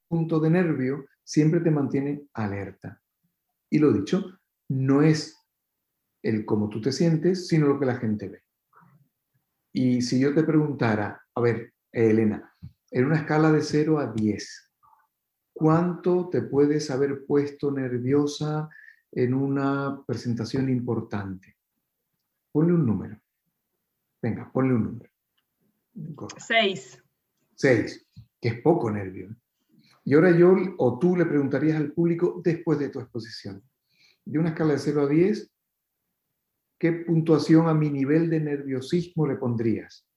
Punto 0.08 0.40
de 0.40 0.50
nervio 0.50 1.06
siempre 1.24 1.60
te 1.62 1.72
mantiene 1.72 2.28
alerta. 2.34 3.02
Y 3.70 3.80
lo 3.80 3.94
dicho, 3.94 4.40
no 4.70 5.02
es 5.02 5.38
el 6.24 6.46
cómo 6.46 6.70
tú 6.70 6.82
te 6.82 6.92
sientes, 6.92 7.48
sino 7.48 7.68
lo 7.68 7.80
que 7.80 7.86
la 7.86 7.98
gente 7.98 8.28
ve. 8.28 8.47
Y 9.80 10.02
si 10.02 10.20
yo 10.20 10.34
te 10.34 10.42
preguntara, 10.42 11.22
a 11.36 11.40
ver, 11.40 11.72
Elena, 11.92 12.52
en 12.90 13.06
una 13.06 13.18
escala 13.18 13.52
de 13.52 13.62
0 13.62 14.00
a 14.00 14.12
10, 14.12 14.72
¿cuánto 15.54 16.30
te 16.30 16.42
puedes 16.42 16.90
haber 16.90 17.28
puesto 17.28 17.70
nerviosa 17.70 18.70
en 19.12 19.36
una 19.36 20.02
presentación 20.04 20.68
importante? 20.70 21.58
Ponle 22.52 22.74
un 22.74 22.88
número. 22.88 23.22
Venga, 24.20 24.52
ponle 24.52 24.74
un 24.74 24.84
número. 24.84 25.12
Seis. 26.40 27.00
Seis, 27.54 28.04
que 28.42 28.48
es 28.48 28.62
poco 28.62 28.90
nervio. 28.90 29.30
Y 30.04 30.16
ahora 30.16 30.36
yo 30.36 30.56
o 30.80 30.98
tú 30.98 31.16
le 31.16 31.28
preguntarías 31.28 31.78
al 31.78 31.92
público 31.92 32.42
después 32.44 32.80
de 32.80 32.90
tu 32.90 33.00
exposición. 33.00 33.62
De 34.26 34.40
una 34.40 34.50
escala 34.50 34.74
de 34.74 34.80
0 34.80 35.02
a 35.04 35.08
10, 35.08 35.52
¿qué 36.78 36.92
puntuación 36.92 37.68
a 37.68 37.74
mi 37.74 37.90
nivel 37.90 38.30
de 38.30 38.40
nerviosismo 38.40 39.28
le 39.28 39.36
pondrías? 39.36 40.08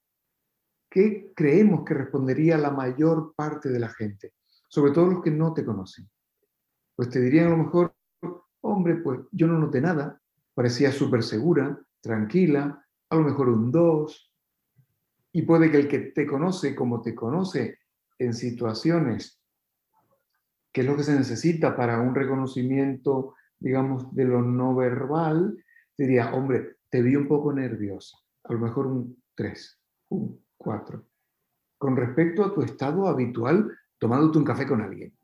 ¿Qué 0.91 1.33
creemos 1.35 1.85
que 1.85 1.95
respondería 1.95 2.59
la 2.59 2.71
mayor 2.71 3.35
parte 3.35 3.69
de 3.69 3.79
la 3.79 3.89
gente? 3.89 4.35
Sobre 4.69 4.93
todo 4.93 5.07
los 5.07 5.23
que 5.23 5.31
no 5.31 5.55
te 5.55 5.65
conocen. 5.65 6.09
Pues 6.97 7.09
te 7.09 7.21
dirían 7.21 7.47
a 7.47 7.51
lo 7.51 7.59
mejor, 7.59 7.95
hombre, 8.61 8.97
pues 8.97 9.21
yo 9.33 9.47
no 9.47 9.59
noté 9.59 9.81
nada, 9.81 10.21
parecía 10.55 10.93
súper 10.93 11.23
segura, 11.23 11.81
tranquila, 12.01 12.85
a 13.09 13.17
lo 13.17 13.23
mejor 13.23 13.49
un 13.49 13.71
2, 13.71 14.33
y 15.33 15.43
puede 15.43 15.71
que 15.71 15.79
el 15.79 15.89
que 15.89 15.99
te 15.99 16.27
conoce 16.27 16.75
como 16.75 17.01
te 17.01 17.15
conoce 17.15 17.79
en 18.19 18.35
situaciones, 18.35 19.41
que 20.73 20.83
es 20.83 20.87
lo 20.87 20.97
que 20.97 21.05
se 21.05 21.17
necesita 21.17 21.77
para 21.77 22.01
un 22.01 22.15
reconocimiento, 22.15 23.35
digamos, 23.59 24.15
de 24.15 24.25
lo 24.25 24.43
no 24.43 24.75
verbal, 24.75 25.57
diría, 26.01 26.33
hombre, 26.33 26.79
te 26.89 27.03
vi 27.03 27.15
un 27.15 27.29
poco 27.29 27.53
nerviosa, 27.53 28.17
a 28.45 28.55
lo 28.55 28.59
mejor 28.59 28.87
un 28.87 29.23
3, 29.35 29.81
un 30.09 30.43
4, 30.57 31.07
con 31.77 31.95
respecto 31.95 32.43
a 32.43 32.55
tu 32.55 32.63
estado 32.63 33.07
habitual 33.07 33.71
tomándote 33.99 34.39
un 34.39 34.45
café 34.45 34.67
con 34.67 34.81
alguien. 34.81 35.15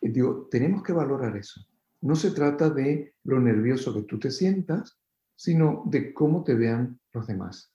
Digo, 0.00 0.48
tenemos 0.50 0.82
que 0.82 0.94
valorar 0.94 1.36
eso. 1.36 1.60
No 2.00 2.16
se 2.16 2.30
trata 2.30 2.70
de 2.70 3.14
lo 3.24 3.38
nervioso 3.38 3.92
que 3.92 4.04
tú 4.04 4.18
te 4.18 4.30
sientas, 4.30 4.98
sino 5.34 5.82
de 5.84 6.14
cómo 6.14 6.42
te 6.42 6.54
vean 6.54 6.98
los 7.12 7.26
demás. 7.26 7.74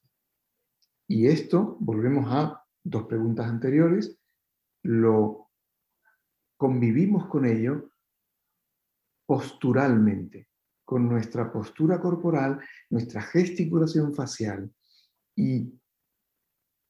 Y 1.07 1.27
esto, 1.27 1.77
volvemos 1.79 2.25
a 2.29 2.65
dos 2.83 3.03
preguntas 3.05 3.47
anteriores, 3.47 4.17
lo 4.81 5.51
convivimos 6.57 7.27
con 7.27 7.45
ello 7.45 7.91
posturalmente, 9.27 10.47
con 10.91 11.07
nuestra 11.07 11.49
postura 11.49 12.01
corporal, 12.01 12.59
nuestra 12.89 13.21
gesticulación 13.21 14.13
facial 14.13 14.69
y 15.33 15.73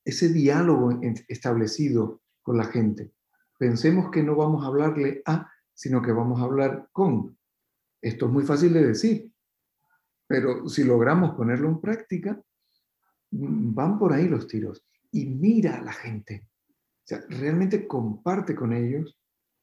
ese 0.03 0.29
diálogo 0.29 0.99
establecido 1.27 2.19
con 2.41 2.57
la 2.57 2.65
gente. 2.65 3.11
Pensemos 3.59 4.09
que 4.09 4.23
no 4.23 4.35
vamos 4.35 4.63
a 4.63 4.69
hablarle 4.69 5.21
a, 5.27 5.47
sino 5.71 6.01
que 6.01 6.11
vamos 6.11 6.41
a 6.41 6.45
hablar 6.45 6.89
con. 6.91 7.37
Esto 8.01 8.25
es 8.25 8.31
muy 8.31 8.43
fácil 8.43 8.73
de 8.73 8.87
decir, 8.87 9.31
pero 10.25 10.67
si 10.67 10.83
logramos 10.83 11.35
ponerlo 11.35 11.69
en 11.69 11.79
práctica, 11.79 12.41
mm, 13.29 13.75
van 13.75 13.99
por 13.99 14.13
ahí 14.13 14.27
los 14.27 14.47
tiros. 14.47 14.83
Y 15.11 15.27
mira 15.27 15.77
a 15.77 15.81
la 15.83 15.93
gente. 15.93 16.47
O 17.03 17.03
sea, 17.05 17.23
realmente 17.29 17.87
comparte 17.87 18.55
con 18.55 18.73
ellos, 18.73 19.15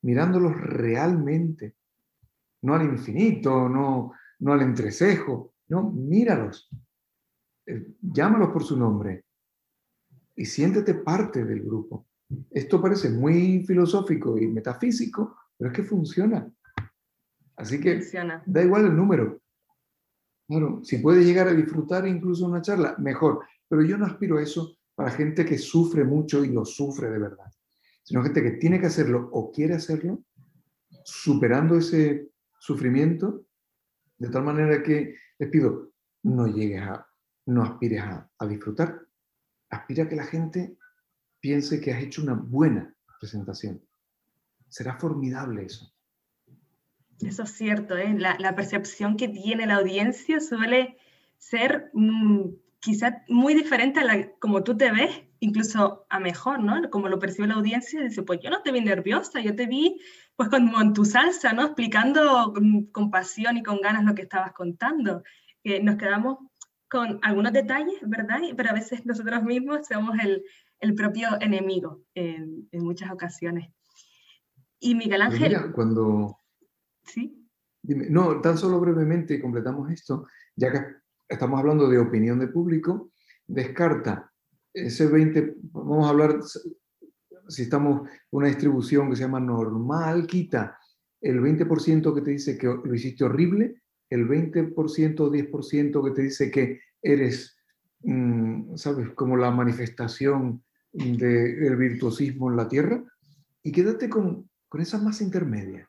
mirándolos 0.02 0.56
realmente. 0.60 1.74
No 2.62 2.76
al 2.76 2.84
infinito, 2.84 3.68
no, 3.68 4.12
no 4.40 4.52
al 4.52 4.62
entrecejo, 4.62 5.54
no, 5.68 5.90
míralos. 5.90 6.70
Eh, 7.66 7.94
llámalos 8.00 8.50
por 8.50 8.64
su 8.64 8.78
nombre 8.78 9.24
y 10.36 10.44
siéntete 10.44 10.94
parte 10.94 11.44
del 11.44 11.62
grupo. 11.62 12.06
Esto 12.50 12.80
parece 12.80 13.10
muy 13.10 13.64
filosófico 13.66 14.38
y 14.38 14.46
metafísico, 14.46 15.36
pero 15.56 15.70
es 15.70 15.76
que 15.76 15.82
funciona. 15.82 16.50
Así 17.56 17.80
que 17.80 18.00
da 18.46 18.62
igual 18.62 18.86
el 18.86 18.96
número. 18.96 19.40
Claro, 20.46 20.80
si 20.82 20.98
puedes 20.98 21.26
llegar 21.26 21.48
a 21.48 21.52
disfrutar 21.52 22.06
incluso 22.06 22.46
una 22.46 22.62
charla, 22.62 22.96
mejor. 22.98 23.40
Pero 23.68 23.82
yo 23.82 23.98
no 23.98 24.06
aspiro 24.06 24.38
a 24.38 24.42
eso 24.42 24.78
para 24.94 25.10
gente 25.10 25.44
que 25.44 25.58
sufre 25.58 26.04
mucho 26.04 26.44
y 26.44 26.48
lo 26.48 26.64
sufre 26.64 27.10
de 27.10 27.18
verdad, 27.18 27.50
sino 28.02 28.22
gente 28.22 28.42
que 28.42 28.52
tiene 28.52 28.80
que 28.80 28.86
hacerlo 28.86 29.28
o 29.32 29.52
quiere 29.52 29.74
hacerlo, 29.74 30.24
superando 31.04 31.76
ese 31.76 32.30
sufrimiento, 32.58 33.47
de 34.18 34.28
tal 34.28 34.42
manera 34.42 34.82
que 34.82 35.16
les 35.38 35.50
pido, 35.50 35.92
no 36.22 36.46
llegues 36.46 36.82
a, 36.82 37.06
no 37.46 37.62
aspires 37.62 38.02
a, 38.02 38.46
disfrutar, 38.46 39.00
aspira 39.70 40.04
a 40.04 40.08
que 40.08 40.16
la 40.16 40.24
gente 40.24 40.76
piense 41.40 41.80
que 41.80 41.92
has 41.92 42.02
hecho 42.02 42.22
una 42.22 42.34
buena 42.34 42.94
presentación. 43.20 43.80
Será 44.68 44.98
formidable 44.98 45.64
eso. 45.64 45.92
Eso 47.20 47.42
es 47.42 47.50
cierto, 47.50 47.96
¿eh? 47.96 48.14
la, 48.16 48.54
percepción 48.54 49.16
que 49.16 49.28
tiene 49.28 49.66
la 49.66 49.76
audiencia 49.76 50.40
suele 50.40 50.98
ser 51.36 51.90
mm, 51.92 52.50
quizás 52.80 53.14
muy 53.28 53.54
diferente 53.54 54.00
a 54.00 54.04
la 54.04 54.30
como 54.38 54.62
tú 54.62 54.76
te 54.76 54.92
ves, 54.92 55.22
incluso 55.40 56.06
a 56.08 56.20
mejor, 56.20 56.62
¿no? 56.62 56.90
Como 56.90 57.08
lo 57.08 57.18
percibe 57.18 57.48
la 57.48 57.54
audiencia, 57.54 58.02
dice, 58.02 58.22
pues 58.22 58.40
yo 58.40 58.50
no 58.50 58.62
te 58.62 58.72
vi 58.72 58.80
nerviosa, 58.80 59.40
yo 59.40 59.54
te 59.56 59.66
vi 59.66 60.00
pues 60.38 60.50
como 60.50 60.80
en 60.80 60.92
tu 60.92 61.04
salsa, 61.04 61.52
¿no? 61.52 61.64
Explicando 61.64 62.54
con, 62.92 63.10
pasión 63.10 63.56
y 63.56 63.64
con 63.64 63.80
ganas 63.80 64.04
lo 64.04 64.14
que 64.14 64.22
estabas 64.22 64.52
contando. 64.52 65.24
Que 65.64 65.82
nos 65.82 65.96
quedamos 65.96 66.38
con 66.88 67.18
algunos 67.22 67.52
detalles, 67.52 67.96
¿verdad? 68.02 68.38
Pero 68.56 68.70
a 68.70 68.74
veces 68.74 69.04
nosotros 69.04 69.42
mismos 69.42 69.88
somos 69.88 70.16
el, 70.22 70.44
el 70.78 70.94
propio 70.94 71.30
enemigo 71.40 72.04
en, 72.14 72.68
en, 72.70 72.84
muchas 72.84 73.10
ocasiones. 73.10 73.72
Y 74.78 74.94
Miguel 74.94 75.22
Ángel... 75.22 75.72
cuando... 75.72 76.38
Sí. 77.02 77.44
Dime, 77.82 78.08
no, 78.08 78.40
tan 78.40 78.56
solo 78.56 78.78
brevemente 78.78 79.42
completamos 79.42 79.90
esto, 79.90 80.28
ya 80.54 80.70
que 80.70 80.78
estamos 81.28 81.58
hablando 81.58 81.88
de 81.88 81.98
opinión 81.98 82.38
de 82.38 82.46
público, 82.46 83.10
descarta 83.44 84.32
ese 84.72 85.08
20, 85.08 85.54
vamos 85.72 86.06
a 86.06 86.10
hablar, 86.10 86.38
si 87.48 87.62
estamos 87.62 88.08
una 88.30 88.48
distribución 88.48 89.10
que 89.10 89.16
se 89.16 89.22
llama 89.22 89.40
normal, 89.40 90.26
quita 90.26 90.78
el 91.20 91.40
20% 91.40 92.14
que 92.14 92.20
te 92.20 92.30
dice 92.30 92.56
que 92.56 92.66
lo 92.66 92.94
hiciste 92.94 93.24
horrible 93.24 93.82
el 94.10 94.26
20% 94.26 95.20
o 95.20 95.30
10% 95.30 96.04
que 96.04 96.10
te 96.12 96.22
dice 96.22 96.50
que 96.50 96.80
eres, 97.02 97.56
mm, 98.02 98.76
¿sabes?, 98.76 99.10
como 99.14 99.36
la 99.36 99.50
manifestación 99.50 100.62
del 100.92 101.76
virtuosismo 101.76 102.50
en 102.50 102.56
la 102.56 102.68
tierra, 102.68 103.04
y 103.62 103.70
quédate 103.72 104.08
con, 104.08 104.48
con 104.68 104.80
esa 104.80 104.98
masa 104.98 105.24
intermedia. 105.24 105.88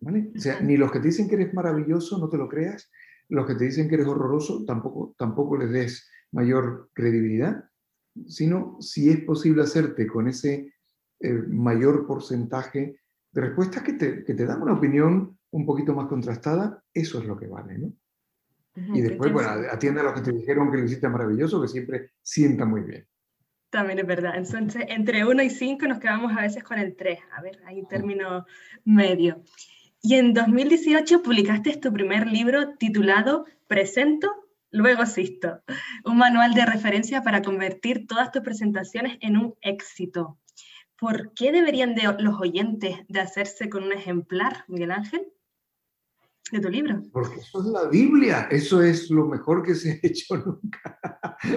¿Vale? 0.00 0.30
O 0.36 0.38
sea, 0.38 0.60
ni 0.60 0.76
los 0.76 0.92
que 0.92 1.00
te 1.00 1.08
dicen 1.08 1.28
que 1.28 1.34
eres 1.34 1.52
maravilloso, 1.52 2.18
no 2.18 2.28
te 2.28 2.38
lo 2.38 2.48
creas, 2.48 2.88
los 3.28 3.46
que 3.46 3.56
te 3.56 3.64
dicen 3.64 3.88
que 3.88 3.96
eres 3.96 4.06
horroroso, 4.06 4.64
tampoco, 4.64 5.14
tampoco 5.18 5.58
les 5.58 5.70
des 5.70 6.08
mayor 6.30 6.90
credibilidad, 6.94 7.64
sino 8.26 8.76
si 8.80 9.10
es 9.10 9.20
posible 9.24 9.62
hacerte 9.62 10.06
con 10.06 10.28
ese 10.28 10.72
eh, 11.20 11.32
mayor 11.32 12.06
porcentaje 12.06 13.00
de 13.32 13.40
respuestas 13.40 13.82
que 13.82 13.92
te, 13.94 14.24
que 14.24 14.34
te 14.34 14.46
dan 14.46 14.62
una 14.62 14.74
opinión 14.74 15.38
un 15.50 15.66
poquito 15.66 15.94
más 15.94 16.06
contrastada, 16.06 16.82
eso 16.92 17.18
es 17.18 17.26
lo 17.26 17.36
que 17.36 17.46
vale, 17.46 17.78
¿no? 17.78 17.92
y 18.94 19.00
después, 19.00 19.32
bueno, 19.32 19.50
atiende 19.70 20.00
a 20.00 20.04
los 20.04 20.12
que 20.12 20.20
te 20.20 20.32
dijeron 20.32 20.70
que 20.70 20.78
lo 20.78 20.84
hiciste 20.84 21.08
maravilloso, 21.08 21.60
que 21.60 21.68
siempre 21.68 22.12
sienta 22.22 22.64
muy 22.64 22.82
bien. 22.82 23.06
También 23.70 23.98
es 23.98 24.06
verdad. 24.06 24.34
Entonces, 24.36 24.84
entre 24.88 25.26
1 25.26 25.42
y 25.42 25.50
5 25.50 25.86
nos 25.88 25.98
quedamos 25.98 26.36
a 26.36 26.42
veces 26.42 26.62
con 26.62 26.78
el 26.78 26.96
3. 26.96 27.18
A 27.36 27.42
ver, 27.42 27.60
ahí 27.66 27.84
término 27.86 28.46
medio. 28.84 29.42
Y 30.00 30.14
en 30.14 30.32
2018 30.32 31.22
publicaste 31.22 31.76
tu 31.76 31.92
primer 31.92 32.26
libro 32.26 32.76
titulado 32.78 33.46
Presento, 33.66 34.47
luego 34.70 35.02
asisto, 35.02 35.60
un 36.04 36.18
manual 36.18 36.54
de 36.54 36.66
referencia 36.66 37.22
para 37.22 37.42
convertir 37.42 38.06
todas 38.06 38.30
tus 38.32 38.42
presentaciones 38.42 39.18
en 39.20 39.36
un 39.36 39.54
éxito. 39.60 40.38
¿Por 40.98 41.32
qué 41.34 41.52
deberían 41.52 41.94
de 41.94 42.02
los 42.18 42.40
oyentes 42.40 42.96
de 43.08 43.20
hacerse 43.20 43.68
con 43.68 43.84
un 43.84 43.92
ejemplar, 43.92 44.64
Miguel 44.68 44.90
Ángel? 44.90 45.32
de 46.52 46.60
tu 46.60 46.68
libro. 46.68 47.02
Porque 47.12 47.40
eso 47.40 47.60
es 47.60 47.66
la 47.66 47.88
Biblia, 47.88 48.48
eso 48.50 48.82
es 48.82 49.10
lo 49.10 49.26
mejor 49.26 49.62
que 49.62 49.74
se 49.74 49.92
ha 49.92 49.98
hecho 50.02 50.36
nunca. 50.46 50.98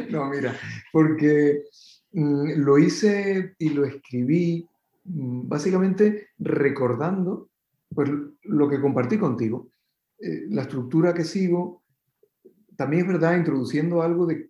no, 0.09 0.25
mira, 0.25 0.53
porque 0.91 1.63
mm, 2.11 2.51
lo 2.57 2.77
hice 2.77 3.55
y 3.57 3.69
lo 3.69 3.85
escribí 3.85 4.67
mm, 5.05 5.47
básicamente 5.47 6.29
recordando 6.39 7.49
pues, 7.93 8.09
lo 8.43 8.69
que 8.69 8.81
compartí 8.81 9.17
contigo, 9.17 9.69
eh, 10.19 10.45
la 10.49 10.63
estructura 10.63 11.13
que 11.13 11.23
sigo, 11.23 11.80
también 12.81 13.03
es 13.03 13.09
verdad, 13.09 13.37
introduciendo 13.37 14.01
algo 14.01 14.25
de 14.25 14.49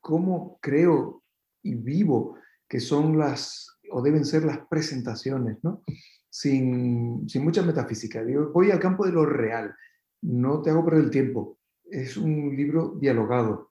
cómo 0.00 0.58
creo 0.60 1.22
y 1.62 1.74
vivo 1.76 2.36
que 2.68 2.78
son 2.78 3.16
las, 3.16 3.78
o 3.90 4.02
deben 4.02 4.26
ser 4.26 4.44
las 4.44 4.58
presentaciones, 4.68 5.56
¿no? 5.62 5.82
sin, 6.28 7.26
mucha 7.36 7.62
metafísica. 7.62 8.22
voy 8.52 8.70
al 8.70 8.80
campo 8.80 9.06
de 9.06 9.12
lo 9.12 9.24
real, 9.24 9.74
no 10.20 10.60
te 10.60 10.68
hago 10.68 10.84
perder 10.84 11.04
el 11.04 11.10
tiempo. 11.10 11.56
Es 11.84 12.18
un 12.18 12.54
libro 12.54 12.98
dialogado 13.00 13.70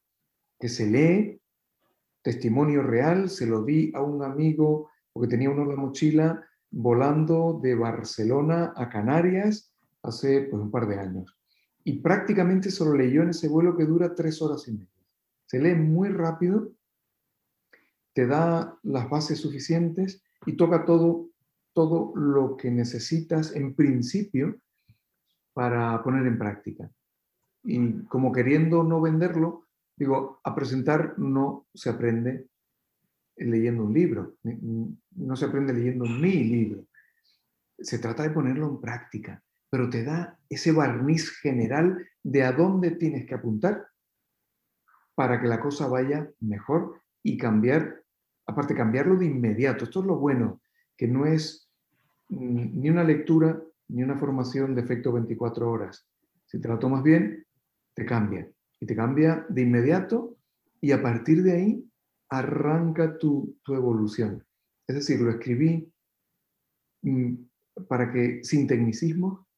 que 0.60 0.70
se 0.70 0.88
lee, 0.88 1.39
testimonio 2.24 2.82
real, 2.82 3.30
se 3.30 3.45
lo 3.45 3.64
di 3.64 3.91
a 3.93 4.01
un 4.01 4.24
amigo 4.24 4.89
porque 5.14 5.30
tenía 5.30 5.51
uno 5.51 5.62
en 5.62 5.70
la 5.70 5.76
mochila 5.76 6.43
volando 6.72 7.60
de 7.62 7.76
Barcelona 7.76 8.74
a 8.76 8.89
Canarias 8.89 9.72
hace 10.01 10.47
pues, 10.49 10.64
un 10.64 10.72
par 10.72 10.88
de 10.88 10.97
años. 10.97 11.38
Y 11.84 11.99
prácticamente 11.99 12.71
se 12.71 12.84
lo 12.84 12.93
leyó 12.93 13.23
en 13.23 13.30
ese 13.30 13.47
vuelo 13.47 13.75
que 13.75 13.86
dura 13.86 14.13
tres 14.15 14.41
horas 14.41 14.67
y 14.67 14.73
media. 14.73 14.88
Se 15.45 15.59
lee 15.59 15.75
muy 15.75 16.09
rápido, 16.09 16.71
te 18.13 18.27
da 18.27 18.77
las 18.84 19.09
bases 19.09 19.39
suficientes 19.39 20.23
y 20.45 20.55
toca 20.55 20.86
todo 20.86 21.30
todo 21.80 22.13
lo 22.15 22.57
que 22.57 22.71
necesitas 22.71 23.55
en 23.55 23.73
principio 23.73 24.59
para 25.53 26.01
poner 26.03 26.25
en 26.27 26.38
práctica. 26.38 26.91
Y 27.63 28.03
como 28.03 28.32
queriendo 28.32 28.84
no 28.84 29.01
venderlo, 29.01 29.67
digo, 29.95 30.39
a 30.43 30.55
presentar 30.55 31.17
no 31.17 31.67
se 31.73 31.89
aprende 31.89 32.47
leyendo 33.38 33.86
un 33.86 33.93
libro, 33.93 34.36
no 34.43 35.36
se 35.36 35.45
aprende 35.45 35.73
leyendo 35.73 36.05
mi 36.05 36.43
libro. 36.43 36.86
Se 37.77 37.99
trata 37.99 38.23
de 38.23 38.32
ponerlo 38.32 38.67
en 38.69 38.82
práctica, 38.82 39.41
pero 39.70 39.89
te 39.89 40.03
da 40.03 40.38
ese 40.49 40.72
barniz 40.72 41.30
general 41.39 42.07
de 42.24 42.43
a 42.43 42.51
dónde 42.51 42.91
tienes 42.91 43.26
que 43.26 43.36
apuntar 43.36 43.88
para 45.15 45.41
que 45.41 45.47
la 45.47 45.59
cosa 45.59 45.88
vaya 45.88 46.30
mejor 46.39 47.01
y 47.22 47.38
cambiar, 47.38 48.03
aparte 48.45 48.74
cambiarlo 48.74 49.17
de 49.17 49.26
inmediato. 49.26 49.84
Esto 49.84 49.99
es 49.99 50.05
lo 50.05 50.17
bueno 50.17 50.61
que 50.95 51.07
no 51.07 51.26
es 51.26 51.70
mm, 52.30 52.80
ni 52.80 52.89
una 52.89 53.03
lectura 53.03 53.61
ni 53.89 54.03
una 54.03 54.17
formación 54.17 54.76
de 54.76 54.82
efecto 54.82 55.11
24 55.11 55.70
horas. 55.70 56.07
Si 56.45 56.61
te 56.61 56.67
la 56.67 56.80
tomas 56.80 57.03
bien, 57.03 57.45
te 57.93 58.05
cambia. 58.05 58.49
Y 58.80 58.86
te 58.86 58.95
cambia 58.95 59.45
de 59.49 59.61
inmediato 59.61 60.38
y 60.80 60.91
a 60.91 61.01
partir 61.01 61.43
de 61.43 61.51
ahí 61.51 61.91
arranca 62.30 63.17
tu, 63.17 63.57
evolución. 63.67 64.45
Es 64.88 64.95
decir, 64.95 65.20
lo 65.20 65.32
escribí 65.32 65.91
mm, 67.01 67.34
para 67.88 68.11
que, 68.11 68.43
sin 68.43 68.67
tecnicismo, 68.67 69.48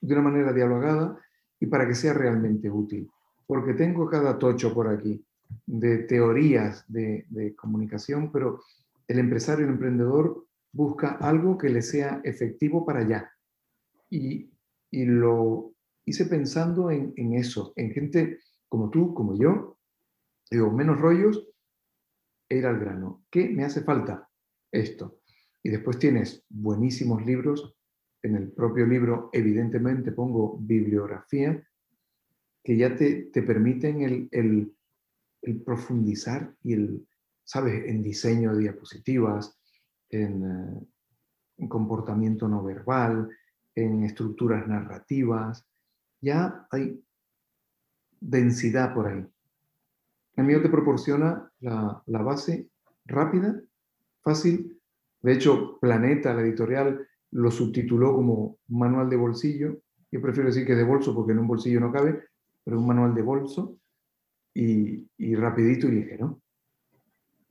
de 0.00 0.14
una 0.14 0.22
manera 0.22 0.52
dialogada 0.52 1.18
y 1.60 1.66
para 1.66 1.86
que 1.86 1.94
sea 1.94 2.12
realmente 2.12 2.70
útil. 2.70 3.10
Porque 3.46 3.74
tengo 3.74 4.08
cada 4.08 4.38
tocho 4.38 4.74
por 4.74 4.88
aquí 4.88 5.24
de 5.66 5.98
teorías 5.98 6.84
de, 6.88 7.54
comunicación, 7.56 8.30
pero 8.30 8.60
el 9.06 9.18
empresario, 9.18 9.64
el 9.64 9.72
emprendedor 9.72 10.46
busca 10.72 11.12
algo 11.20 11.56
que 11.56 11.70
le 11.70 11.82
sea 11.82 12.20
efectivo 12.24 12.84
para 12.84 13.00
allá. 13.00 13.32
Y, 14.10 14.50
lo 14.90 15.74
hice 16.06 16.24
pensando 16.24 16.90
en, 16.90 17.12
en, 17.16 17.34
eso, 17.34 17.74
en 17.76 17.92
gente 17.92 18.38
como 18.68 18.88
tú, 18.88 19.12
como 19.12 19.36
yo, 19.36 19.78
digo, 20.50 20.70
menos 20.70 20.98
rollos, 20.98 21.46
ir 22.48 22.66
al 22.66 22.78
grano. 22.78 23.24
¿Qué 23.30 23.48
me 23.48 23.64
hace 23.64 23.82
falta? 23.82 24.28
Esto. 24.72 25.20
Y 25.62 25.70
después 25.70 25.98
tienes 25.98 26.44
buenísimos 26.48 27.24
libros. 27.24 27.76
En 28.22 28.34
el 28.34 28.50
propio 28.50 28.86
libro, 28.86 29.30
evidentemente, 29.32 30.12
pongo 30.12 30.58
bibliografía 30.58 31.62
que 32.62 32.76
ya 32.76 32.94
te, 32.94 33.30
te 33.32 33.42
permiten 33.42 34.02
el, 34.02 34.28
el, 34.30 35.62
profundizar 35.64 36.54
y 36.62 36.74
el, 36.74 37.08
¿sabes?, 37.44 37.86
en 37.86 38.02
diseño 38.02 38.52
de 38.52 38.60
diapositivas, 38.60 39.58
en, 40.10 40.44
eh, 40.44 40.86
en 41.58 41.68
comportamiento 41.68 42.46
no 42.48 42.62
verbal, 42.62 43.30
en 43.74 44.04
estructuras 44.04 44.66
narrativas. 44.66 45.66
Ya 46.20 46.66
hay 46.70 47.02
densidad 48.20 48.92
por 48.92 49.06
ahí. 49.06 49.26
El 50.36 50.44
mío 50.44 50.60
te 50.60 50.68
proporciona 50.68 51.50
la, 51.60 52.02
la 52.06 52.22
base 52.22 52.68
rápida, 53.06 53.60
fácil. 54.22 54.78
De 55.22 55.32
hecho, 55.32 55.78
Planeta, 55.80 56.34
la 56.34 56.42
editorial, 56.42 57.07
lo 57.30 57.50
subtituló 57.50 58.14
como 58.14 58.58
manual 58.68 59.10
de 59.10 59.16
bolsillo. 59.16 59.78
Yo 60.10 60.22
prefiero 60.22 60.48
decir 60.48 60.66
que 60.66 60.74
de 60.74 60.84
bolso 60.84 61.14
porque 61.14 61.32
en 61.32 61.40
un 61.40 61.48
bolsillo 61.48 61.80
no 61.80 61.92
cabe, 61.92 62.24
pero 62.64 62.78
un 62.78 62.86
manual 62.86 63.14
de 63.14 63.22
bolso 63.22 63.78
y, 64.54 65.06
y 65.18 65.34
rapidito 65.34 65.88
y 65.88 65.92
ligero. 65.92 66.40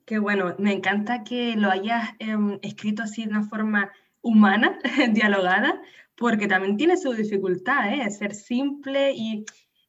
Qué 0.06 0.20
bueno, 0.20 0.56
me 0.58 0.74
encanta 0.74 1.24
que 1.24 1.56
lo 1.58 1.70
hayas 1.70 2.12
em, 2.20 2.60
escrito 2.62 3.04
así 3.04 3.24
de 3.24 3.30
una 3.30 3.44
forma 3.44 3.92
humana, 4.22 4.80
dialogada, 5.12 5.82
porque 6.16 6.48
también 6.48 6.78
tiene 6.78 6.98
su 6.98 7.14
dificultad, 7.14 7.94
¿eh? 7.94 8.10
ser 8.10 8.34
simple 8.34 9.12
y 9.14 9.46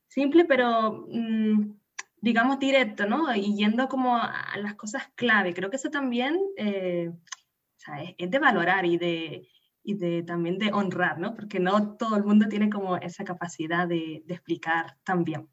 simple, 0.09 0.45
pero 0.45 1.07
mm, 1.09 1.73
digamos 2.21 2.59
directo, 2.59 3.07
¿no? 3.07 3.35
Y 3.35 3.55
yendo 3.55 3.89
como 3.89 4.17
a 4.17 4.57
las 4.61 4.75
cosas 4.75 5.09
clave. 5.15 5.55
Creo 5.55 5.71
que 5.71 5.77
eso 5.77 5.91
también 5.91 6.37
eh, 6.57 7.13
es, 8.19 8.31
de 8.31 8.39
valorar 8.39 8.85
y 8.87 8.99
de, 8.99 9.49
y 9.91 10.23
también 10.23 10.59
de 10.59 10.71
honrar, 10.71 11.19
¿no? 11.19 11.35
Porque 11.35 11.59
no 11.59 11.97
todo 11.97 12.17
el 12.17 12.25
mundo 12.25 12.47
tiene 12.47 12.69
como 12.69 12.99
esa 12.99 13.25
capacidad 13.25 13.89
de, 13.89 14.23
explicar 14.29 14.99
también. 15.03 15.49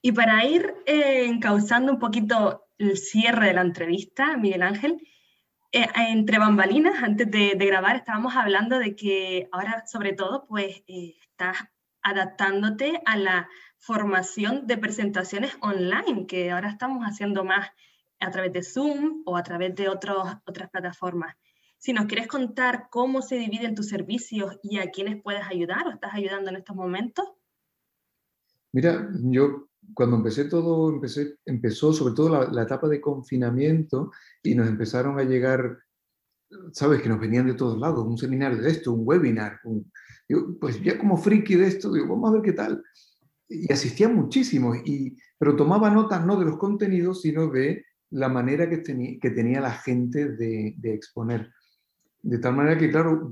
Y 0.00 0.12
para 0.12 0.46
ir 0.46 0.74
eh, 0.86 1.26
encauzando 1.26 1.92
un 1.92 1.98
poquito 1.98 2.64
el 2.78 2.96
cierre 2.96 3.48
de 3.48 3.52
la 3.52 3.60
entrevista, 3.60 4.38
Miguel 4.38 4.62
Ángel, 4.62 4.96
eh, 5.72 5.86
entre 6.08 6.38
bambalinas, 6.38 7.02
antes 7.02 7.30
de, 7.30 7.50
grabar, 7.54 7.96
estábamos 7.96 8.34
hablando 8.34 8.78
de 8.78 8.96
que 8.96 9.46
ahora, 9.52 9.84
sobre 9.86 10.14
todo, 10.14 10.46
pues 10.46 10.82
estás 10.86 11.58
adaptándote 12.00 13.02
a 13.04 13.18
la 13.18 13.48
formación 13.76 14.66
de 14.66 14.78
presentaciones 14.78 15.54
online, 15.60 16.26
que 16.26 16.50
ahora 16.50 16.70
estamos 16.70 17.04
haciendo 17.04 17.44
más 17.44 17.68
a 18.20 18.30
través 18.30 18.54
de 18.54 18.62
Zoom 18.62 19.22
o 19.26 19.36
a 19.36 19.42
través 19.42 19.74
de 19.74 19.90
otros, 19.90 20.26
otras 20.46 20.70
plataformas. 20.70 21.36
Si 21.78 21.92
nos 21.92 22.06
quieres 22.06 22.26
contar 22.26 22.88
cómo 22.90 23.22
se 23.22 23.36
dividen 23.36 23.74
tus 23.74 23.88
servicios 23.88 24.58
y 24.62 24.78
a 24.78 24.90
quiénes 24.90 25.22
puedes 25.22 25.42
ayudar 25.48 25.86
o 25.86 25.90
estás 25.90 26.12
ayudando 26.14 26.50
en 26.50 26.56
estos 26.56 26.76
momentos. 26.76 27.24
Mira, 28.72 29.08
yo 29.22 29.68
cuando 29.94 30.16
empecé 30.16 30.44
todo, 30.44 30.90
empecé, 30.90 31.38
empezó 31.46 31.92
sobre 31.92 32.14
todo 32.14 32.50
la, 32.50 32.62
etapa 32.62 32.88
de 32.88 33.00
confinamiento 33.00 34.10
y 34.42 34.54
nos 34.54 34.68
empezaron 34.68 35.18
a 35.18 35.22
llegar, 35.22 35.78
sabes, 36.72 37.00
que 37.00 37.08
nos 37.08 37.20
venían 37.20 37.46
de 37.46 37.54
todos 37.54 37.78
lados, 37.78 38.04
un 38.04 38.18
seminario 38.18 38.58
de 38.58 38.70
esto, 38.70 38.92
un 38.92 39.06
webinar, 39.06 39.60
pues 40.60 40.82
ya 40.82 40.98
como 40.98 41.16
friki 41.16 41.54
de 41.54 41.68
esto, 41.68 41.92
digo, 41.92 42.08
vamos 42.08 42.30
a 42.30 42.32
ver 42.34 42.42
qué 42.42 42.52
tal 42.52 42.82
y 43.48 43.72
asistía 43.72 44.08
muchísimo, 44.08 44.74
y, 44.74 45.16
pero 45.38 45.56
tomaba 45.56 45.90
notas 45.90 46.24
no 46.24 46.38
de 46.38 46.44
los 46.44 46.58
contenidos, 46.58 47.22
sino 47.22 47.48
de 47.48 47.84
la 48.10 48.28
manera 48.28 48.68
que, 48.68 48.78
tenía, 48.78 49.18
que 49.20 49.30
la 49.30 49.70
gente 49.70 50.28
de, 50.28 50.76
exponer. 50.82 51.50
De 52.20 52.38
tal 52.38 52.56
manera 52.56 52.78
que, 52.78 52.90
claro, 52.90 53.30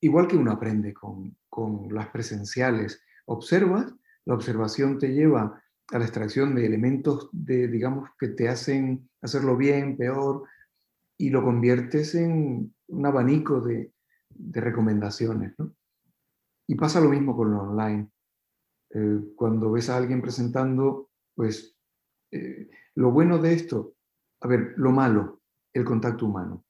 igual 0.00 0.26
que 0.26 0.36
uno 0.36 0.52
aprende 0.52 0.92
con, 0.92 1.36
con 1.48 1.92
las 1.94 2.08
presenciales, 2.08 3.02
observas, 3.26 3.94
la 4.24 4.34
observación 4.34 4.98
te 4.98 5.12
lleva 5.12 5.62
a 5.88 5.98
la 5.98 6.04
extracción 6.04 6.54
de 6.54 6.66
elementos 6.66 7.28
de, 7.32 7.68
digamos, 7.68 8.10
que 8.18 8.28
te 8.28 8.48
hacen 8.48 9.08
hacerlo 9.20 9.56
bien, 9.56 9.96
peor, 9.96 10.44
y 11.16 11.30
lo 11.30 11.44
conviertes 11.44 12.14
en 12.14 12.74
un 12.88 13.06
abanico 13.06 13.60
de, 13.60 13.92
de 14.30 14.60
recomendaciones. 14.60 15.54
¿no? 15.58 15.74
Y 16.66 16.74
pasa 16.74 17.00
lo 17.00 17.10
mismo 17.10 17.36
con 17.36 17.52
lo 17.52 17.62
online. 17.62 18.10
Eh, 18.90 19.20
cuando 19.36 19.72
ves 19.72 19.90
a 19.90 19.96
alguien 19.96 20.22
presentando, 20.22 21.10
pues 21.34 21.76
eh, 22.30 22.70
lo 22.94 23.10
bueno 23.10 23.38
de 23.38 23.54
esto, 23.54 23.94
a 24.40 24.48
ver, 24.48 24.74
lo 24.76 24.92
malo, 24.92 25.40
el 25.72 25.84
contacto 25.84 26.26
humano. 26.26 26.64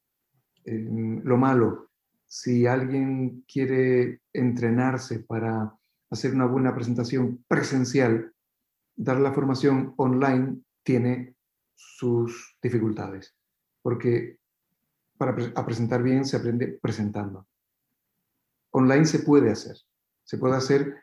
Lo 0.65 1.37
malo, 1.37 1.91
si 2.27 2.67
alguien 2.67 3.45
quiere 3.47 4.21
entrenarse 4.33 5.21
para 5.21 5.75
hacer 6.11 6.35
una 6.35 6.47
buena 6.47 6.75
presentación 6.75 7.45
presencial, 7.47 8.33
dar 8.97 9.21
la 9.21 9.33
formación 9.33 9.95
online 9.97 10.61
tiene 10.83 11.35
sus 11.75 12.57
dificultades, 12.62 13.37
porque 13.83 14.39
para 15.17 15.35
presentar 15.65 16.03
bien 16.03 16.25
se 16.25 16.37
aprende 16.37 16.79
presentando. 16.81 17.47
Online 18.71 19.05
se 19.05 19.21
puede 19.21 19.51
hacer, 19.51 19.77
se 20.25 20.39
puede 20.39 20.57
hacer 20.57 20.95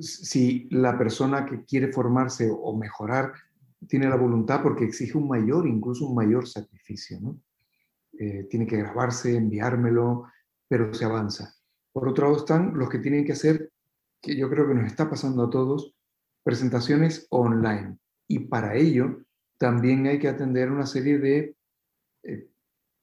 si 0.00 0.68
la 0.70 0.96
persona 0.98 1.46
que 1.46 1.64
quiere 1.64 1.92
formarse 1.92 2.50
o 2.50 2.76
mejorar 2.76 3.32
tiene 3.88 4.08
la 4.08 4.16
voluntad, 4.16 4.62
porque 4.62 4.84
exige 4.84 5.18
un 5.18 5.28
mayor, 5.28 5.66
incluso 5.66 6.06
un 6.06 6.14
mayor 6.14 6.48
sacrificio, 6.48 7.20
¿no? 7.20 7.40
Eh, 8.24 8.46
tiene 8.48 8.68
que 8.68 8.76
grabarse, 8.76 9.34
enviármelo, 9.34 10.30
pero 10.68 10.94
se 10.94 11.04
avanza. 11.04 11.56
Por 11.92 12.06
otro 12.06 12.26
lado 12.26 12.38
están 12.38 12.78
los 12.78 12.88
que 12.88 13.00
tienen 13.00 13.24
que 13.24 13.32
hacer, 13.32 13.72
que 14.22 14.36
yo 14.36 14.48
creo 14.48 14.68
que 14.68 14.74
nos 14.74 14.86
está 14.86 15.10
pasando 15.10 15.42
a 15.42 15.50
todos, 15.50 15.96
presentaciones 16.44 17.26
online. 17.30 17.98
Y 18.28 18.38
para 18.46 18.76
ello 18.76 19.24
también 19.58 20.06
hay 20.06 20.20
que 20.20 20.28
atender 20.28 20.70
una 20.70 20.86
serie 20.86 21.18
de 21.18 21.56
eh, 22.22 22.48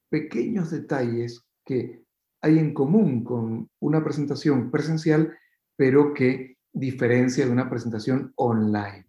pequeños 0.10 0.72
detalles 0.72 1.46
que 1.66 2.02
hay 2.42 2.58
en 2.58 2.74
común 2.74 3.26
con 3.26 3.70
una 3.82 4.02
presentación 4.02 4.72
presencial, 4.72 5.38
pero 5.76 6.14
que 6.14 6.56
diferencia 6.72 7.46
de 7.46 7.52
una 7.52 7.70
presentación 7.70 8.32
online. 8.38 9.06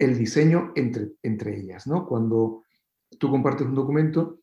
El 0.00 0.18
diseño 0.18 0.72
entre, 0.74 1.12
entre 1.22 1.60
ellas, 1.60 1.86
¿no? 1.86 2.08
Cuando 2.08 2.64
tú 3.20 3.30
compartes 3.30 3.68
un 3.68 3.76
documento, 3.76 4.41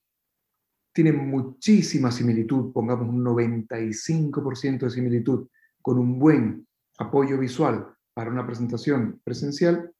tiene 1.02 1.14
muchísima 1.14 2.12
similitud, 2.12 2.74
pongamos 2.74 3.08
un 3.08 3.24
95% 3.24 4.80
de 4.80 4.90
similitud 4.90 5.48
con 5.82 5.98
un 5.98 6.20
buen 6.20 6.68
apoyo 6.98 7.38
visual 7.38 7.88
para 8.14 8.30
una 8.30 8.46
presentación 8.46 9.22
presencial, 9.24 9.94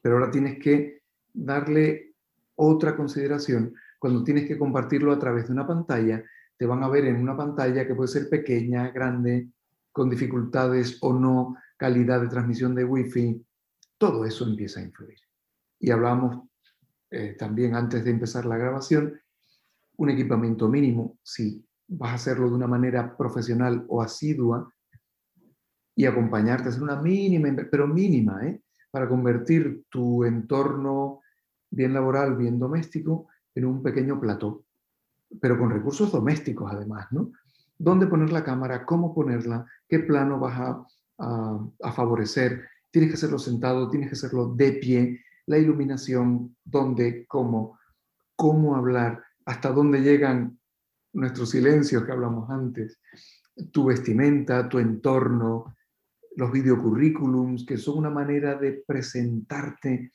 pero 0.00 0.14
ahora 0.14 0.30
tienes 0.30 0.60
que 0.60 1.02
darle 1.32 2.14
otra 2.54 2.96
consideración 2.96 3.74
cuando 3.98 4.22
tienes 4.22 4.46
que 4.46 4.56
compartirlo 4.56 5.10
a 5.12 5.18
través 5.18 5.48
de 5.48 5.52
una 5.52 5.66
pantalla. 5.66 6.22
Te 6.56 6.64
van 6.64 6.84
a 6.84 6.88
ver 6.88 7.06
en 7.06 7.16
una 7.16 7.36
pantalla 7.36 7.84
que 7.84 7.96
puede 7.96 8.06
ser 8.06 8.28
pequeña, 8.30 8.92
grande, 8.92 9.48
con 9.90 10.08
dificultades 10.08 10.98
o 11.00 11.12
no, 11.12 11.56
calidad 11.76 12.20
de 12.20 12.28
transmisión 12.28 12.76
de 12.76 12.84
Wi-Fi, 12.84 13.44
todo 13.98 14.24
eso 14.24 14.44
empieza 14.44 14.78
a 14.78 14.84
influir. 14.84 15.18
Y 15.80 15.90
hablamos 15.90 16.44
eh, 17.10 17.34
también 17.36 17.74
antes 17.74 18.04
de 18.04 18.12
empezar 18.12 18.46
la 18.46 18.58
grabación, 18.58 19.20
un 20.00 20.08
equipamiento 20.08 20.66
mínimo, 20.66 21.18
si 21.22 21.62
vas 21.86 22.12
a 22.12 22.14
hacerlo 22.14 22.48
de 22.48 22.54
una 22.54 22.66
manera 22.66 23.16
profesional 23.16 23.84
o 23.88 24.00
asidua, 24.00 24.72
y 25.94 26.06
acompañarte 26.06 26.64
a 26.64 26.68
hacer 26.70 26.82
una 26.82 26.96
mínima, 26.96 27.48
pero 27.70 27.86
mínima, 27.86 28.46
¿eh? 28.46 28.62
para 28.90 29.06
convertir 29.06 29.84
tu 29.90 30.24
entorno 30.24 31.20
bien 31.70 31.92
laboral, 31.92 32.36
bien 32.36 32.58
doméstico, 32.58 33.28
en 33.54 33.66
un 33.66 33.82
pequeño 33.82 34.18
plató, 34.18 34.64
pero 35.38 35.58
con 35.58 35.68
recursos 35.68 36.10
domésticos 36.10 36.72
además, 36.72 37.08
¿no? 37.10 37.32
dónde 37.76 38.06
poner 38.06 38.32
la 38.32 38.42
cámara, 38.42 38.86
cómo 38.86 39.14
ponerla, 39.14 39.66
qué 39.86 39.98
plano 39.98 40.38
vas 40.38 40.58
a, 40.58 41.92
favorecer. 41.92 42.66
Tienes 42.90 43.10
que 43.10 43.16
hacerlo 43.16 43.38
sentado, 43.38 43.90
tienes 43.90 44.08
que 44.08 44.14
hacerlo 44.14 44.54
de 44.54 44.72
pie, 44.72 45.20
la 45.46 45.58
iluminación, 45.58 46.56
dónde, 46.64 47.26
cómo, 47.26 47.78
cómo 48.36 48.74
hablar, 48.74 49.22
hasta 49.50 49.72
dónde 49.72 50.00
llegan 50.00 50.60
nuestros 51.12 51.50
silencios 51.50 52.04
que 52.04 52.12
hablamos 52.12 52.48
antes, 52.50 53.00
tu 53.72 53.86
vestimenta, 53.86 54.68
tu 54.68 54.78
entorno, 54.78 55.74
los 56.36 56.52
videocurrículums, 56.52 57.66
que 57.66 57.76
son 57.76 57.98
una 57.98 58.10
manera 58.10 58.54
de 58.54 58.84
presentarte 58.86 60.12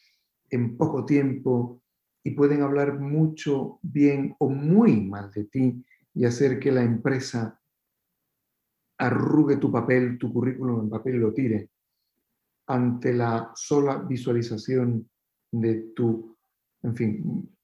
en 0.50 0.78
poco 0.78 1.06
tiempo 1.06 1.82
y 2.24 2.32
pueden 2.32 2.62
hablar 2.62 2.98
mucho 2.98 3.78
bien 3.82 4.34
o 4.40 4.48
muy 4.48 5.02
mal 5.02 5.30
de 5.32 5.44
ti 5.44 5.84
y 6.14 6.24
hacer 6.24 6.58
que 6.58 6.72
la 6.72 6.84
empresa 6.84 7.60
arrugue 8.98 9.58
tu 9.58 9.70
papel, 9.70 10.18
tu 10.18 10.32
currículum 10.32 10.84
en 10.84 10.90
papel 10.90 11.16
y 11.16 11.20
lo 11.20 11.34
tire 11.34 11.72
ante 12.68 13.14
la 13.14 13.52
sola 13.54 13.98
visualización 13.98 15.10
de 15.52 15.92
tu, 15.94 16.38
en 16.84 16.96
fin, 16.96 17.55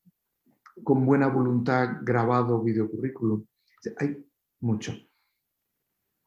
con 0.83 1.05
buena 1.05 1.27
voluntad 1.27 1.97
grabado 2.01 2.61
videocurrículum. 2.61 3.45
Hay 3.97 4.25
mucho. 4.61 4.93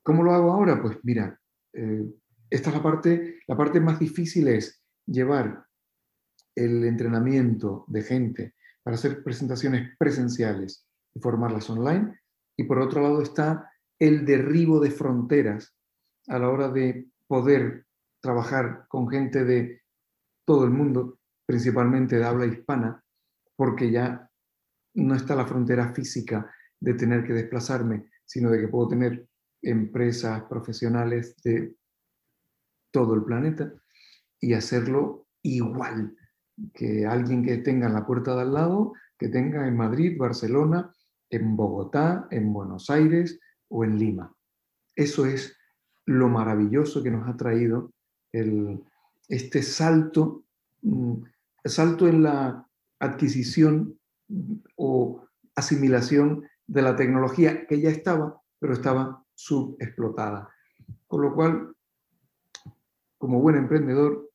¿Cómo 0.02 0.22
lo 0.22 0.32
hago 0.32 0.52
ahora? 0.52 0.80
Pues 0.82 0.98
mira, 1.02 1.40
eh, 1.72 2.05
esta 2.50 2.70
es 2.70 2.76
la 2.76 2.82
parte, 2.82 3.40
la 3.46 3.57
parte 3.57 3.80
más 3.80 3.98
difícil 3.98 4.48
es 4.48 4.82
llevar 5.07 5.64
el 6.55 6.84
entrenamiento 6.84 7.84
de 7.88 8.02
gente 8.02 8.55
para 8.82 8.96
hacer 8.96 9.24
presentaciones 9.24 9.96
presenciales 9.98 10.86
y 11.14 11.20
formarlas 11.20 11.68
online. 11.70 12.20
Y 12.57 12.64
por 12.64 12.78
otro 12.78 13.02
lado 13.02 13.22
está 13.22 13.70
el 13.98 14.24
derribo 14.24 14.80
de 14.80 14.90
fronteras 14.90 15.74
a 16.28 16.38
la 16.38 16.48
hora 16.48 16.68
de 16.68 17.09
poder 17.26 17.86
trabajar 18.20 18.86
con 18.88 19.09
gente 19.09 19.44
de 19.44 19.82
todo 20.46 20.64
el 20.64 20.70
mundo, 20.70 21.18
principalmente 21.46 22.16
de 22.16 22.24
habla 22.24 22.46
hispana, 22.46 23.02
porque 23.57 23.90
ya 23.90 24.30
no 24.95 25.14
está 25.14 25.34
la 25.34 25.47
frontera 25.47 25.92
física 25.92 26.51
de 26.80 26.95
tener 26.95 27.24
que 27.24 27.32
desplazarme, 27.32 28.11
sino 28.24 28.51
de 28.51 28.61
que 28.61 28.68
puedo 28.68 28.88
tener 28.88 29.26
empresas 29.62 30.42
profesionales 30.45 31.34
de 31.42 31.74
todo 32.90 33.14
el 33.14 33.24
planeta 33.24 33.72
y 34.40 34.53
hacerlo 34.53 35.26
igual 35.42 36.16
que 36.72 37.07
alguien 37.07 37.45
que 37.45 37.59
tenga 37.59 37.86
en 37.88 37.95
la 37.95 38.07
puerta 38.07 38.34
de 38.34 38.42
al 38.42 38.55
lado, 38.55 38.92
que 39.18 39.28
tenga 39.28 39.66
en 39.66 39.76
Madrid, 39.76 40.16
Barcelona, 40.18 40.95
en 41.30 41.57
Bogotá, 41.57 42.28
en 42.30 42.53
Buenos 42.53 42.90
Aires 42.90 43.40
o 43.68 43.84
en 43.84 43.99
Lima. 43.99 44.32
Eso 44.95 45.26
es 45.26 45.57
lo 46.07 46.28
maravilloso 46.28 47.03
que 47.03 47.11
nos 47.11 47.28
ha 47.28 47.36
traído 47.36 47.92
este 49.28 49.62
salto, 49.62 50.45
mm, 50.82 51.14
salto 51.64 52.07
en 52.07 52.22
la 52.22 52.68
adquisición 53.01 53.99
o 54.77 55.27
asimilación 55.55 56.45
de 56.66 56.83
la 56.83 56.97
tecnología 56.97 57.66
que 57.66 57.81
ya 57.81 57.91
estaba, 57.91 58.41
pero 58.59 58.72
estaba 58.72 59.25
subexplotada. 59.35 60.49
Con 61.07 61.22
lo 61.22 61.35
cual, 61.35 61.75
como 63.18 63.41
buen 63.41 63.57
emprendedor, 63.57 64.31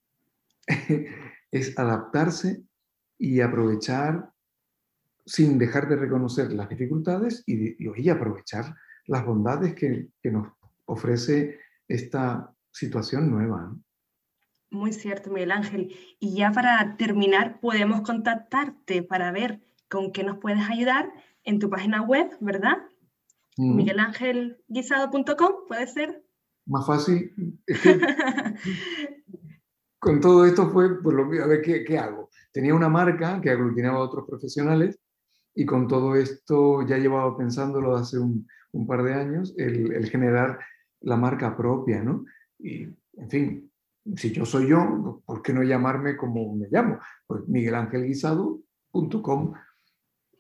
es 1.51 1.77
adaptarse 1.77 2.63
y 3.17 3.41
aprovechar 3.41 4.31
sin 5.25 5.57
dejar 5.59 5.87
de 5.87 5.95
reconocer 5.95 6.51
las 6.53 6.69
dificultades 6.69 7.43
y, 7.45 7.75
y, 7.77 8.09
aprovechar 8.09 8.75
las 9.05 9.25
bondades 9.25 9.75
que, 9.75 10.09
que, 10.21 10.31
nos 10.31 10.47
ofrece 10.85 11.59
esta 11.87 12.51
situación 12.71 13.29
nueva. 13.29 13.75
Muy 14.71 14.91
cierto, 14.91 15.29
Miguel 15.29 15.51
Ángel. 15.51 15.95
Y 16.19 16.35
ya 16.35 16.51
para 16.51 16.97
terminar, 16.97 17.59
podemos 17.59 18.01
contactarte 18.01 19.03
para 19.03 19.31
ver 19.31 19.61
con 19.89 20.11
qué 20.11 20.23
nos 20.23 20.37
puedes 20.37 20.69
ayudar 20.69 21.11
en 21.43 21.59
tu 21.59 21.69
página 21.69 22.01
web, 22.01 22.29
¿verdad? 22.39 22.77
Mm. 23.57 23.75
Miguelangelguisado.com, 23.75 25.51
¿puede 25.67 25.87
ser? 25.87 26.23
Más 26.65 26.85
fácil. 26.85 27.59
con 29.99 30.21
todo 30.21 30.45
esto 30.45 30.69
fue, 30.69 31.01
pues 31.01 31.15
lo, 31.15 31.23
a 31.23 31.47
ver 31.47 31.61
¿qué, 31.61 31.83
qué, 31.83 31.97
hago. 31.97 32.29
Tenía 32.53 32.75
una 32.75 32.89
marca 32.89 33.41
que 33.41 33.49
aglutinaba 33.49 33.97
a 33.97 34.03
otros 34.03 34.25
profesionales 34.27 34.99
y 35.55 35.65
con 35.65 35.87
todo 35.87 36.15
esto 36.15 36.85
ya 36.87 36.97
llevaba 36.97 37.35
pensándolo 37.35 37.95
hace 37.95 38.19
un, 38.19 38.47
un 38.71 38.87
par 38.87 39.03
de 39.03 39.13
años, 39.13 39.53
el, 39.57 39.91
el, 39.93 40.09
generar 40.09 40.59
la 41.01 41.17
marca 41.17 41.57
propia, 41.57 42.03
¿no? 42.03 42.25
Y, 42.59 42.83
en 43.13 43.29
fin, 43.29 43.71
si 44.15 44.31
yo 44.31 44.45
soy 44.45 44.69
yo, 44.69 45.21
¿por 45.25 45.41
qué 45.41 45.53
no 45.53 45.63
llamarme 45.63 46.15
como 46.15 46.55
me 46.55 46.67
llamo? 46.69 46.99
Pues 47.27 47.47
miguelangelguisado.com 47.47 49.53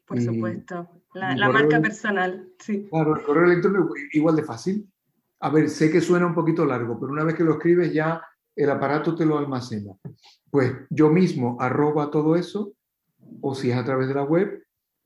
por 0.09 0.19
supuesto, 0.19 0.89
la, 1.13 1.49
marca 1.49 1.79
personal, 1.79 2.49
sí. 2.57 2.87
Claro, 2.89 3.15
el 3.15 3.23
correo 3.23 3.45
electrónico 3.45 3.93
igual 4.11 4.35
de 4.35 4.43
fácil. 4.43 4.91
A 5.39 5.51
ver, 5.51 5.69
sé 5.69 5.91
que 5.91 6.01
suena 6.01 6.25
un 6.25 6.33
poquito 6.33 6.65
largo, 6.65 6.99
pero 6.99 7.11
una 7.11 7.23
vez 7.23 7.35
que 7.35 7.43
lo 7.43 7.53
escribes 7.53 7.93
ya 7.93 8.21
el 8.55 8.69
aparato 8.71 9.15
te 9.15 9.25
lo 9.25 9.37
almacena. 9.37 9.93
Pues 10.49 10.73
yo 10.89 11.09
mismo 11.09 11.57
arroba 11.59 12.09
todo 12.09 12.35
eso, 12.35 12.73
o 13.41 13.53
si 13.53 13.69
es 13.69 13.77
a 13.77 13.85
través 13.85 14.07
de 14.07 14.15
la 14.15 14.23
web, 14.23 14.63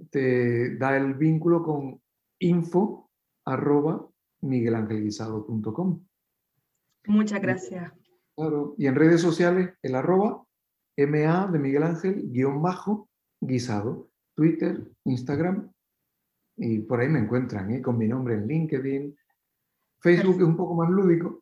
te 0.09 0.77
da 0.77 0.95
el 0.95 1.15
vínculo 1.15 1.61
con 1.63 2.01
info 2.39 3.11
arroba 3.45 4.07
miguelangelguisado.com. 4.41 6.01
Muchas 7.07 7.41
gracias. 7.41 7.91
Claro, 8.35 8.73
y 8.77 8.87
en 8.87 8.95
redes 8.95 9.19
sociales 9.19 9.73
el 9.81 9.95
arroba 9.95 10.45
MA 10.97 11.47
de 11.47 11.59
Miguel 11.59 11.83
Ángel 11.83 12.31
guion 12.31 12.61
bajo 12.61 13.09
guisado. 13.41 14.09
Twitter, 14.35 14.83
Instagram, 15.05 15.71
y 16.57 16.79
por 16.79 16.99
ahí 16.99 17.07
me 17.07 17.19
encuentran, 17.19 17.71
¿eh? 17.71 17.81
con 17.81 17.97
mi 17.97 18.07
nombre 18.07 18.35
en 18.35 18.47
LinkedIn. 18.47 19.15
Facebook 20.01 20.37
es 20.37 20.43
un 20.43 20.57
poco 20.57 20.75
más 20.75 20.89
lúdico, 20.89 21.41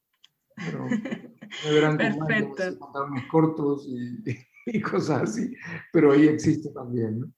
pero 0.55 0.85
me 0.85 1.71
verán 1.71 1.97
con 1.97 3.11
más 3.11 3.25
cortos 3.27 3.87
y, 4.65 4.81
cosas 4.81 5.23
así, 5.23 5.55
pero 5.91 6.11
ahí 6.11 6.27
existe 6.27 6.69
también. 6.69 7.33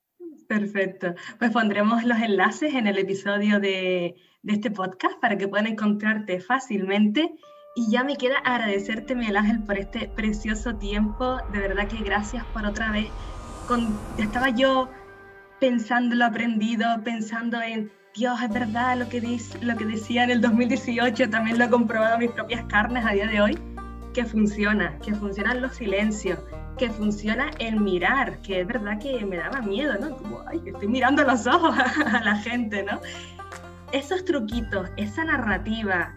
Perfecto. 0.47 1.15
Pues 1.39 1.51
pondremos 1.51 2.03
los 2.03 2.19
enlaces 2.19 2.73
en 2.73 2.85
el 2.85 2.97
episodio 2.97 3.59
de, 3.59 4.15
de, 4.43 4.53
este 4.53 4.69
podcast 4.69 5.19
para 5.19 5.37
que 5.37 5.47
puedan 5.47 5.67
encontrarte 5.67 6.41
fácilmente. 6.41 7.33
Y 7.75 7.89
ya 7.89 8.03
me 8.03 8.17
queda 8.17 8.37
agradecerte, 8.39 9.15
Miguel 9.15 9.37
Ángel, 9.37 9.63
por 9.63 9.79
este 9.79 10.09
precioso 10.09 10.75
tiempo. 10.75 11.37
De 11.53 11.59
verdad 11.59 11.87
que 11.87 12.03
gracias 12.03 12.45
por 12.47 12.65
otra 12.65 12.91
vez. 12.91 13.07
Con, 13.67 13.97
estaba 14.19 14.49
yo 14.49 14.89
pensando 15.63 16.13
lo 16.13 16.25
aprendido, 16.25 16.85
pensando 17.05 17.61
en, 17.61 17.89
Dios, 18.13 18.37
es 18.41 18.49
verdad 18.49 18.97
lo 18.97 19.07
que, 19.07 19.21
dice, 19.21 19.57
lo 19.63 19.77
que 19.77 19.85
decía 19.85 20.25
en 20.25 20.31
el 20.31 20.41
2018, 20.41 21.29
también 21.29 21.57
lo 21.57 21.63
he 21.63 21.69
comprobado 21.69 22.17
mis 22.17 22.31
propias 22.31 22.65
carnes 22.65 23.05
a 23.05 23.11
día 23.11 23.27
de 23.27 23.39
hoy, 23.39 23.57
que 24.13 24.25
funciona, 24.25 24.99
que 24.99 25.15
funcionan 25.15 25.61
los 25.61 25.73
silencios, 25.75 26.37
que 26.77 26.89
funciona 26.89 27.49
el 27.59 27.79
mirar, 27.79 28.41
que 28.41 28.59
es 28.59 28.67
verdad 28.67 28.99
que 28.99 29.25
me 29.25 29.37
daba 29.37 29.61
miedo, 29.61 29.93
¿no? 30.01 30.17
Como, 30.17 30.43
ay, 30.47 30.61
estoy 30.65 30.89
mirando 30.89 31.23
los 31.23 31.47
ojos 31.47 31.73
a 32.05 32.19
la 32.19 32.35
gente, 32.35 32.83
¿no? 32.83 32.99
Esos 33.93 34.25
truquitos, 34.25 34.89
esa 34.97 35.23
narrativa, 35.23 36.13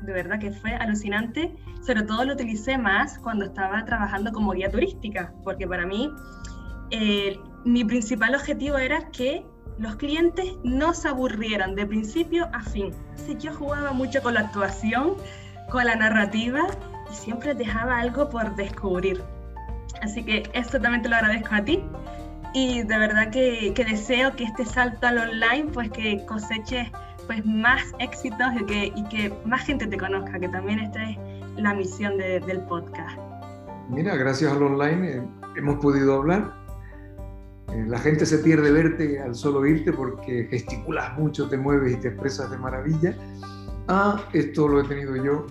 de 0.00 0.12
verdad 0.14 0.38
que 0.38 0.52
fue 0.52 0.72
alucinante. 0.72 1.54
Sobre 1.82 2.04
todo 2.04 2.24
lo 2.24 2.32
utilicé 2.32 2.78
más 2.78 3.18
cuando 3.18 3.44
estaba 3.44 3.84
trabajando 3.84 4.32
como 4.32 4.52
guía 4.52 4.70
turística, 4.70 5.34
porque 5.44 5.66
para 5.66 5.84
mí 5.84 6.10
eh, 6.90 7.38
mi 7.64 7.84
principal 7.84 8.34
objetivo 8.34 8.78
era 8.78 9.10
que 9.10 9.44
los 9.78 9.96
clientes 9.96 10.46
no 10.62 10.92
se 10.92 11.08
aburrieran 11.08 11.74
de 11.74 11.86
principio 11.86 12.48
a 12.52 12.62
fin. 12.62 12.92
Así 13.14 13.34
que 13.34 13.46
yo 13.46 13.54
jugaba 13.54 13.92
mucho 13.92 14.22
con 14.22 14.34
la 14.34 14.40
actuación, 14.40 15.14
con 15.70 15.86
la 15.86 15.96
narrativa 15.96 16.66
y 17.10 17.14
siempre 17.14 17.54
dejaba 17.54 17.98
algo 17.98 18.28
por 18.28 18.54
descubrir. 18.56 19.22
Así 20.02 20.22
que 20.22 20.42
esto 20.52 20.80
también 20.80 21.02
te 21.02 21.08
lo 21.08 21.16
agradezco 21.16 21.54
a 21.54 21.64
ti 21.64 21.82
y 22.52 22.82
de 22.82 22.98
verdad 22.98 23.30
que, 23.30 23.72
deseo 23.76 24.34
que 24.34 24.44
este 24.44 24.64
salto 24.64 25.06
al 25.06 25.18
online 25.18 25.70
pues 25.72 25.90
que 25.90 26.24
coseches 26.26 26.90
pues 27.26 27.44
más 27.46 27.82
éxitos 28.00 28.48
y 28.60 28.64
que, 28.64 28.92
y 28.94 29.04
que 29.04 29.32
más 29.44 29.64
gente 29.64 29.86
te 29.86 29.96
conozca, 29.96 30.38
que 30.38 30.48
también 30.48 30.80
esta 30.80 31.10
es 31.10 31.16
la 31.56 31.74
misión 31.74 32.18
del 32.18 32.60
podcast. 32.62 33.16
Mira, 33.88 34.16
gracias 34.16 34.52
al 34.52 34.62
online 34.62 35.10
eh, 35.10 35.22
hemos 35.56 35.76
podido 35.76 36.16
hablar 36.16 36.59
la 37.86 37.98
gente 37.98 38.26
se 38.26 38.38
pierde 38.38 38.70
verte 38.70 39.20
al 39.20 39.34
solo 39.34 39.60
oírte 39.60 39.92
porque 39.92 40.46
gesticulas 40.50 41.16
mucho, 41.18 41.48
te 41.48 41.56
mueves 41.56 41.94
y 41.94 41.96
te 41.96 42.08
expresas 42.08 42.50
de 42.50 42.58
maravilla. 42.58 43.16
Ah, 43.88 44.20
esto 44.32 44.68
lo 44.68 44.80
he 44.80 44.84
tenido 44.84 45.16
yo 45.16 45.46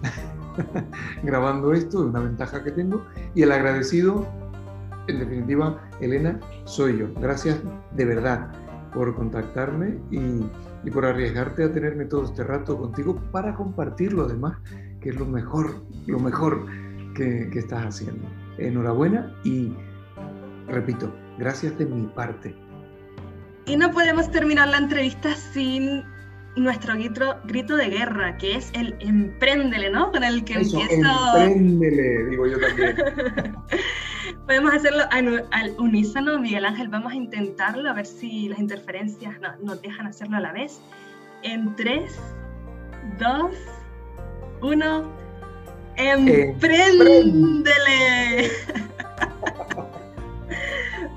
grabando 1.23 1.73
esto, 1.73 2.03
es 2.03 2.09
una 2.09 2.19
ventaja 2.19 2.63
que 2.63 2.71
tengo. 2.71 3.05
Y 3.35 3.43
el 3.43 3.51
agradecido, 3.51 4.27
en 5.07 5.19
definitiva, 5.19 5.89
Elena, 6.01 6.39
soy 6.65 6.99
yo. 6.99 7.13
Gracias 7.19 7.59
de 7.95 8.05
verdad 8.05 8.51
por 8.93 9.15
contactarme 9.15 9.97
y, 10.11 10.45
y 10.83 10.91
por 10.91 11.05
arriesgarte 11.05 11.63
a 11.63 11.71
tenerme 11.71 12.05
todo 12.05 12.25
este 12.25 12.43
rato 12.43 12.77
contigo 12.77 13.21
para 13.31 13.55
compartirlo 13.55 14.25
además, 14.25 14.57
que 14.99 15.09
es 15.09 15.15
lo 15.15 15.25
mejor, 15.25 15.83
lo 16.07 16.19
mejor 16.19 16.65
que, 17.15 17.49
que 17.51 17.59
estás 17.59 17.85
haciendo. 17.85 18.27
Enhorabuena 18.57 19.33
y 19.43 19.73
repito, 20.67 21.11
Gracias 21.39 21.77
de 21.77 21.85
mi 21.85 22.05
parte. 22.07 22.53
Y 23.65 23.77
no 23.77 23.91
podemos 23.91 24.29
terminar 24.29 24.67
la 24.67 24.77
entrevista 24.77 25.33
sin 25.35 26.03
nuestro 26.57 26.95
grito, 26.95 27.37
grito 27.45 27.77
de 27.77 27.89
guerra, 27.89 28.35
que 28.37 28.55
es 28.55 28.69
el 28.73 28.93
empréndele, 28.99 29.89
¿no? 29.89 30.11
Con 30.11 30.25
el 30.25 30.43
que 30.43 30.59
Eso, 30.59 30.81
Empréndele, 30.81 32.25
digo 32.25 32.45
yo 32.45 32.59
también. 32.59 32.97
Podemos 34.45 34.73
hacerlo 34.73 35.03
al, 35.11 35.47
unísono, 35.77 36.39
Miguel 36.39 36.65
Ángel. 36.65 36.89
Vamos 36.89 37.13
a 37.13 37.15
intentarlo, 37.15 37.89
a 37.89 37.93
ver 37.93 38.05
si 38.05 38.49
las 38.49 38.59
interferencias 38.59 39.35
nos 39.63 39.81
dejan 39.81 40.07
hacerlo 40.07 40.35
a 40.37 40.41
la 40.41 40.51
vez. 40.51 40.81
En 41.43 41.73
3, 41.77 42.19
2, 43.17 43.51
1. 44.61 45.19
¡Empréndele! 45.95 47.69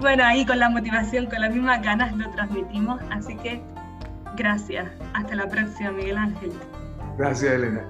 bueno, 0.01 0.25
ahí 0.25 0.45
con 0.45 0.59
la 0.59 0.69
motivación, 0.69 1.27
con 1.27 1.41
las 1.41 1.53
mismas 1.53 1.83
ganas 1.83 2.17
lo 2.17 2.29
transmitimos. 2.31 3.01
Así 3.11 3.37
que 3.37 3.61
gracias. 4.37 4.89
Hasta 5.15 5.35
la 5.35 5.49
próxima, 5.49 5.93
Miguel 5.93 6.17
Ángel. 6.17 6.53
Gracias, 7.19 7.53
Elena. 7.53 7.85